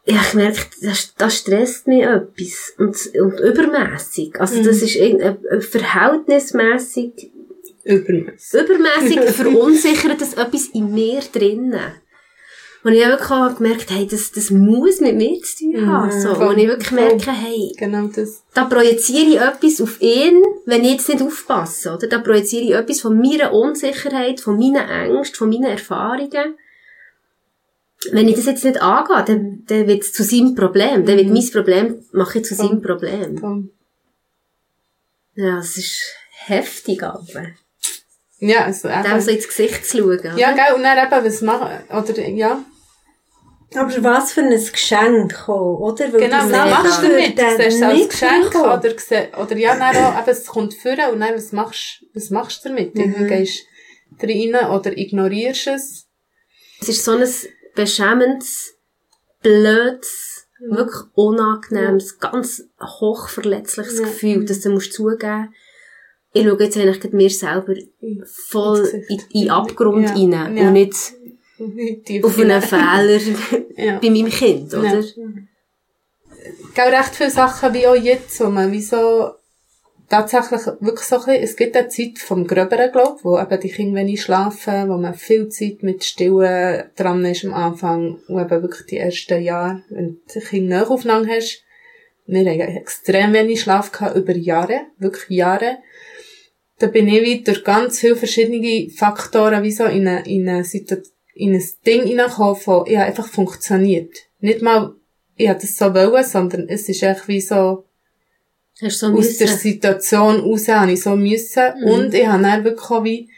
ja, 0.04 0.16
ich 0.26 0.34
merke, 0.34 0.60
das, 0.82 1.14
das 1.16 1.36
stresst 1.38 1.86
mich 1.86 2.02
etwas. 2.02 2.72
Und, 2.78 2.96
und 3.20 3.38
übermässig. 3.40 4.40
Also, 4.40 4.62
das 4.62 4.82
ist 4.82 4.96
irgendwie, 4.96 5.24
äh, 5.48 5.60
verhältnismässig, 5.60 7.30
übermäßig. 7.84 8.60
übermässig 8.60 9.20
verunsichert 9.36 10.20
das 10.20 10.34
etwas 10.34 10.66
in 10.72 10.92
mir 10.92 11.20
drinnen. 11.32 11.80
Und 12.84 12.94
ich 12.94 13.04
habe 13.04 13.12
wirklich 13.12 13.30
auch 13.30 13.56
gemerkt, 13.56 13.90
hey, 13.92 14.08
das, 14.10 14.32
das 14.32 14.50
muss 14.50 14.98
mit 15.00 15.14
mir 15.14 15.40
zu 15.40 15.58
tun 15.70 15.86
haben. 15.86 16.06
Mhm, 16.16 16.20
so. 16.20 16.34
voll, 16.34 16.48
Und 16.48 16.58
ich 16.58 16.66
wirklich 16.66 16.88
voll. 16.88 16.98
merke, 16.98 17.30
hey, 17.30 17.72
Genau 17.78 18.08
das. 18.08 18.42
da 18.54 18.64
projiziere 18.64 19.28
ich 19.30 19.40
etwas 19.40 19.80
auf 19.80 20.00
ihn, 20.02 20.42
wenn 20.66 20.82
ich 20.84 20.92
jetzt 20.94 21.08
nicht 21.08 21.22
aufpasse, 21.22 21.94
oder? 21.94 22.08
Da 22.08 22.18
projiziere 22.18 22.62
ich 22.64 22.72
etwas 22.72 23.00
von 23.00 23.16
meiner 23.16 23.52
Unsicherheit, 23.52 24.40
von 24.40 24.58
meinen 24.58 24.88
Ängsten, 24.88 25.36
von 25.36 25.48
meinen 25.50 25.70
Erfahrungen. 25.70 26.56
Wenn 28.10 28.28
ich 28.28 28.36
das 28.36 28.46
jetzt 28.46 28.64
nicht 28.64 28.80
angehe, 28.80 29.24
dann, 29.24 29.64
dann 29.66 29.86
wird 29.86 30.02
es 30.02 30.12
zu 30.12 30.24
seinem 30.24 30.54
Problem. 30.54 31.06
Dann 31.06 31.16
wird 31.16 31.28
mein 31.28 31.50
Problem, 31.50 32.04
mache 32.12 32.38
ich 32.38 32.44
zu 32.44 32.54
seinem 32.54 32.82
Problem. 32.82 33.70
Ja, 35.34 35.58
es 35.58 35.76
ist 35.76 36.14
heftig, 36.46 37.02
aber. 37.02 37.46
Ja, 38.38 38.64
also 38.64 38.88
eben. 38.88 39.02
Dem 39.04 39.20
so 39.20 39.30
ins 39.30 39.46
Gesicht 39.46 39.86
zu 39.86 39.98
schauen. 39.98 40.36
Ja, 40.36 40.52
gell, 40.52 40.74
und 40.74 40.82
dann 40.82 40.98
eben, 40.98 41.24
was 41.24 41.42
machen, 41.42 41.68
oder, 41.90 42.28
ja. 42.28 42.64
Aber 43.74 44.04
was 44.04 44.32
für 44.32 44.42
ein 44.42 44.50
Geschenk 44.50 45.48
oder? 45.48 46.12
Weil 46.12 46.20
Genau, 46.20 46.38
was 46.38 46.50
machst 46.50 47.02
du 47.02 47.08
damit? 47.08 47.38
Siehst 47.38 47.58
du 47.58 47.62
es 47.62 47.82
als 47.82 48.08
Geschenk, 48.08 48.54
oder, 48.54 49.40
oder 49.40 49.56
ja, 49.56 49.76
dann 49.76 49.96
auch, 49.96 50.20
eben, 50.20 50.30
es 50.30 50.46
kommt 50.46 50.74
führen, 50.74 51.12
und 51.12 51.20
dann, 51.20 51.34
was 51.34 51.52
machst, 51.52 52.04
was 52.12 52.30
machst 52.30 52.64
du 52.64 52.70
damit? 52.70 52.98
Irgendwie 52.98 53.26
gehst 53.28 53.64
du 54.18 54.26
rein, 54.26 54.70
oder 54.70 54.96
ignorierst 54.96 55.68
es. 55.68 56.06
Es 56.80 56.88
ist 56.88 57.04
so 57.04 57.12
ein 57.12 57.22
beschämendes, 57.74 58.74
blödes, 59.42 60.46
wirklich 60.60 61.02
unangenehmes, 61.14 62.18
ganz 62.18 62.64
hochverletzliches 62.80 63.98
Ja. 63.98 64.04
Gefühl, 64.04 64.44
dass 64.44 64.60
du 64.60 64.70
musst 64.70 64.92
zugeben 64.92 65.52
ich 66.34 66.46
schaue 66.46 66.62
jetzt 66.62 66.76
eigentlich 66.78 67.12
mir 67.12 67.28
selber 67.30 67.74
voll 68.48 68.86
in, 69.08 69.20
den 69.34 69.50
Abgrund 69.50 70.16
Ja, 70.16 70.42
rein 70.44 70.56
ja. 70.56 70.66
und 70.68 70.72
nicht 70.72 70.94
Tief 72.06 72.24
auf 72.24 72.38
einen. 72.38 72.62
Fehler 72.62 73.20
Ja. 73.76 73.98
bei 73.98 74.10
meinem 74.10 74.30
Kind, 74.30 74.72
oder? 74.74 75.00
Ja. 75.00 75.02
Gell, 76.74 76.94
recht 76.94 77.14
viele 77.14 77.30
Sachen 77.30 77.74
wie 77.74 77.86
auch 77.86 77.94
jetzt, 77.94 78.40
wo 78.40 78.48
man 78.48 78.72
wie 78.72 78.80
so 78.80 79.32
tatsächlich 80.12 80.66
wirklich 80.80 81.06
so 81.06 81.16
ein 81.16 81.24
bisschen, 81.24 81.42
es 81.42 81.56
gibt 81.56 81.76
eine 81.76 81.88
Zeit 81.88 82.18
vom 82.18 82.46
Gröberen, 82.46 82.92
glaube 82.92 83.18
wo 83.22 83.38
eben 83.38 83.60
die 83.60 83.70
Kinder 83.70 84.00
wenig 84.00 84.20
schlafen, 84.20 84.90
wo 84.90 84.98
man 84.98 85.14
viel 85.14 85.48
Zeit 85.48 85.82
mit 85.82 86.04
Stillen 86.04 86.84
dran 86.96 87.24
ist 87.24 87.46
am 87.46 87.54
Anfang, 87.54 88.20
und 88.28 88.40
eben 88.40 88.62
wirklich 88.62 88.86
die 88.86 88.98
ersten 88.98 89.42
Jahre, 89.42 89.82
wenn 89.88 90.20
du 90.32 90.40
die 90.40 90.40
Kinder 90.40 90.80
Nachaufnahme 90.80 91.26
hast. 91.28 91.64
Wir 92.26 92.40
haben 92.40 92.60
extrem 92.60 93.32
wenig 93.32 93.62
Schlaf 93.62 93.90
gehabt, 93.90 94.16
über 94.16 94.36
Jahre, 94.36 94.82
wirklich 94.98 95.30
Jahre. 95.30 95.78
Da 96.78 96.88
bin 96.88 97.08
ich 97.08 97.22
wie 97.22 97.42
durch 97.42 97.64
ganz 97.64 97.98
viele 97.98 98.16
verschiedene 98.16 98.90
Faktoren 98.90 99.62
wie 99.62 99.72
so 99.72 99.84
in 99.84 100.06
eine, 100.06 100.26
in 100.26 100.48
ein 100.48 100.64
Ding 101.86 102.06
hineingekommen 102.06 102.56
von, 102.56 102.86
ja, 102.86 103.02
einfach 103.02 103.28
funktioniert. 103.28 104.14
Nicht 104.40 104.60
mal, 104.60 104.94
ich 105.36 105.48
hätte 105.48 105.62
das 105.62 105.76
so 105.76 105.94
wollen, 105.94 106.24
sondern 106.24 106.68
es 106.68 106.88
ist 106.88 107.02
echt 107.02 107.28
wie 107.28 107.40
so, 107.40 107.86
Hast 108.82 109.02
du 109.02 109.06
so 109.06 109.12
aus 109.12 109.18
müssen? 109.26 109.38
der 109.38 109.56
Situation 109.56 110.40
raus 110.40 110.68
habe 110.68 110.92
ich 110.92 111.02
so 111.02 111.16
müssen. 111.16 111.62
Mhm. 111.80 111.84
Und 111.84 112.14
ich 112.14 112.26
habe 112.26 112.42
dann 112.42 112.64
wirklich 112.64 113.04
wie 113.04 113.30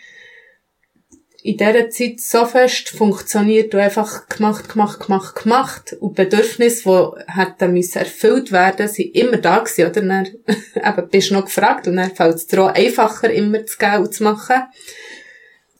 in 1.44 1.58
dieser 1.58 1.90
Zeit 1.90 2.20
so 2.20 2.46
fest 2.46 2.88
funktioniert 2.88 3.74
und 3.74 3.80
einfach 3.80 4.28
gemacht, 4.30 4.72
gemacht, 4.72 5.00
gemacht, 5.00 5.42
gemacht. 5.42 5.96
Und 6.00 6.16
die 6.16 6.22
Bedürfnisse, 6.22 6.82
die 6.84 7.32
hätten 7.32 7.74
müssen 7.74 7.98
erfüllt 7.98 8.50
werden, 8.50 8.88
sind 8.88 9.14
immer 9.14 9.36
da 9.36 9.58
gewesen, 9.58 9.90
oder? 9.90 10.00
Dann, 10.00 10.26
eben, 10.74 11.08
bist 11.10 11.30
du 11.30 11.34
noch 11.34 11.44
gefragt 11.44 11.86
und 11.86 11.96
dann 11.96 12.14
fällt 12.14 12.36
es 12.36 12.46
dir 12.46 12.62
auch 12.62 12.72
einfacher, 12.72 13.30
immer 13.30 13.66
zu 13.66 13.76
geben 13.76 13.98
und 13.98 14.14
zu 14.14 14.24
machen. 14.24 14.62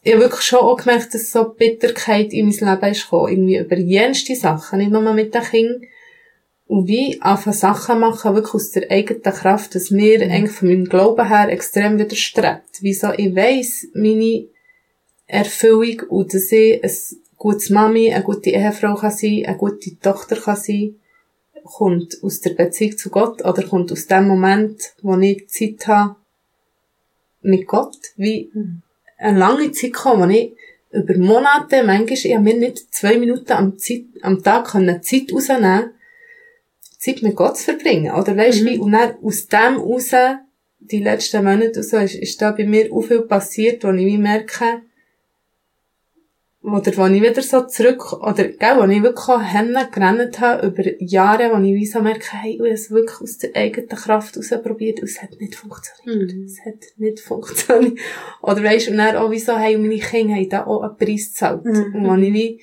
Ich 0.03 0.13
habe 0.13 0.25
wirklich 0.25 0.43
schon 0.43 0.59
auch 0.59 0.77
gemerkt, 0.77 1.15
dass 1.15 1.31
so 1.31 1.45
Bitterkeit 1.45 2.35
in 2.35 2.49
mein 2.49 2.75
Leben 2.75 2.93
ist 2.93 3.05
gekommen. 3.05 3.33
Irgendwie 3.33 3.57
über 3.57 3.79
jenste 3.79 4.37
Sachen, 4.37 4.81
nicht 4.81 4.91
nur 4.91 5.15
mit 5.15 5.35
den 5.35 5.43
Kindern. 5.43 5.81
Und 6.67 6.89
wie 6.89 7.21
anfangen 7.21 7.57
Sachen 7.57 8.01
machen, 8.01 8.35
wirklich 8.35 8.55
aus 8.55 8.71
der 8.71 8.91
eigenen 8.91 9.23
Kraft, 9.23 9.75
dass 9.75 9.91
mir 9.91 10.23
eigentlich 10.23 10.53
von 10.57 10.69
meinem 10.69 10.87
Glauben 10.87 11.29
her 11.29 11.49
extrem 11.51 11.99
widerstrebt. 11.99 12.81
Wieso? 12.81 13.13
Ich 13.13 13.37
weiss, 13.37 13.87
meine 13.93 14.47
Erfüllung 15.27 16.09
und 16.09 16.33
dass 16.33 16.51
ich 16.53 16.83
ein 16.83 16.91
gutes 17.37 17.71
Mami, 17.71 18.13
eine 18.13 18.25
gute 18.25 18.51
Ehefrau 18.51 18.95
kann 18.95 19.11
sein, 19.11 19.45
eine 19.47 19.57
gute 19.57 19.99
Tochter 19.99 20.37
kann 20.37 20.57
sein, 20.57 20.97
kommt 21.65 22.23
aus 22.23 22.41
der 22.41 22.51
Beziehung 22.51 22.97
zu 22.97 23.11
Gott 23.11 23.45
oder 23.45 23.63
kommt 23.63 23.93
aus 23.93 24.07
dem 24.07 24.27
Moment, 24.27 24.95
wo 25.03 25.17
ich 25.19 25.49
Zeit 25.49 25.87
habe 25.87 26.17
mit 27.43 27.67
Gott, 27.67 27.97
wie 28.17 28.51
eine 29.19 29.39
lange 29.39 29.73
Zeit 29.73 29.93
gekommen, 29.93 30.31
wo 30.31 30.33
ich 30.33 30.55
über 30.91 31.19
Monate, 31.19 31.83
manchmal, 31.83 32.13
ich 32.13 32.35
habe 32.35 32.45
mir 32.45 32.57
nicht 32.57 32.95
zwei 32.95 33.19
Minuten 33.19 33.53
am, 33.53 33.79
Zeit, 33.79 34.05
am 34.23 34.43
Tag 34.43 34.69
können 34.69 35.03
Zeit 35.03 35.33
rausnehmen 35.33 35.91
Zeit 37.05 37.23
mit 37.23 37.37
Gott 37.37 37.57
zu 37.59 37.65
verbringen, 37.65 38.15
oder 38.15 38.37
weisst 38.37 38.61
du 38.61 38.65
wie, 38.67 38.79
und 38.79 38.93
dann 38.93 39.17
aus 39.23 39.47
dem 39.47 39.77
raus, 39.77 40.11
die 40.81 41.03
letzten 41.03 41.45
Monate 41.45 41.83
so, 41.83 41.97
ist, 41.99 42.15
ist 42.15 42.41
da 42.41 42.53
bei 42.53 42.65
mir 42.65 42.93
auch 42.93 43.03
viel 43.03 43.23
passiert, 43.23 43.85
wo 43.85 43.91
ich 43.91 44.07
wie 44.07 44.19
merke, 44.19 44.83
oder 46.63 46.97
wo 46.97 47.07
ich 47.07 47.23
wieder 47.23 47.43
so 47.43 47.67
zurück, 47.67 48.15
oder, 48.15 48.49
gell, 48.49 48.77
wo 48.79 48.85
ich 48.85 49.03
wirklich 49.03 49.29
auch 49.29 49.43
Hände 49.43 49.87
gerannt 49.93 50.41
habe, 50.41 50.67
über 50.67 50.83
Jahre, 50.99 51.51
wo 51.53 51.63
ich 51.63 51.75
wie 51.75 51.87
so 51.87 52.01
merke, 52.01 52.33
hey, 52.33 52.53
ich 52.55 52.59
habe 52.59 52.69
es 52.71 52.91
wirklich 52.91 53.21
aus 53.21 53.37
der 53.37 53.55
eigenen 53.55 53.89
Kraft 53.89 54.37
raus 54.37 54.51
probiert, 54.63 55.01
und 55.01 55.09
es 55.09 55.21
hat 55.21 55.39
nicht 55.39 55.57
funktioniert. 55.57 56.35
Mhm. 56.35 56.45
Es 56.45 56.65
hat 56.65 56.85
nicht 56.97 57.21
funktioniert. 57.21 57.99
Oder 58.41 58.63
weisst 58.63 58.87
du, 58.87 58.93
und 58.93 58.97
dann 58.97 59.17
auch 59.17 59.31
wie 59.31 59.39
so, 59.39 59.59
hey, 59.59 59.77
meine 59.77 59.99
Kinder 59.99 60.35
haben 60.35 60.49
da 60.49 60.67
auch 60.67 60.83
einen 60.83 60.97
Preis 60.97 61.29
gezahlt. 61.29 61.67
Mhm. 61.67 61.95
Und 61.95 62.09
wo 62.09 62.15
ich 62.15 62.33
wie, 62.33 62.61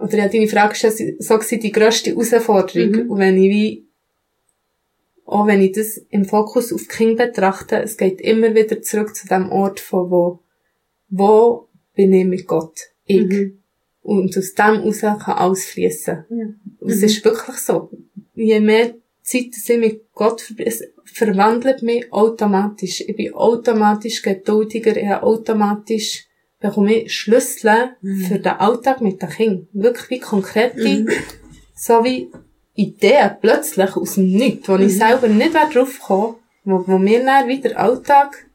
oder 0.00 0.16
ja, 0.16 0.28
deine 0.28 0.48
Frage 0.48 0.72
ist 0.72 0.82
ja 0.82 0.90
so 1.18 1.34
gewesen, 1.38 1.60
die 1.60 1.72
grösste 1.72 2.10
Herausforderung. 2.10 2.90
Mhm. 3.04 3.10
Und 3.10 3.18
wenn 3.18 3.36
ich 3.36 3.50
wie, 3.50 3.86
auch 5.26 5.46
wenn 5.46 5.60
ich 5.60 5.72
das 5.72 5.98
im 6.10 6.24
Fokus 6.24 6.72
auf 6.72 6.82
die 6.82 6.88
Kinder 6.88 7.26
betrachte, 7.26 7.76
es 7.82 7.96
geht 7.96 8.20
immer 8.20 8.54
wieder 8.54 8.80
zurück 8.82 9.14
zu 9.14 9.28
dem 9.28 9.50
Ort 9.52 9.78
von 9.78 10.10
wo, 10.10 10.40
wo 11.08 11.68
bin 11.94 12.12
ich 12.12 12.24
mit 12.24 12.46
Gott? 12.46 12.80
Ich. 13.04 13.26
Mhm. 13.26 13.58
Und 14.02 14.36
aus 14.36 14.54
dem 14.54 14.80
heraus 14.80 15.00
kann 15.00 15.36
alles 15.36 15.66
fließen. 15.66 16.24
Ja. 16.30 16.46
Und 16.80 16.90
es 16.90 16.98
Mhm. 16.98 17.04
ist 17.04 17.24
wirklich 17.24 17.56
so. 17.58 17.90
Je 18.34 18.60
mehr 18.60 18.94
Zeit 19.22 19.50
dass 19.52 19.68
ich 19.68 19.78
mit 19.78 20.12
Gott 20.14 20.40
verbringe, 20.40 20.70
es 20.70 20.82
verwandelt 21.04 21.82
mich 21.82 22.10
automatisch. 22.12 23.02
Ich 23.02 23.14
bin 23.14 23.34
automatisch 23.34 24.22
geduldiger, 24.22 24.96
ich 24.96 25.06
habe 25.06 25.24
automatisch 25.24 26.26
bekomme 26.60 26.94
ich 26.94 27.14
Schlüssel 27.14 27.96
für 28.28 28.38
den 28.38 28.52
Alltag 28.52 29.00
mit 29.00 29.20
den 29.20 29.28
Kindern. 29.28 29.68
Wirklich 29.72 30.10
wie 30.10 30.20
konkrete, 30.20 31.06
so 31.74 32.04
wie 32.04 32.30
Ideen 32.74 33.36
plötzlich 33.40 33.96
aus 33.96 34.14
dem 34.14 34.30
Nichts, 34.30 34.68
wo 34.68 34.76
ich 34.76 34.96
selber 34.96 35.28
nicht 35.28 35.54
drauf 35.54 35.98
gekommen, 35.98 36.36
wo, 36.64 36.86
wo 36.86 36.98
mir 36.98 37.24
dann 37.24 37.48
wieder 37.48 37.78
Alltag 37.78 38.46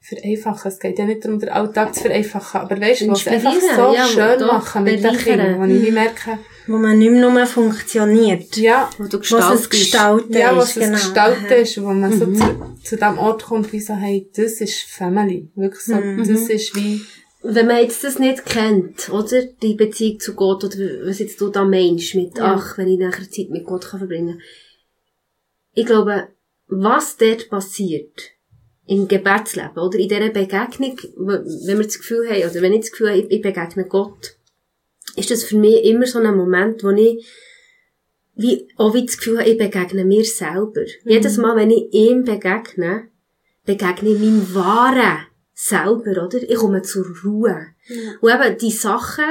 vereinfachen. 0.00 0.70
Es 0.70 0.80
geht 0.80 0.98
ja 0.98 1.04
nicht 1.04 1.24
darum, 1.24 1.38
den 1.38 1.48
Alltag 1.48 1.94
zu 1.94 2.02
vereinfachen, 2.02 2.60
aber 2.60 2.80
weißt 2.80 3.02
du, 3.02 3.10
was 3.10 3.26
einfach 3.26 3.54
so 3.54 3.94
ja, 3.94 4.06
schön 4.06 4.46
machen 4.46 4.84
mit 4.84 5.02
den. 5.02 5.16
Kindern, 5.16 5.60
wo 5.60 5.64
ich 5.64 5.86
wie 5.86 5.90
merke, 5.90 6.38
Wo 6.68 6.76
man 6.76 6.98
nicht 6.98 7.10
mehr 7.10 7.30
nur 7.30 7.46
funktioniert. 7.46 8.56
ja, 8.56 8.90
Wo 8.98 9.04
du 9.04 9.18
Was 9.18 9.24
es 9.24 9.30
gestaltest. 9.30 9.70
gestaltet 9.70 10.34
ja, 10.36 10.54
was 10.56 10.68
ist. 10.70 10.76
es 10.76 10.82
genau. 10.82 10.92
gestaltet 10.98 11.50
ist, 11.50 11.82
wo 11.82 11.86
man 11.88 12.12
so 12.18 12.26
zu, 12.32 12.76
zu 12.84 12.96
dem 12.96 13.18
Ort 13.18 13.44
kommt, 13.44 13.72
wie 13.72 13.80
so, 13.80 13.94
hey, 13.94 14.28
das 14.36 14.60
ist 14.60 14.82
Family. 14.82 15.50
Wirklich 15.56 15.82
so, 15.82 15.94
das 15.94 16.28
ist 16.48 16.76
wie, 16.76 17.00
Wenn 17.42 17.66
man 17.68 17.78
jetzt 17.82 18.04
das 18.04 18.18
nicht 18.18 18.44
kennt, 18.44 19.08
oder? 19.10 19.42
Die 19.62 19.74
Beziehung 19.74 20.20
zu 20.20 20.34
Gott, 20.34 20.62
oder 20.64 20.76
was 21.04 21.18
jetzt 21.20 21.40
du 21.40 21.48
da 21.48 21.64
meinst, 21.64 22.14
mit, 22.14 22.36
Ja. 22.36 22.54
ach, 22.56 22.76
wenn 22.76 22.88
ich 22.88 22.98
nachher 22.98 23.30
Zeit 23.30 23.48
mit 23.50 23.64
Gott 23.64 23.86
kann 23.86 24.00
verbringen 24.00 24.40
Ich 25.74 25.86
glaube, 25.86 26.28
was 26.66 27.16
dort 27.16 27.48
passiert, 27.48 28.12
im 28.86 29.06
Gebetsleben, 29.08 29.78
oder 29.78 29.98
in 29.98 30.08
dieser 30.08 30.28
Begegnung, 30.30 30.98
wenn 31.16 31.78
wir 31.78 31.84
das 31.84 31.98
Gefühl 31.98 32.28
haben, 32.28 32.50
oder 32.50 32.60
wenn 32.62 32.72
ich 32.72 32.80
das 32.80 32.90
Gefühl 32.90 33.08
habe, 33.10 33.18
ich, 33.20 33.30
ich 33.30 33.40
begegne 33.42 33.84
Gott, 33.84 34.34
ist 35.18 35.30
das 35.30 35.44
für 35.44 35.56
mich 35.56 35.84
immer 35.84 36.06
so 36.06 36.18
ein 36.18 36.36
Moment, 36.36 36.82
wo 36.82 36.90
ich 36.90 37.26
wie, 38.34 38.68
auch 38.76 38.94
wie 38.94 39.04
das 39.04 39.18
Gefühl 39.18 39.40
habe, 39.40 39.50
ich 39.50 39.58
begegne 39.58 40.04
mir 40.04 40.24
selber. 40.24 40.84
Jedes 41.04 41.36
Mal, 41.38 41.56
wenn 41.56 41.72
ich 41.72 41.92
ihm 41.92 42.24
begegne, 42.24 43.08
begegne 43.66 44.10
ich 44.10 44.18
meinem 44.20 44.54
wahren 44.54 45.26
selber, 45.52 46.24
oder? 46.24 46.40
Ich 46.40 46.54
komme 46.54 46.82
zur 46.82 47.04
Ruhe. 47.24 47.66
Und 48.20 48.30
eben, 48.30 48.58
die 48.58 48.70
Sachen 48.70 49.24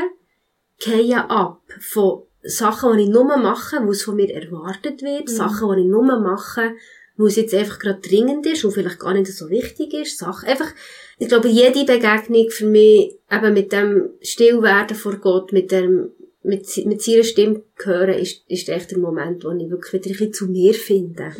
gehen 0.78 1.20
ab 1.20 1.62
von 1.80 2.24
Sachen, 2.44 2.98
die 2.98 3.04
ich 3.04 3.10
nur 3.10 3.38
mache, 3.38 3.78
wo 3.86 3.92
es 3.92 4.04
von 4.04 4.18
mir 4.18 4.30
erwartet 4.30 5.02
wird, 5.02 5.30
Sachen, 5.30 5.74
die 5.74 5.84
ich 5.84 5.88
nur 5.88 6.04
mache, 6.04 6.74
wo 7.16 7.28
es 7.28 7.38
jetzt 7.38 7.54
einfach 7.54 7.80
gerade 7.80 8.02
dringend 8.02 8.46
ist 8.46 8.66
und 8.66 8.74
vielleicht 8.74 9.00
gar 9.00 9.14
nicht 9.14 9.28
so 9.28 9.50
wichtig 9.50 9.94
ist, 9.94 10.18
Sachen, 10.18 10.50
einfach, 10.50 10.72
ich 11.20 11.28
glaube, 11.28 11.48
jede 11.48 11.86
Begegnung 11.86 12.50
für 12.50 12.68
mich, 12.68 13.16
eben 13.32 13.54
mit 13.54 13.72
dem 13.72 14.10
Stillwerden 14.22 14.96
vor 14.96 15.18
Gott, 15.18 15.52
mit 15.52 15.72
dem, 15.72 16.12
mit, 16.44 16.66
mit 16.86 17.02
seiner 17.02 17.24
Stimme 17.24 17.64
hören, 17.84 18.14
ist, 18.14 18.44
ist 18.48 18.70
echt 18.70 18.92
der 18.92 19.00
Moment, 19.00 19.44
wo 19.44 19.52
ich 19.52 19.70
wirklich 19.70 19.94
wieder 19.94 20.10
ein 20.10 20.12
bisschen 20.12 20.34
zu 20.34 20.48
mir 20.48 20.74
finde. 20.74 21.32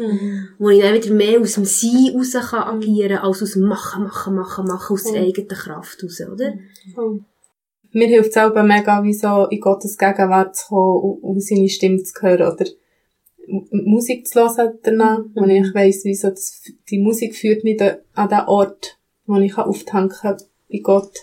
Wo 0.58 0.70
ich 0.70 0.82
dann 0.82 0.96
wieder 0.96 1.14
mehr 1.14 1.40
aus 1.40 1.54
dem 1.54 1.66
Sein 1.66 2.14
raus 2.16 2.34
kann 2.50 2.82
agieren, 2.82 3.18
als 3.20 3.44
aus 3.44 3.54
dem 3.54 3.64
Machen, 3.64 4.04
Machen, 4.04 4.36
Machen, 4.36 4.66
Machen, 4.66 4.94
aus 4.94 5.04
der 5.04 5.22
eigenen 5.22 5.48
Kraft 5.48 6.04
raus, 6.04 6.22
oder? 6.32 6.54
mir 7.92 8.08
hilft 8.08 8.30
es 8.30 8.38
auch 8.38 8.54
mega, 8.64 9.04
wie 9.04 9.14
so 9.14 9.48
in 9.50 9.60
Gottes 9.60 9.98
Gegenwart 9.98 10.56
zu 10.56 10.68
kommen 10.68 11.02
und, 11.02 11.24
und 11.24 11.44
seine 11.44 11.70
Stimme 11.70 12.02
zu 12.04 12.14
hören 12.22 12.54
oder 12.54 12.66
Musik 13.72 14.28
zu 14.28 14.42
hören 14.42 14.78
danach, 14.84 15.20
wo 15.34 15.46
ich 15.46 15.74
weiss, 15.74 16.04
wie 16.04 16.14
so 16.14 16.30
das, 16.30 16.64
die 16.90 17.00
Musik 17.00 17.36
führt 17.36 17.64
mich 17.64 17.82
an 17.82 18.30
den 18.30 18.40
Ort, 18.48 18.97
wo 19.28 19.38
ich 19.38 19.58
auftanken 19.58 20.18
kann 20.20 20.38
bei 20.72 20.80
Gott. 20.80 21.14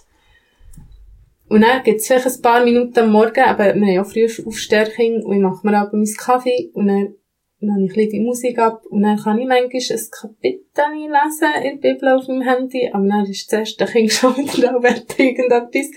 Und 1.48 1.60
dann 1.60 1.82
gibt 1.82 2.00
es 2.00 2.06
vielleicht 2.06 2.26
ein 2.26 2.42
paar 2.42 2.64
Minuten 2.64 2.98
am 2.98 3.12
Morgen, 3.12 3.44
aber 3.44 3.66
wir 3.66 3.72
haben 3.72 3.88
ja 3.88 4.04
früh 4.04 4.26
Aufstärkung 4.46 5.22
und 5.22 5.36
ich 5.36 5.42
mache 5.42 5.66
mir 5.66 5.78
aber 5.78 5.96
meinen 5.96 6.16
Kaffee 6.16 6.70
und 6.72 6.88
dann, 6.88 7.14
dann 7.60 7.72
habe 7.72 7.84
ich 7.84 7.90
ein 7.90 7.94
bisschen 7.94 8.10
die 8.10 8.20
Musik 8.20 8.58
ab 8.58 8.84
und 8.86 9.02
dann 9.02 9.18
kann 9.18 9.38
ich 9.38 9.46
manchmal 9.46 9.98
ein 9.98 10.10
Kapitel 10.10 10.64
lesen 10.74 11.62
in 11.62 11.80
der 11.80 11.92
Bibel 11.92 12.08
auf 12.08 12.28
meinem 12.28 12.42
Handy, 12.42 12.90
aber 12.92 13.06
dann 13.06 13.26
ist 13.26 13.52
das 13.52 13.60
erste 13.60 13.84
Kind 13.84 14.12
schon 14.12 14.36
wieder 14.36 14.72
da, 14.72 14.82
wird 14.82 15.18
irgendetwas. 15.18 15.90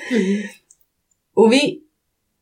Und 1.33 1.51
wie, 1.51 1.83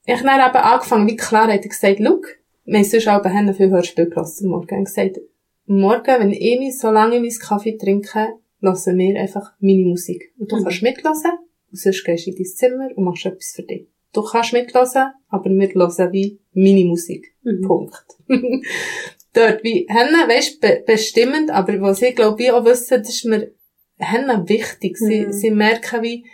ich 0.05 0.21
dann 0.21 0.49
eben 0.49 0.57
angefangen, 0.57 1.07
wie 1.07 1.15
klar 1.15 1.47
hat 1.47 1.63
er 1.63 1.69
gesagt, 1.69 1.99
schau, 2.03 2.21
wir 2.65 2.77
haben 2.77 2.83
sonst 2.83 3.07
auch 3.07 3.23
haben 3.23 3.53
viel 3.53 3.69
Hörspiel 3.69 4.09
gelassen 4.09 4.45
am 4.45 4.51
Morgen. 4.51 4.77
Und 4.79 4.85
gesagt, 4.85 5.19
morgen, 5.67 6.19
wenn 6.19 6.31
ich 6.31 6.77
so 6.77 6.89
lange 6.89 7.19
meinen 7.19 7.39
Kaffee 7.39 7.77
trinke, 7.77 8.33
hören 8.71 8.97
wir 8.97 9.19
einfach 9.19 9.53
meine 9.59 9.85
Musik. 9.85 10.33
Und 10.37 10.51
du 10.51 10.61
kannst 10.61 10.81
mitlassen, 10.81 11.31
und 11.71 11.79
sonst 11.79 12.03
gehst 12.03 12.25
du 12.25 12.31
in 12.31 12.37
dein 12.37 12.45
Zimmer 12.45 12.89
und 12.95 13.03
machst 13.03 13.25
etwas 13.25 13.51
für 13.55 13.63
dich. 13.63 13.87
Du 14.13 14.23
kannst 14.23 14.53
mitlassen, 14.53 15.11
aber 15.27 15.49
wir 15.49 15.67
hören 15.69 16.13
wie 16.13 16.39
meine 16.53 16.85
Musik. 16.85 17.35
Punkt. 17.65 18.05
Dort 19.33 19.63
wie, 19.63 19.85
Henne, 19.89 20.29
weisst, 20.29 20.61
be 20.61 20.83
bestimmend, 20.85 21.51
aber 21.51 21.81
was 21.81 22.01
ich 22.01 22.15
glaube, 22.15 22.41
ich 22.41 22.51
auch 22.51 22.63
wissen, 22.63 22.99
das 22.99 23.09
ist 23.09 23.25
mir, 23.25 23.51
Henne 23.97 24.47
wichtig. 24.47 24.97
Sie, 24.97 25.31
sie 25.31 25.51
merken 25.51 26.01
wie, 26.01 26.25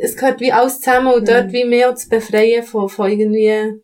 es 0.00 0.16
gehört 0.16 0.40
wie 0.40 0.52
alles 0.52 0.80
zusammen 0.80 1.12
und 1.12 1.28
dort 1.28 1.52
wie 1.52 1.64
mehr 1.64 1.94
zu 1.94 2.08
befreien 2.08 2.62
von, 2.62 2.88
von 2.88 3.10
irgendwie 3.10 3.82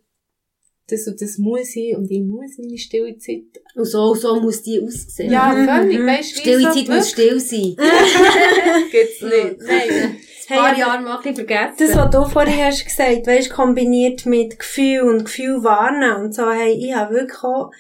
das 0.88 1.06
und 1.06 1.20
das 1.20 1.38
muss 1.38 1.74
ich 1.74 1.96
und 1.96 2.10
ich 2.10 2.20
muss 2.20 2.58
meine 2.58 2.78
stille 2.78 3.18
Zeit. 3.18 3.62
Und 3.74 3.84
so, 3.84 4.14
so 4.14 4.40
muss 4.40 4.62
die 4.62 4.80
aussehen. 4.80 5.32
Ja, 5.32 5.52
völlig, 5.52 5.98
weißt 5.98 6.36
du, 6.36 6.40
Stille 6.40 6.60
so 6.60 6.72
Zeit 6.72 6.88
muss 6.88 7.10
still 7.10 7.40
sein. 7.40 7.76
Gibt's 8.90 9.22
nicht. 9.22 9.60
Nein. 9.60 10.16
Ein 10.48 10.58
paar 10.58 10.78
Jahre 10.78 11.02
mal 11.02 11.16
ein 11.16 11.22
bisschen 11.22 11.46
vergessen. 11.46 11.74
Das, 11.78 11.96
was 11.96 12.10
du 12.10 12.24
vorhin 12.24 12.64
hast 12.64 12.84
gesagt, 12.84 13.26
weißt, 13.26 13.50
kombiniert 13.50 14.26
mit 14.26 14.58
Gefühl 14.60 15.00
und 15.00 15.24
Gefühl 15.24 15.64
warnen 15.64 16.24
und 16.24 16.34
so, 16.34 16.48
hey, 16.50 16.72
ich 16.72 16.94
habe 16.94 17.14
wirklich 17.14 17.42
auch 17.42 17.72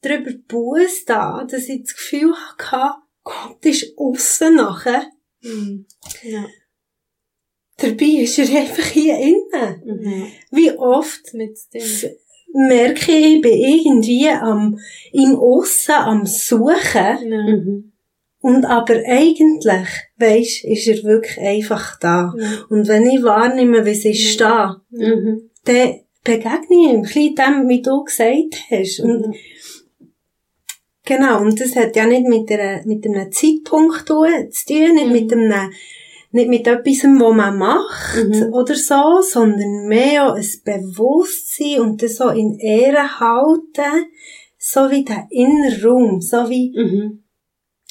darüber 0.00 0.32
Buß 0.48 1.04
da, 1.06 1.46
dass 1.48 1.68
ich 1.68 1.82
das 1.82 1.94
Gefühl 1.94 2.34
hatte, 2.34 2.96
Gott 3.22 3.64
ist 3.64 3.96
aussen 3.96 4.56
nachher. 4.56 5.06
Mhm. 5.42 5.86
Ja. 6.24 6.44
Dabei 7.80 8.22
ist 8.22 8.38
er 8.38 8.60
einfach 8.60 8.86
hier 8.86 9.16
innen. 9.18 9.82
Mhm. 9.84 10.26
Wie 10.50 10.70
oft 10.72 11.32
merke 12.52 13.12
ich, 13.12 13.36
ich 13.36 13.40
bin 13.42 13.52
irgendwie 13.52 14.28
am, 14.28 14.78
im 15.12 15.36
Aussen 15.36 15.92
am 15.94 16.26
Suchen. 16.26 17.28
Mhm. 17.28 17.92
Und 18.42 18.64
aber 18.64 18.94
eigentlich, 19.06 19.88
weisst, 20.16 20.64
ist 20.64 20.88
er 20.88 21.02
wirklich 21.04 21.38
einfach 21.38 21.98
da. 22.00 22.34
Ja. 22.38 22.64
Und 22.70 22.88
wenn 22.88 23.06
ich 23.06 23.22
wahrnehme, 23.22 23.84
wie 23.84 23.94
sie 23.94 24.10
ist 24.12 24.40
da, 24.40 24.80
Mhm. 24.90 25.50
dann 25.64 26.00
begegne 26.24 26.66
ich 26.70 26.88
ihm, 26.88 26.96
ein 26.96 27.02
bisschen 27.02 27.34
dem, 27.34 27.68
wie 27.68 27.82
du 27.82 28.04
gesagt 28.04 28.56
hast. 28.70 29.00
Und 29.00 29.34
genau, 31.04 31.42
und 31.42 31.60
das 31.60 31.76
hat 31.76 31.96
ja 31.96 32.06
nicht 32.06 32.26
mit, 32.26 32.50
einer, 32.50 32.84
mit 32.86 33.04
einem 33.06 33.30
Zeitpunkt 33.30 33.98
zu 33.98 34.04
tun, 34.04 34.50
zu 34.50 34.66
tun, 34.66 34.94
nicht 34.94 35.10
mit 35.10 35.32
einem, 35.32 35.70
nicht 36.32 36.48
mit 36.48 36.66
etwas, 36.66 37.02
was 37.04 37.34
man 37.36 37.58
macht 37.58 38.24
Mhm. 38.24 38.52
oder 38.52 38.74
so, 38.74 39.20
sondern 39.22 39.86
mehr 39.88 40.32
ein 40.34 40.44
Bewusstsein 40.64 41.80
und 41.80 42.02
das 42.02 42.16
so 42.16 42.28
in 42.28 42.58
Ehre 42.58 43.18
halten, 43.20 44.06
so 44.58 44.90
wie 44.90 45.04
der 45.04 45.26
innere 45.30 45.82
Raum, 45.88 46.20
so 46.20 46.48
wie, 46.48 46.72
Mhm. 46.76 47.24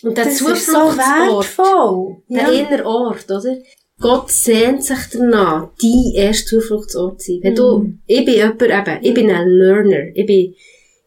Und 0.01 0.17
der 0.17 0.25
das 0.25 0.39
ist 0.41 0.65
so 0.67 0.77
wertvoll. 0.97 2.23
der 2.29 2.51
innere 2.51 2.85
Ort, 2.85 3.25
oder? 3.29 3.57
Gott 3.99 4.31
sehnt 4.31 4.81
sich 4.85 4.97
danach, 5.11 5.71
dein 5.81 6.13
erster 6.15 6.61
Zufluchtsort 6.61 7.21
zu 7.21 7.33
sein. 7.33 7.39
Wenn 7.43 7.55
du, 7.55 7.93
ich 8.05 8.23
bin 8.23 8.35
jemand, 8.35 8.61
eben, 8.61 8.97
ich 9.01 9.13
bin 9.13 9.29
ein 9.29 9.45
Learner, 9.49 10.05
ich 10.15 10.25
bin, 10.25 10.55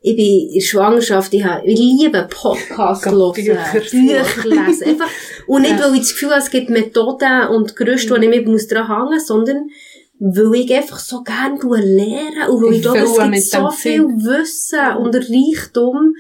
ich 0.03 0.17
bin 0.17 0.51
in 0.51 0.61
Schwangerschaft, 0.61 1.33
ich, 1.33 1.45
habe, 1.45 1.65
ich 1.65 1.79
liebe 1.79 2.27
Podcasts 2.29 3.07
hören, 3.07 3.33
Bücher. 3.33 3.59
Bücher 3.73 4.49
lesen, 4.49 4.85
einfach, 4.89 5.09
und 5.47 5.63
nicht, 5.63 5.79
weil 5.79 5.95
ich 5.95 6.01
das 6.01 6.13
Gefühl 6.13 6.31
habe, 6.31 6.41
es 6.41 6.51
gibt 6.51 6.71
Methoden 6.71 7.49
und 7.49 7.77
Gerüste, 7.77 8.11
wo 8.11 8.17
ich 8.17 8.29
mich 8.29 8.45
muss 8.45 8.67
dran 8.67 8.89
hängen 8.89 9.15
muss, 9.15 9.27
sondern 9.27 9.69
weil 10.19 10.55
ich 10.55 10.75
einfach 10.75 10.99
so 10.99 11.23
gerne 11.23 11.59
lernen 11.61 12.51
und 12.51 12.63
weil 12.63 12.73
ich 12.73 12.77
Ich 12.77 12.83
glaube, 12.83 12.99
es 12.99 13.19
gibt 13.19 13.43
so 13.51 13.71
viel 13.71 14.03
Wissen 14.03 14.97
und 14.99 15.15
Reichtum, 15.15 16.15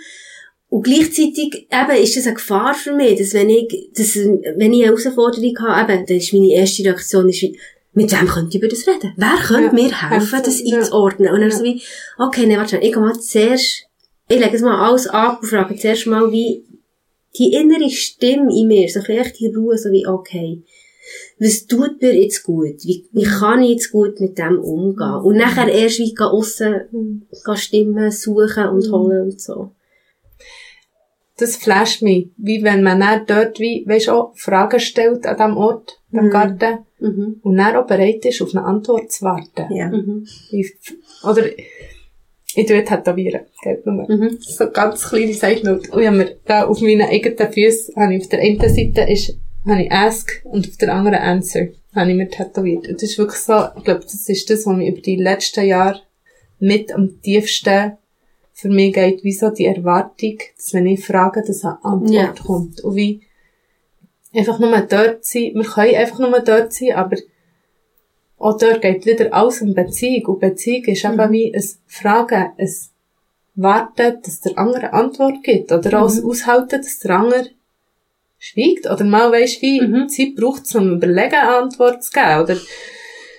und 0.72 0.84
gleichzeitig 0.84 1.68
eben 1.70 2.02
ist 2.02 2.16
das 2.16 2.24
eine 2.24 2.36
Gefahr 2.36 2.72
für 2.72 2.94
mich, 2.94 3.18
dass 3.18 3.34
wenn 3.34 3.50
ich, 3.50 3.90
dass, 3.94 4.16
wenn 4.16 4.72
ich 4.72 4.82
eine 4.82 4.86
Herausforderung 4.86 5.54
habe, 5.60 5.92
eben, 5.92 6.06
dann 6.06 6.16
ist 6.16 6.32
meine 6.32 6.50
erste 6.50 6.82
Reaktion, 6.82 7.28
ist, 7.28 7.44
mit 7.94 8.12
wem 8.12 8.26
könnte 8.26 8.48
ich 8.50 8.62
über 8.62 8.68
das 8.68 8.86
reden? 8.86 9.12
Wer 9.16 9.36
könnte 9.46 9.64
Ja, 9.66 9.72
mir 9.72 10.10
helfen, 10.10 10.40
das 10.44 10.62
einzuordnen? 10.64 11.32
Und 11.32 11.40
dann 11.40 11.50
Ja. 11.50 11.56
so 11.56 11.64
wie, 11.64 11.82
okay, 12.18 12.46
ne, 12.46 12.56
warte 12.56 12.70
schnell, 12.70 12.84
ich 12.84 12.92
gehe 12.92 13.02
mal 13.02 13.18
zuerst, 13.18 13.84
ich 14.28 14.38
lege 14.40 14.56
es 14.56 14.62
mal 14.62 14.88
alles 14.88 15.06
ab 15.08 15.40
und 15.42 15.48
frage 15.48 15.76
zuerst 15.76 16.06
mal, 16.06 16.32
wie 16.32 16.64
die 17.38 17.52
innere 17.52 17.90
Stimme 17.90 18.50
in 18.54 18.68
mir, 18.68 18.88
so 18.88 19.00
vielleicht 19.00 19.38
die 19.40 19.48
Ruhe, 19.48 19.76
so 19.76 19.90
wie, 19.90 20.06
okay, 20.06 20.62
was 21.38 21.66
tut 21.66 22.00
mir 22.00 22.14
jetzt 22.14 22.42
gut? 22.44 22.84
Wie, 22.84 23.06
wie 23.12 23.24
kann 23.24 23.62
ich 23.62 23.70
jetzt 23.70 23.90
gut 23.90 24.20
mit 24.20 24.38
dem 24.38 24.58
umgehen? 24.60 25.20
Und 25.22 25.36
nachher 25.36 25.68
erst 25.68 25.98
wie 25.98 26.14
aussen, 26.18 27.26
gehen 27.44 27.56
Stimmen 27.56 28.10
suchen 28.10 28.68
und 28.68 28.90
holen 28.90 29.22
und 29.22 29.40
so. 29.40 29.72
Das 31.42 31.56
flasht 31.56 32.02
mich, 32.02 32.28
wie 32.36 32.62
wenn 32.62 32.84
man 32.84 33.00
dann 33.00 33.26
dort, 33.26 33.58
wie, 33.58 33.84
weisst 33.86 34.08
auch 34.08 34.32
Fragen 34.36 34.78
stellt 34.78 35.26
an 35.26 35.36
diesem 35.36 35.56
Ort, 35.56 36.00
am 36.12 36.30
Garten, 36.30 36.78
Mhm. 37.00 37.40
und 37.42 37.56
dann 37.56 37.74
auch 37.74 37.86
bereit 37.88 38.24
ist, 38.24 38.40
auf 38.42 38.54
eine 38.54 38.64
Antwort 38.64 39.10
zu 39.10 39.24
warten. 39.24 39.74
Ja. 39.74 39.88
Mhm. 39.88 40.24
Ich, 40.52 40.72
oder, 41.28 41.44
ich 42.54 42.66
tue 42.66 42.84
tätowieren, 42.84 43.40
gell, 43.60 43.82
nur. 43.84 44.08
Mhm. 44.08 44.38
So 44.40 44.70
ganz 44.70 45.08
kleine 45.08 45.34
Seitennote. 45.34 45.90
Und 45.90 46.00
ich 46.00 46.06
habe 46.06 46.16
mir 46.18 46.36
da 46.44 46.66
auf 46.66 46.80
meinen 46.80 47.08
eigenen 47.08 47.52
Füßen, 47.52 47.96
habe 47.96 48.14
ich 48.14 48.22
auf 48.22 48.28
der 48.28 48.38
einen 48.38 48.60
Seite 48.60 49.10
ist, 49.10 49.36
habe 49.66 49.82
ich 49.82 49.90
Ask 49.90 50.42
und 50.44 50.68
auf 50.68 50.76
der 50.76 50.94
anderen 50.94 51.18
Answer, 51.18 51.66
habe 51.92 52.10
ich 52.10 52.16
mir 52.16 52.28
tätowiert. 52.28 52.86
Und 52.86 53.02
das 53.02 53.10
ist 53.10 53.18
wirklich 53.18 53.40
so, 53.40 53.54
ich 53.76 53.82
glaube, 53.82 54.02
das 54.04 54.28
ist 54.28 54.48
das, 54.48 54.64
was 54.64 54.76
mich 54.76 54.88
über 54.88 55.00
die 55.00 55.16
letzten 55.16 55.64
Jahre 55.64 56.00
mit 56.60 56.92
am 56.94 57.20
tiefsten 57.20 57.96
für 58.62 58.68
mich 58.68 58.94
geht, 58.94 59.24
wie 59.24 59.32
so 59.32 59.50
die 59.50 59.66
Erwartung, 59.66 60.38
dass 60.56 60.72
wenn 60.72 60.86
ich 60.86 61.04
frage, 61.04 61.42
dass 61.46 61.64
eine 61.64 61.84
Antwort 61.84 62.10
Ja. 62.12 62.34
kommt. 62.46 62.80
Und 62.82 62.94
wie 62.96 63.20
einfach 64.32 64.58
nur 64.58 64.70
dort 64.80 65.24
sein, 65.24 65.50
wir 65.54 65.64
können 65.64 65.94
einfach 65.96 66.18
nur 66.20 66.40
dort 66.40 66.72
sein, 66.72 66.92
aber 66.94 67.16
auch 68.38 68.56
dort 68.58 68.80
geht 68.82 69.04
wieder 69.04 69.32
alles 69.34 69.60
um 69.62 69.74
Beziehung. 69.74 70.26
Und 70.34 70.40
Beziehung 70.40 70.84
ist 70.84 71.04
eben 71.04 71.32
wie 71.32 71.54
ein 71.54 71.64
Fragen, 71.86 72.52
ein 72.56 72.74
Warten, 73.54 74.18
dass 74.22 74.40
der 74.40 74.56
andere 74.58 74.92
Antwort 74.92 75.42
gibt. 75.42 75.70
Oder 75.72 76.02
auch 76.02 76.10
ein 76.10 76.24
Aushalten, 76.24 76.80
dass 76.80 76.98
der 77.00 77.10
andere 77.12 77.50
schweigt. 78.38 78.86
Oder 78.90 79.04
mal 79.04 79.30
weisst 79.30 79.60
wie 79.62 79.80
Mhm. 79.80 80.08
Zeit 80.08 80.34
braucht 80.36 80.64
es, 80.64 80.74
um 80.74 80.94
überlegen, 80.94 81.34
eine 81.34 81.56
Antwort 81.58 82.02
zu 82.02 82.10
geben. 82.12 82.40
Oder 82.42 82.56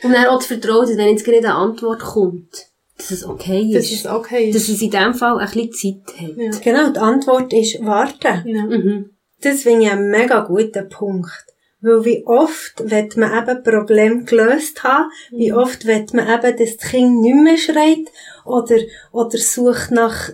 Und 0.03 0.11
dann 0.13 0.25
auch 0.27 0.37
das 0.37 0.47
Vertrauen, 0.47 0.85
dass 0.87 0.97
wenn 0.97 1.09
jetzt 1.09 1.25
gerade 1.25 1.37
eine 1.39 1.55
Antwort 1.55 1.99
kommt, 2.01 2.67
dass 3.09 3.11
es 3.11 3.25
okay 3.25 3.71
das 3.73 3.85
ist. 3.85 3.91
ist 3.91 4.05
okay. 4.07 4.51
dass 4.51 4.69
es 4.69 4.81
in 4.81 4.91
dem 4.91 5.13
Fall 5.13 5.39
ein 5.39 5.49
bisschen 5.51 6.03
Zeit 6.05 6.19
hat. 6.19 6.37
ja. 6.37 6.51
Genau, 6.63 6.89
die 6.91 6.99
Antwort 6.99 7.53
ist 7.53 7.83
warten. 7.85 8.43
Ja. 8.45 8.63
Mhm. 8.63 9.09
Das 9.41 9.63
finde 9.63 9.85
ich 9.85 9.91
einen 9.91 10.09
mega 10.09 10.39
guten 10.41 10.87
Punkt. 10.89 11.45
Weil 11.81 12.05
wie 12.05 12.25
oft 12.25 12.89
wird 12.89 13.17
man 13.17 13.43
eben 13.43 13.61
Problem 13.61 14.25
gelöst 14.25 14.83
haben, 14.83 15.09
wie 15.31 15.51
oft 15.51 15.85
wird 15.85 16.13
man 16.13 16.29
eben, 16.29 16.57
dass 16.57 16.77
das 16.77 16.89
Kind 16.89 17.21
nicht 17.21 17.35
mehr 17.35 17.57
schreit 17.57 18.05
oder, 18.45 18.77
oder 19.11 19.37
sucht 19.37 19.91
nach, 19.91 20.29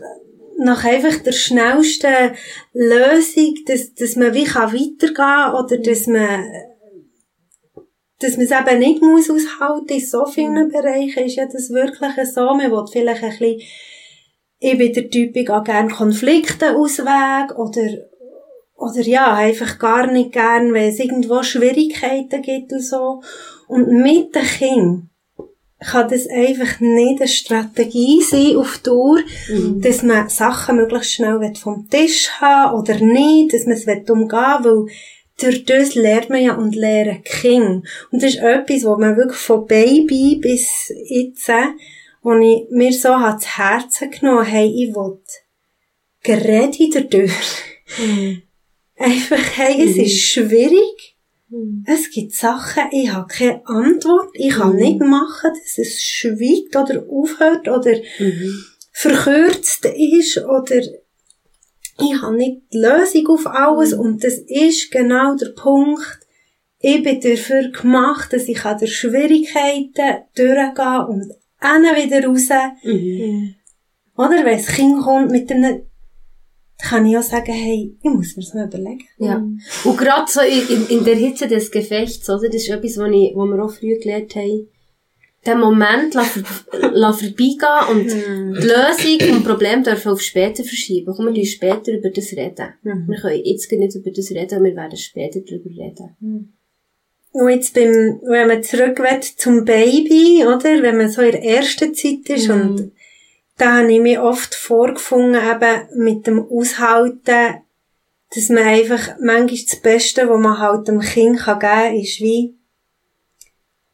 nach 0.59 0.83
einfach 0.83 1.17
der 1.23 1.31
schnellsten 1.31 2.35
Lösung, 2.73 3.55
dass, 3.65 3.95
dass 3.95 4.15
man 4.15 4.35
wie 4.35 4.43
kann 4.43 4.73
weitergehen 4.73 5.55
oder 5.55 5.77
dass 5.79 6.05
man, 6.05 6.45
dass 8.19 8.35
man 8.35 8.45
es 8.45 8.51
eben 8.51 8.79
nicht 8.79 9.01
muss 9.01 9.29
aushalten. 9.29 9.93
In 9.93 10.05
so 10.05 10.25
vielen 10.25 10.69
Bereichen 10.69 11.23
ist 11.23 11.35
ja 11.35 11.45
das 11.45 11.69
wirklich 11.69 12.13
so. 12.33 12.41
Man 12.41 12.71
will 12.71 12.85
vielleicht 12.91 13.23
ein 13.23 13.29
bisschen, 13.29 13.61
ich 14.59 14.77
bin 14.77 14.93
der 14.93 15.09
Typ, 15.09 15.35
ich 15.35 15.45
gehe 15.45 15.63
gerne 15.63 15.89
Konflikte 15.89 16.75
ausweg 16.75 17.57
oder, 17.57 18.07
oder 18.75 19.01
ja, 19.01 19.33
einfach 19.33 19.79
gar 19.79 20.07
nicht 20.07 20.33
gern, 20.33 20.73
wenn 20.73 20.89
es 20.89 20.99
irgendwo 20.99 21.43
Schwierigkeiten 21.43 22.41
gibt 22.41 22.73
und 22.73 22.83
so. 22.83 23.21
Und 23.67 23.87
mit 23.87 24.35
dem 24.35 24.43
Kind 24.43 25.03
kann 25.79 26.09
das 26.09 26.27
einfach 26.27 26.81
nicht 26.81 27.21
eine 27.21 27.27
Strategie 27.29 28.21
sein 28.21 28.57
auf 28.57 28.79
Dauer, 28.79 29.19
dass 29.77 30.03
man 30.03 30.27
Sachen 30.27 30.75
möglichst 30.75 31.13
schnell 31.13 31.53
vom 31.55 31.87
Tisch 31.89 32.29
haben 32.41 32.77
oder 32.77 32.99
nicht, 32.99 33.53
dass 33.53 33.65
man 33.65 33.77
es 33.77 33.87
umgehen 33.87 34.63
will, 34.65 34.87
weil 34.87 34.91
durch 35.41 35.65
das 35.65 35.95
lernt 35.95 36.29
man 36.29 36.43
ja 36.43 36.55
und 36.55 36.75
lernt 36.75 37.25
Kind. 37.25 37.87
Und 38.11 38.23
das 38.23 38.35
ist 38.35 38.41
etwas, 38.41 38.83
wo 38.83 38.97
man 38.97 39.17
wirklich 39.17 39.39
von 39.39 39.65
Baby 39.65 40.39
bis 40.41 40.93
jetzt, 41.09 41.49
wo 42.21 42.33
ich 42.33 42.69
mir 42.69 42.93
so 42.93 43.19
hat 43.19 43.41
zu 43.41 43.57
Herzen 43.57 44.11
genommen, 44.11 44.45
hey, 44.45 44.67
ich 44.67 44.93
will 44.93 45.19
gerade 46.23 46.77
dadurch. 46.93 47.31
Einfach, 48.97 49.57
hey, 49.57 49.81
es 49.81 49.95
ist 49.95 50.19
schwierig. 50.19 51.15
Es 51.85 52.11
gibt 52.11 52.33
Sachen, 52.33 52.83
ich 52.91 53.11
habe 53.11 53.27
keine 53.27 53.65
Antwort. 53.65 54.29
Ich 54.33 54.53
kann 54.53 54.75
nicht 54.75 54.99
machen, 54.99 55.51
dass 55.51 55.77
es 55.77 56.03
schweigt 56.03 56.75
oder 56.75 57.03
aufhört 57.09 57.67
oder 57.67 57.95
verkürzt 58.91 59.85
ist 59.85 60.37
oder 60.39 60.81
ich 61.99 62.21
habe 62.21 62.35
nicht 62.35 62.61
die 62.73 62.77
Lösung 62.77 63.27
auf 63.27 63.47
alles 63.47 63.93
und 63.93 64.23
das 64.23 64.35
ist 64.35 64.91
genau 64.91 65.35
der 65.35 65.49
Punkt. 65.49 66.19
Ich 66.79 67.03
bin 67.03 67.19
dafür 67.19 67.69
gemacht, 67.69 68.31
dass 68.31 68.47
ich 68.47 68.63
an 68.63 68.77
der 68.77 68.87
Schwierigkeiten 68.87 70.23
durchgehe 70.35 71.07
und 71.07 71.33
dann 71.59 71.83
wieder 71.83 72.25
raus. 72.25 72.49
Mhm. 72.83 73.55
Oder 74.15 74.45
wenn 74.45 74.57
das 74.57 74.67
Kind 74.67 75.01
kommt 75.01 75.31
mit 75.31 75.51
einem, 75.51 75.81
kann 76.77 77.05
ich 77.05 77.17
auch 77.17 77.23
sagen, 77.23 77.51
hey, 77.51 77.97
ich 78.01 78.09
muss 78.09 78.37
mir 78.37 78.43
das 78.43 78.53
mal 78.53 78.67
überlegen. 78.67 79.03
Ja. 79.17 79.43
Und 79.83 79.97
gerade 79.97 80.31
so 80.31 80.41
in, 80.41 80.67
in, 80.69 80.87
in 80.87 81.05
der 81.05 81.15
Hitze 81.15 81.47
des 81.47 81.71
Gefechts, 81.71 82.29
oder? 82.29 82.47
Das 82.47 82.61
ist 82.61 82.69
etwas, 82.69 82.97
was, 82.97 83.09
ich, 83.11 83.35
was 83.35 83.47
wir 83.47 83.63
auch 83.63 83.71
früh 83.71 83.99
gelernt 83.99 84.35
haben. 84.35 84.69
Den 85.45 85.59
Moment 85.59 86.13
lassen 86.13 86.45
la 86.91 87.13
vorbeigehen 87.13 87.87
und 87.89 88.07
die 88.07 88.67
Lösung 88.67 89.19
vom 89.29 89.43
Problem 89.43 89.83
dürfen 89.83 90.11
auf 90.11 90.21
später 90.21 90.63
verschieben. 90.63 91.13
Komm, 91.15 91.33
wir 91.33 91.45
später 91.45 91.93
über 91.93 92.09
das 92.09 92.33
reden. 92.33 92.73
Wir 92.83 93.17
können 93.19 93.41
jetzt 93.45 93.71
nicht 93.71 93.95
über 93.95 94.11
das 94.11 94.31
reden, 94.31 94.63
wir 94.63 94.75
werden 94.75 94.97
später 94.97 95.39
darüber 95.39 95.69
reden. 95.69 96.53
Und 97.31 97.49
jetzt 97.49 97.73
beim, 97.73 98.19
wenn 98.23 98.47
man 98.47 98.63
zurück 98.63 98.99
will 98.99 99.21
zum 99.37 99.63
Baby, 99.63 100.43
oder? 100.45 100.81
Wenn 100.81 100.97
man 100.97 101.09
so 101.09 101.21
in 101.21 101.31
der 101.31 101.43
ersten 101.43 101.93
Zeit 101.93 102.27
ist 102.27 102.49
und 102.49 102.91
da 103.57 103.77
habe 103.77 103.93
ich 103.93 103.99
mich 103.99 104.17
oft 104.17 104.55
vorgefunden, 104.55 105.35
eben 105.35 106.03
mit 106.03 106.25
dem 106.27 106.39
Aushalten, 106.49 107.61
dass 108.33 108.49
man 108.49 108.63
einfach, 108.63 109.17
manchmal 109.21 109.47
das 109.47 109.75
Beste, 109.81 110.29
was 110.29 110.39
man 110.39 110.59
halt 110.59 110.87
dem 110.87 111.01
Kind 111.01 111.37
geben 111.37 111.59
kann, 111.59 111.95
ist 111.95 112.19
wie, 112.19 112.55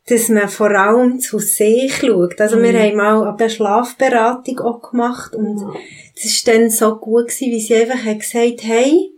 dass 0.07 0.29
man 0.29 0.49
vor 0.49 0.69
allem 0.71 1.19
zu 1.19 1.39
sich 1.39 1.95
schaut. 1.97 2.39
Also, 2.39 2.57
mhm. 2.57 2.63
wir 2.63 2.79
haben 2.79 2.95
mal 2.95 3.27
eine 3.27 3.49
Schlafberatung 3.49 4.59
auch 4.59 4.91
gemacht 4.91 5.35
und 5.35 5.55
mhm. 5.55 5.75
das 6.15 6.45
war 6.45 6.53
dann 6.53 6.69
so 6.69 6.95
gut 6.97 7.27
gewesen, 7.27 7.51
wie 7.51 7.59
sie 7.59 7.75
einfach 7.75 8.03
hat 8.05 8.19
gesagt, 8.19 8.63
hey, 8.63 9.11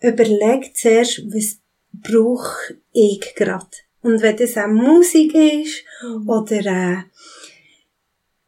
überleg 0.00 0.76
zuerst, 0.76 1.22
was 1.26 1.58
brauche 1.92 2.76
ich 2.92 3.34
gerade. 3.34 3.66
Und 4.02 4.22
wenn 4.22 4.36
das 4.36 4.56
auch 4.56 4.66
Musik 4.66 5.34
ist, 5.34 5.84
mhm. 6.02 6.28
oder 6.28 6.60
äh, 6.60 6.96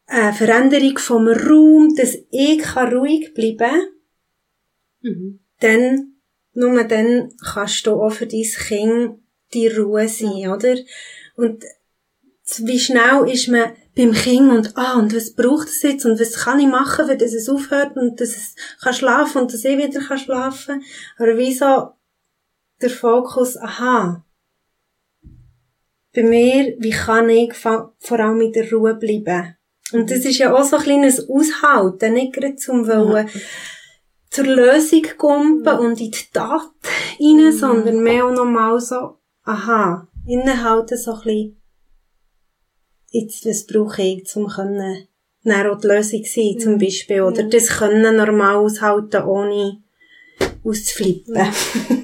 eine 0.07 0.33
Veränderung 0.33 0.97
vom 0.97 1.27
Raum, 1.27 1.95
dass 1.95 2.17
ich 2.31 2.75
ruhig 2.75 3.33
bleiben 3.33 3.57
kann, 3.57 3.81
mhm. 5.01 5.39
dann, 5.59 6.13
nur 6.53 6.83
dann 6.85 7.33
kannst 7.53 7.85
du 7.85 8.01
auch 8.01 8.11
für 8.11 8.27
dein 8.27 8.43
Kind 8.43 9.19
die 9.57 9.67
Ruhe 9.67 10.07
sein, 10.07 10.37
ja. 10.37 10.53
oder? 10.53 10.75
Und 11.35 11.63
wie 12.59 12.79
schnell 12.79 13.29
ist 13.29 13.49
man 13.49 13.73
beim 13.95 14.13
Kind 14.13 14.51
und, 14.51 14.77
ah, 14.77 14.93
und 14.93 15.15
was 15.15 15.33
braucht 15.33 15.67
es 15.67 15.81
jetzt 15.81 16.05
und 16.05 16.19
was 16.19 16.33
kann 16.33 16.59
ich 16.59 16.67
machen, 16.67 17.07
wenn 17.07 17.19
es 17.19 17.49
aufhört 17.49 17.97
und 17.97 18.21
dass 18.21 18.29
es 18.29 18.55
kann 18.81 18.93
schlafen 18.93 19.41
und 19.41 19.53
dass 19.53 19.65
ich 19.65 19.77
wieder 19.77 19.99
kann 19.99 20.19
schlafen. 20.19 20.83
Aber 21.17 21.37
wieso 21.37 21.93
der 22.79 22.89
Fokus, 22.91 23.57
aha, 23.57 24.23
bei 26.15 26.23
mir, 26.23 26.75
wie 26.79 26.91
kann 26.91 27.29
ich 27.29 27.53
vor 27.53 27.93
allem 28.09 28.41
in 28.41 28.53
der 28.53 28.71
Ruhe 28.71 28.95
bleiben? 28.95 29.55
Und 29.91 30.11
das 30.11 30.19
ist 30.19 30.37
ja 30.37 30.53
auch 30.53 30.63
so 30.63 30.77
ein 30.77 30.83
kleines 30.83 31.27
Aushalten, 31.29 32.13
nicht 32.13 32.33
gerade 32.33 32.55
zum 32.55 32.87
Wollen 32.87 33.29
zur 34.29 34.45
Lösung 34.45 35.03
kumpen 35.17 35.79
und 35.79 35.99
in 36.01 36.11
die 36.11 36.31
Tat 36.33 36.69
rein, 37.19 37.51
sondern 37.51 38.03
mehr 38.03 38.25
auch 38.25 38.31
nochmal 38.31 38.79
so, 38.79 39.16
aha, 39.47 40.07
innehalten 40.27 40.97
so 40.97 41.13
ein 41.13 41.21
bisschen, 41.23 41.61
jetzt, 43.11 43.45
was 43.45 43.65
brauche 43.65 44.01
ich, 44.01 44.35
um 44.35 44.47
können, 44.47 45.07
dann 45.43 45.67
auch 45.67 45.79
die 45.79 45.87
Lösung 45.87 46.23
sein, 46.25 46.59
zum 46.59 46.77
Beispiel, 46.77 47.21
oder 47.21 47.43
das 47.43 47.67
können 47.69 48.17
normal 48.17 48.57
aushalten, 48.57 49.23
ohne 49.23 49.81
auszuflippen. 50.63 51.35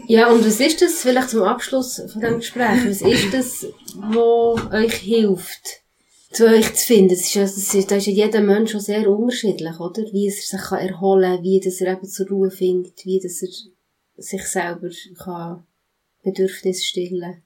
Ja, 0.06 0.30
und 0.30 0.46
was 0.46 0.60
ist 0.60 0.82
das, 0.82 1.02
vielleicht 1.02 1.30
zum 1.30 1.44
Abschluss 1.44 1.96
von 1.96 2.22
diesem 2.22 2.40
Gespräch, 2.40 2.86
was 2.86 3.02
ist 3.02 3.34
das, 3.34 3.66
was 3.96 4.74
euch 4.74 4.96
hilft, 4.96 5.82
zu 6.34 6.46
euch 6.46 6.74
zu 6.74 6.88
finden? 6.88 7.10
Das 7.10 7.22
ist 7.22 7.36
das 7.38 7.74
ist, 7.74 7.90
da 7.90 7.96
ist 7.96 8.08
ja 8.08 8.12
jeder 8.12 8.42
Mensch 8.42 8.72
schon 8.72 8.82
sehr 8.82 9.10
unterschiedlich, 9.10 9.80
oder? 9.80 10.04
Wie 10.12 10.28
er 10.28 10.34
sich 10.34 10.62
kann 10.62 10.80
erholen 10.80 11.38
kann, 11.38 11.44
wie 11.44 11.62
dass 11.62 11.80
er 11.80 11.94
eben 11.94 12.06
zur 12.06 12.28
Ruhe 12.28 12.52
findet, 12.52 13.06
wie 13.06 13.20
dass 13.20 13.42
er 13.42 13.50
sich 14.18 14.46
selber 14.46 14.90
kann 15.18 15.64
Bedürfnis 16.24 16.84
stillen. 16.84 17.44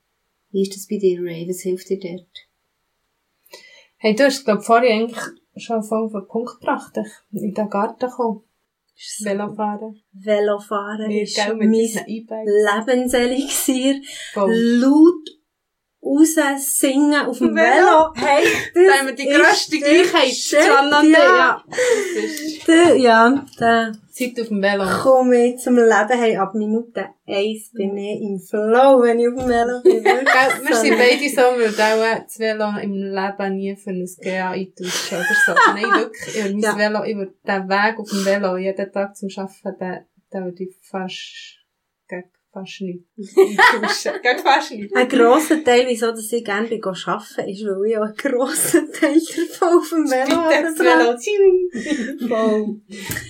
Wie 0.51 0.61
ist 0.61 0.75
das 0.75 0.87
bei 0.87 0.97
dir, 0.97 1.19
Ray? 1.21 1.47
Was 1.49 1.61
hilft 1.61 1.89
dir 1.89 1.99
dort? 1.99 2.47
Hey, 3.97 4.15
du 4.15 4.25
hast, 4.25 4.45
glaube 4.45 4.61
vorhin 4.61 5.09
eigentlich 5.09 5.17
schon 5.57 5.83
voll 5.83 6.05
auf 6.05 6.11
den 6.11 6.27
Punkt 6.27 6.59
gebracht. 6.59 6.95
Ich 7.31 7.41
in 7.41 7.53
den 7.53 7.69
Garten 7.69 7.99
gekommen. 7.99 8.43
Velofahren. 9.23 10.01
Velofahren 10.11 11.11
ist 11.11 11.35
gell, 11.35 11.55
mein 11.55 11.71
Lebenselixier. 11.71 14.01
Laut 14.35 15.36
raus 16.07 16.79
singen 16.79 17.25
auf 17.25 17.37
dem 17.37 17.55
Velo. 17.55 18.13
Hey, 18.15 18.43
das 18.73 18.83
da 18.85 18.93
haben 18.93 19.07
wir 19.07 19.15
die 19.15 19.27
grösste 19.27 19.77
Gleichheit 19.77 20.33
zueinander. 20.33 21.19
Ja. 21.19 21.63
Ja, 22.67 22.93
ja 22.93 23.45
da. 23.59 23.91
Zeit 24.17 24.39
auf 24.41 24.47
dem 24.47 24.61
Velo. 24.61 24.85
Komme 25.03 25.47
ich 25.47 25.57
zum 25.59 25.75
Leben. 25.75 26.19
Hey, 26.19 26.37
ab 26.37 26.55
Minute 26.55 27.09
eins 27.27 27.71
bin 27.71 27.95
ich 27.97 28.21
im 28.21 28.39
Flow, 28.39 29.01
wenn 29.03 29.19
ich 29.19 29.27
auf 29.27 29.35
dem 29.35 29.47
Velo 29.47 29.81
bin. 29.83 30.03
wir 30.03 30.75
sind 30.75 30.97
beide 30.97 31.29
so, 31.29 31.41
wir 31.59 31.69
auch 31.69 32.23
das 32.23 32.39
Velo 32.39 32.77
im 32.81 32.93
Leben 32.93 33.55
nie 33.55 33.75
für 33.75 33.91
ein 33.91 34.07
GA 34.21 34.51
eintauschen 34.51 35.17
oder 35.17 35.35
so. 35.45 35.53
Nein, 35.73 35.83
wirklich. 36.01 36.35
Ich 36.35 36.43
mein 36.43 36.59
ja. 36.59 36.77
Velo, 36.77 37.03
ich 37.03 37.15
würde 37.15 37.33
den 37.45 37.69
Weg 37.69 37.99
auf 37.99 38.09
dem 38.09 38.25
Velo 38.25 38.57
jeden 38.57 38.91
Tag 38.91 39.15
zum 39.15 39.29
Arbeiten, 39.35 39.77
den, 39.79 40.05
den 40.33 40.45
würde 40.45 40.63
ich 40.63 40.75
fast 40.81 41.56
fast 42.57 42.81
nicht 42.81 43.03
eintauschen. 43.37 44.11
Gegen 44.21 44.39
fast 44.39 44.71
nicht. 44.71 44.95
Ein 44.95 45.09
grosser 45.09 45.63
Teil, 45.63 45.85
wieso 45.87 46.07
dass 46.07 46.31
ich 46.31 46.43
gerne 46.43 46.67
arbeiten, 46.67 47.49
ist, 47.49 47.65
weil 47.65 47.89
ich 47.89 47.97
auch 47.97 48.03
einen 48.03 48.15
grossen 48.15 48.91
Teil 48.91 49.19
davon 49.19 49.77
auf 49.77 49.89
dem 49.89 50.09
Velo 50.09 50.37
habe. 50.37 51.17
Voll. 52.27 52.81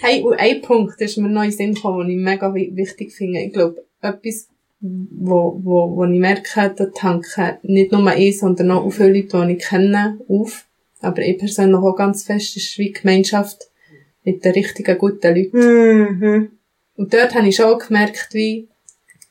Hey, 0.01 0.21
und 0.21 0.33
ein 0.33 0.61
Punkt 0.61 0.99
ist 1.01 1.17
mir 1.17 1.29
noch 1.29 1.43
in 1.43 1.51
Sinn 1.51 1.73
gekommen, 1.73 2.07
den 2.07 2.17
ich 2.17 2.23
mega 2.23 2.53
wichtig 2.53 3.13
finde. 3.13 3.39
Ich 3.41 3.53
glaube, 3.53 3.83
etwas, 4.01 4.47
wo, 4.79 5.59
wo, 5.63 5.95
wo 5.95 6.05
ich 6.05 6.19
merke, 6.19 6.73
da 6.75 6.85
tanken 6.85 7.57
nicht 7.63 7.91
nur 7.91 8.15
ich, 8.15 8.39
sondern 8.39 8.71
auch 8.71 8.89
viele 8.89 9.13
Leute, 9.13 9.45
die 9.45 9.53
ich 9.53 9.63
kenne, 9.63 10.19
auf. 10.27 10.65
Aber 11.01 11.21
ich 11.21 11.37
persönlich 11.37 11.77
auch 11.77 11.95
ganz 11.95 12.23
fest, 12.23 12.57
ist 12.57 12.77
wie 12.77 12.91
Gemeinschaft 12.91 13.69
mit 14.23 14.43
den 14.43 14.53
richtigen, 14.53 14.97
guten 14.97 15.35
Leuten. 15.35 16.19
Mhm. 16.19 16.51
Und 16.95 17.13
dort 17.13 17.35
habe 17.35 17.47
ich 17.47 17.55
schon 17.55 17.77
gemerkt, 17.77 18.29
wie, 18.33 18.67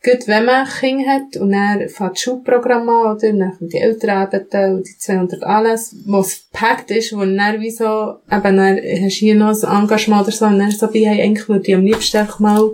gut, 0.07 0.29
wenn 0.29 0.45
man 0.45 0.67
Kinder 0.67 1.13
hat 1.13 1.37
und 1.37 1.53
dann 1.53 1.89
fährt 1.89 2.13
das 2.13 2.21
Schulprogramm 2.21 2.89
an, 2.89 3.17
oder? 3.17 3.33
Dann 3.33 3.57
kommen 3.57 3.71
die 3.71 3.79
Elternabende 3.79 4.75
und 4.75 4.87
die 4.87 4.97
200 4.97 5.43
alles, 5.43 5.97
was 6.07 6.49
gepackt 6.51 6.91
ist, 6.93 7.13
wo 7.13 7.21
dann 7.21 7.61
wie 7.61 7.71
so, 7.71 8.17
eben, 8.31 8.57
dann 8.57 8.77
hast 8.77 9.17
du 9.17 9.27
hier 9.27 9.35
noch 9.35 9.63
ein 9.63 9.83
Engagement 9.83 10.23
oder 10.23 10.33
so, 10.33 10.47
und 10.47 10.59
dann 10.59 10.71
so 10.71 10.93
wie, 10.95 11.07
hey, 11.07 11.23
eigentlich 11.23 11.49
würde 11.49 11.67
ich 11.67 11.75
am 11.75 11.85
liebsten 11.85 12.27
auch 12.27 12.39
mal 12.39 12.71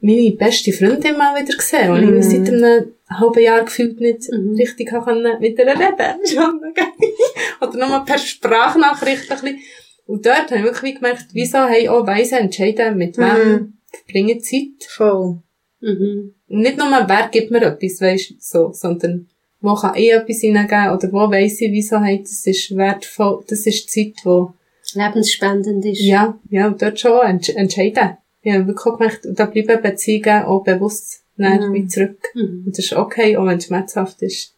meine 0.00 0.30
beste 0.32 0.72
Freundin 0.72 1.16
mal 1.16 1.40
wieder 1.40 1.60
sehen, 1.60 1.90
weil 1.90 2.06
mm. 2.06 2.18
ich 2.18 2.24
seit 2.24 2.48
einem 2.48 2.92
halben 3.08 3.42
Jahr 3.42 3.64
gefühlt 3.64 4.00
nicht 4.00 4.30
mm. 4.30 4.54
richtig 4.54 4.90
kann 4.90 5.22
mit 5.40 5.58
ihr 5.58 5.66
reden 5.66 6.20
Oder 7.60 7.78
nochmal 7.78 8.04
per 8.04 8.18
Sprachnachricht 8.18 9.28
ein 9.30 9.40
bisschen. 9.40 9.58
Und 10.06 10.24
dort 10.24 10.50
habe 10.50 10.58
ich 10.58 10.64
wirklich 10.64 10.94
gemerkt, 10.96 11.26
wieso, 11.32 11.66
hey, 11.66 11.88
auch 11.88 12.06
weise 12.06 12.38
entscheiden, 12.38 12.96
mit 12.96 13.18
wem 13.18 13.26
mm. 13.26 13.72
verbringen 13.90 14.40
Zeit. 14.40 14.88
Voll. 14.88 15.42
Mhm. 15.80 16.34
Nicht 16.48 16.78
nur, 16.78 16.86
wer 16.90 17.28
gibt 17.30 17.50
mir 17.50 17.62
etwas, 17.62 18.00
weisst 18.00 18.42
so, 18.42 18.72
sondern 18.72 19.28
wo 19.60 19.74
kann 19.74 19.96
ich 19.96 20.12
etwas 20.12 20.40
hineingeben 20.40 20.90
oder 20.90 21.12
wo 21.12 21.30
weiss 21.30 21.60
ich, 21.60 21.72
wieso 21.72 22.00
hey, 22.00 22.20
das 22.22 22.46
ist 22.46 22.76
wertvoll, 22.76 23.44
das 23.48 23.66
ist 23.66 23.90
Zeit, 23.90 24.14
wo 24.24 24.54
lebensspendend 24.94 25.84
ist. 25.84 26.00
Ja, 26.00 26.38
ja, 26.50 26.68
und 26.68 26.80
dort 26.80 26.98
schon 26.98 27.20
entsch 27.26 27.50
entscheiden. 27.50 28.16
Habe 28.46 28.66
wirklich 28.66 28.94
gemerkt, 28.96 29.28
da 29.38 29.44
bleiben 29.44 29.82
Beziehungen 29.82 30.44
auch 30.44 30.62
bewusst 30.62 31.22
mhm. 31.36 31.74
wie 31.74 31.86
zurück. 31.86 32.18
Mhm. 32.34 32.64
Und 32.66 32.78
das 32.78 32.86
ist 32.86 32.92
okay, 32.94 33.36
auch 33.36 33.46
wenn 33.46 33.58
es 33.58 33.66
schmerzhaft 33.66 34.22
ist. 34.22 34.54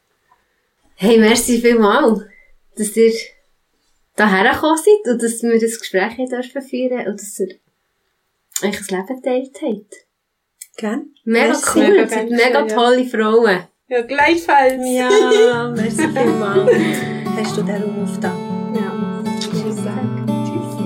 Hey, 0.95 1.19
merci 1.19 1.59
vielmals, 1.59 2.21
dass 2.77 2.97
ihr 2.97 3.13
daher 4.17 4.53
gekommen 4.53 4.77
seid 4.77 5.13
und 5.13 5.23
dass 5.23 5.43
wir 5.43 5.59
das 5.59 5.79
Gespräch 5.79 6.13
hier 6.15 6.29
dürfen 6.29 6.63
führen 6.63 7.07
und 7.09 7.21
dass 7.21 7.41
ihr 7.41 7.57
euch 8.63 8.77
das 8.77 8.91
Leben 8.91 9.07
geteilt 9.07 9.59
habt. 9.63 10.10
Gell? 10.81 11.03
Mega 11.25 11.49
merci. 11.49 11.79
cool, 11.79 11.89
mega, 11.91 12.09
sind 12.09 12.31
mega 12.31 12.63
tolle 12.63 13.05
Frauen. 13.05 13.59
Ja, 13.89 14.01
gleichfalls. 14.01 14.83
Ja, 14.87 15.69
merci 15.77 16.09
vielmals. 16.09 16.71
Hast 17.37 17.57
du 17.57 17.63
den 17.63 17.83
Raum 17.83 18.03
aufgetan? 18.03 18.33
Ja. 18.75 19.23
Tschüss. 19.39 19.77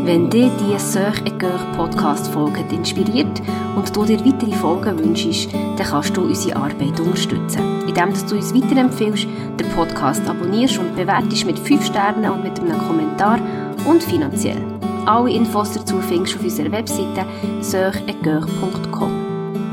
Wenn 0.05 0.29
dich 0.29 0.51
die 0.59 0.79
Söch 0.81 1.21
et 1.25 1.39
Geur 1.39 1.61
Podcast-Folge 1.77 2.65
inspiriert 2.73 3.41
und 3.77 3.95
du 3.95 4.05
dir 4.05 4.19
weitere 4.25 4.53
Folgen 4.57 4.99
wünschst, 4.99 5.53
dann 5.53 5.87
kannst 5.87 6.17
du 6.17 6.23
unsere 6.23 6.57
Arbeit 6.57 6.99
unterstützen, 6.99 7.85
indem 7.87 8.13
du 8.13 8.35
uns 8.35 8.53
weiterempfiehlst, 8.53 9.29
den 9.61 9.69
Podcast 9.77 10.29
abonnierst 10.29 10.79
und 10.79 10.97
bewertest 10.97 11.47
mit 11.47 11.59
5 11.59 11.87
Sternen 11.87 12.31
und 12.31 12.43
mit 12.43 12.59
einem 12.59 12.79
Kommentar 12.79 13.39
und 13.87 14.03
finanziell. 14.03 14.61
Alle 15.07 15.31
Infos 15.31 15.73
dazu 15.73 16.01
findest 16.01 16.35
du 16.35 16.39
auf 16.39 16.45
unserer 16.45 16.73
Webseite 16.73 17.25
söchetgeur.com. 17.61 19.24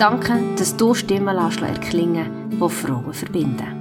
Danke, 0.01 0.39
dass 0.57 0.75
du 0.75 0.95
Stimmen 0.95 1.37
erklingen 1.37 2.49
die 2.49 2.69
Frauen 2.69 3.13
verbinden. 3.13 3.80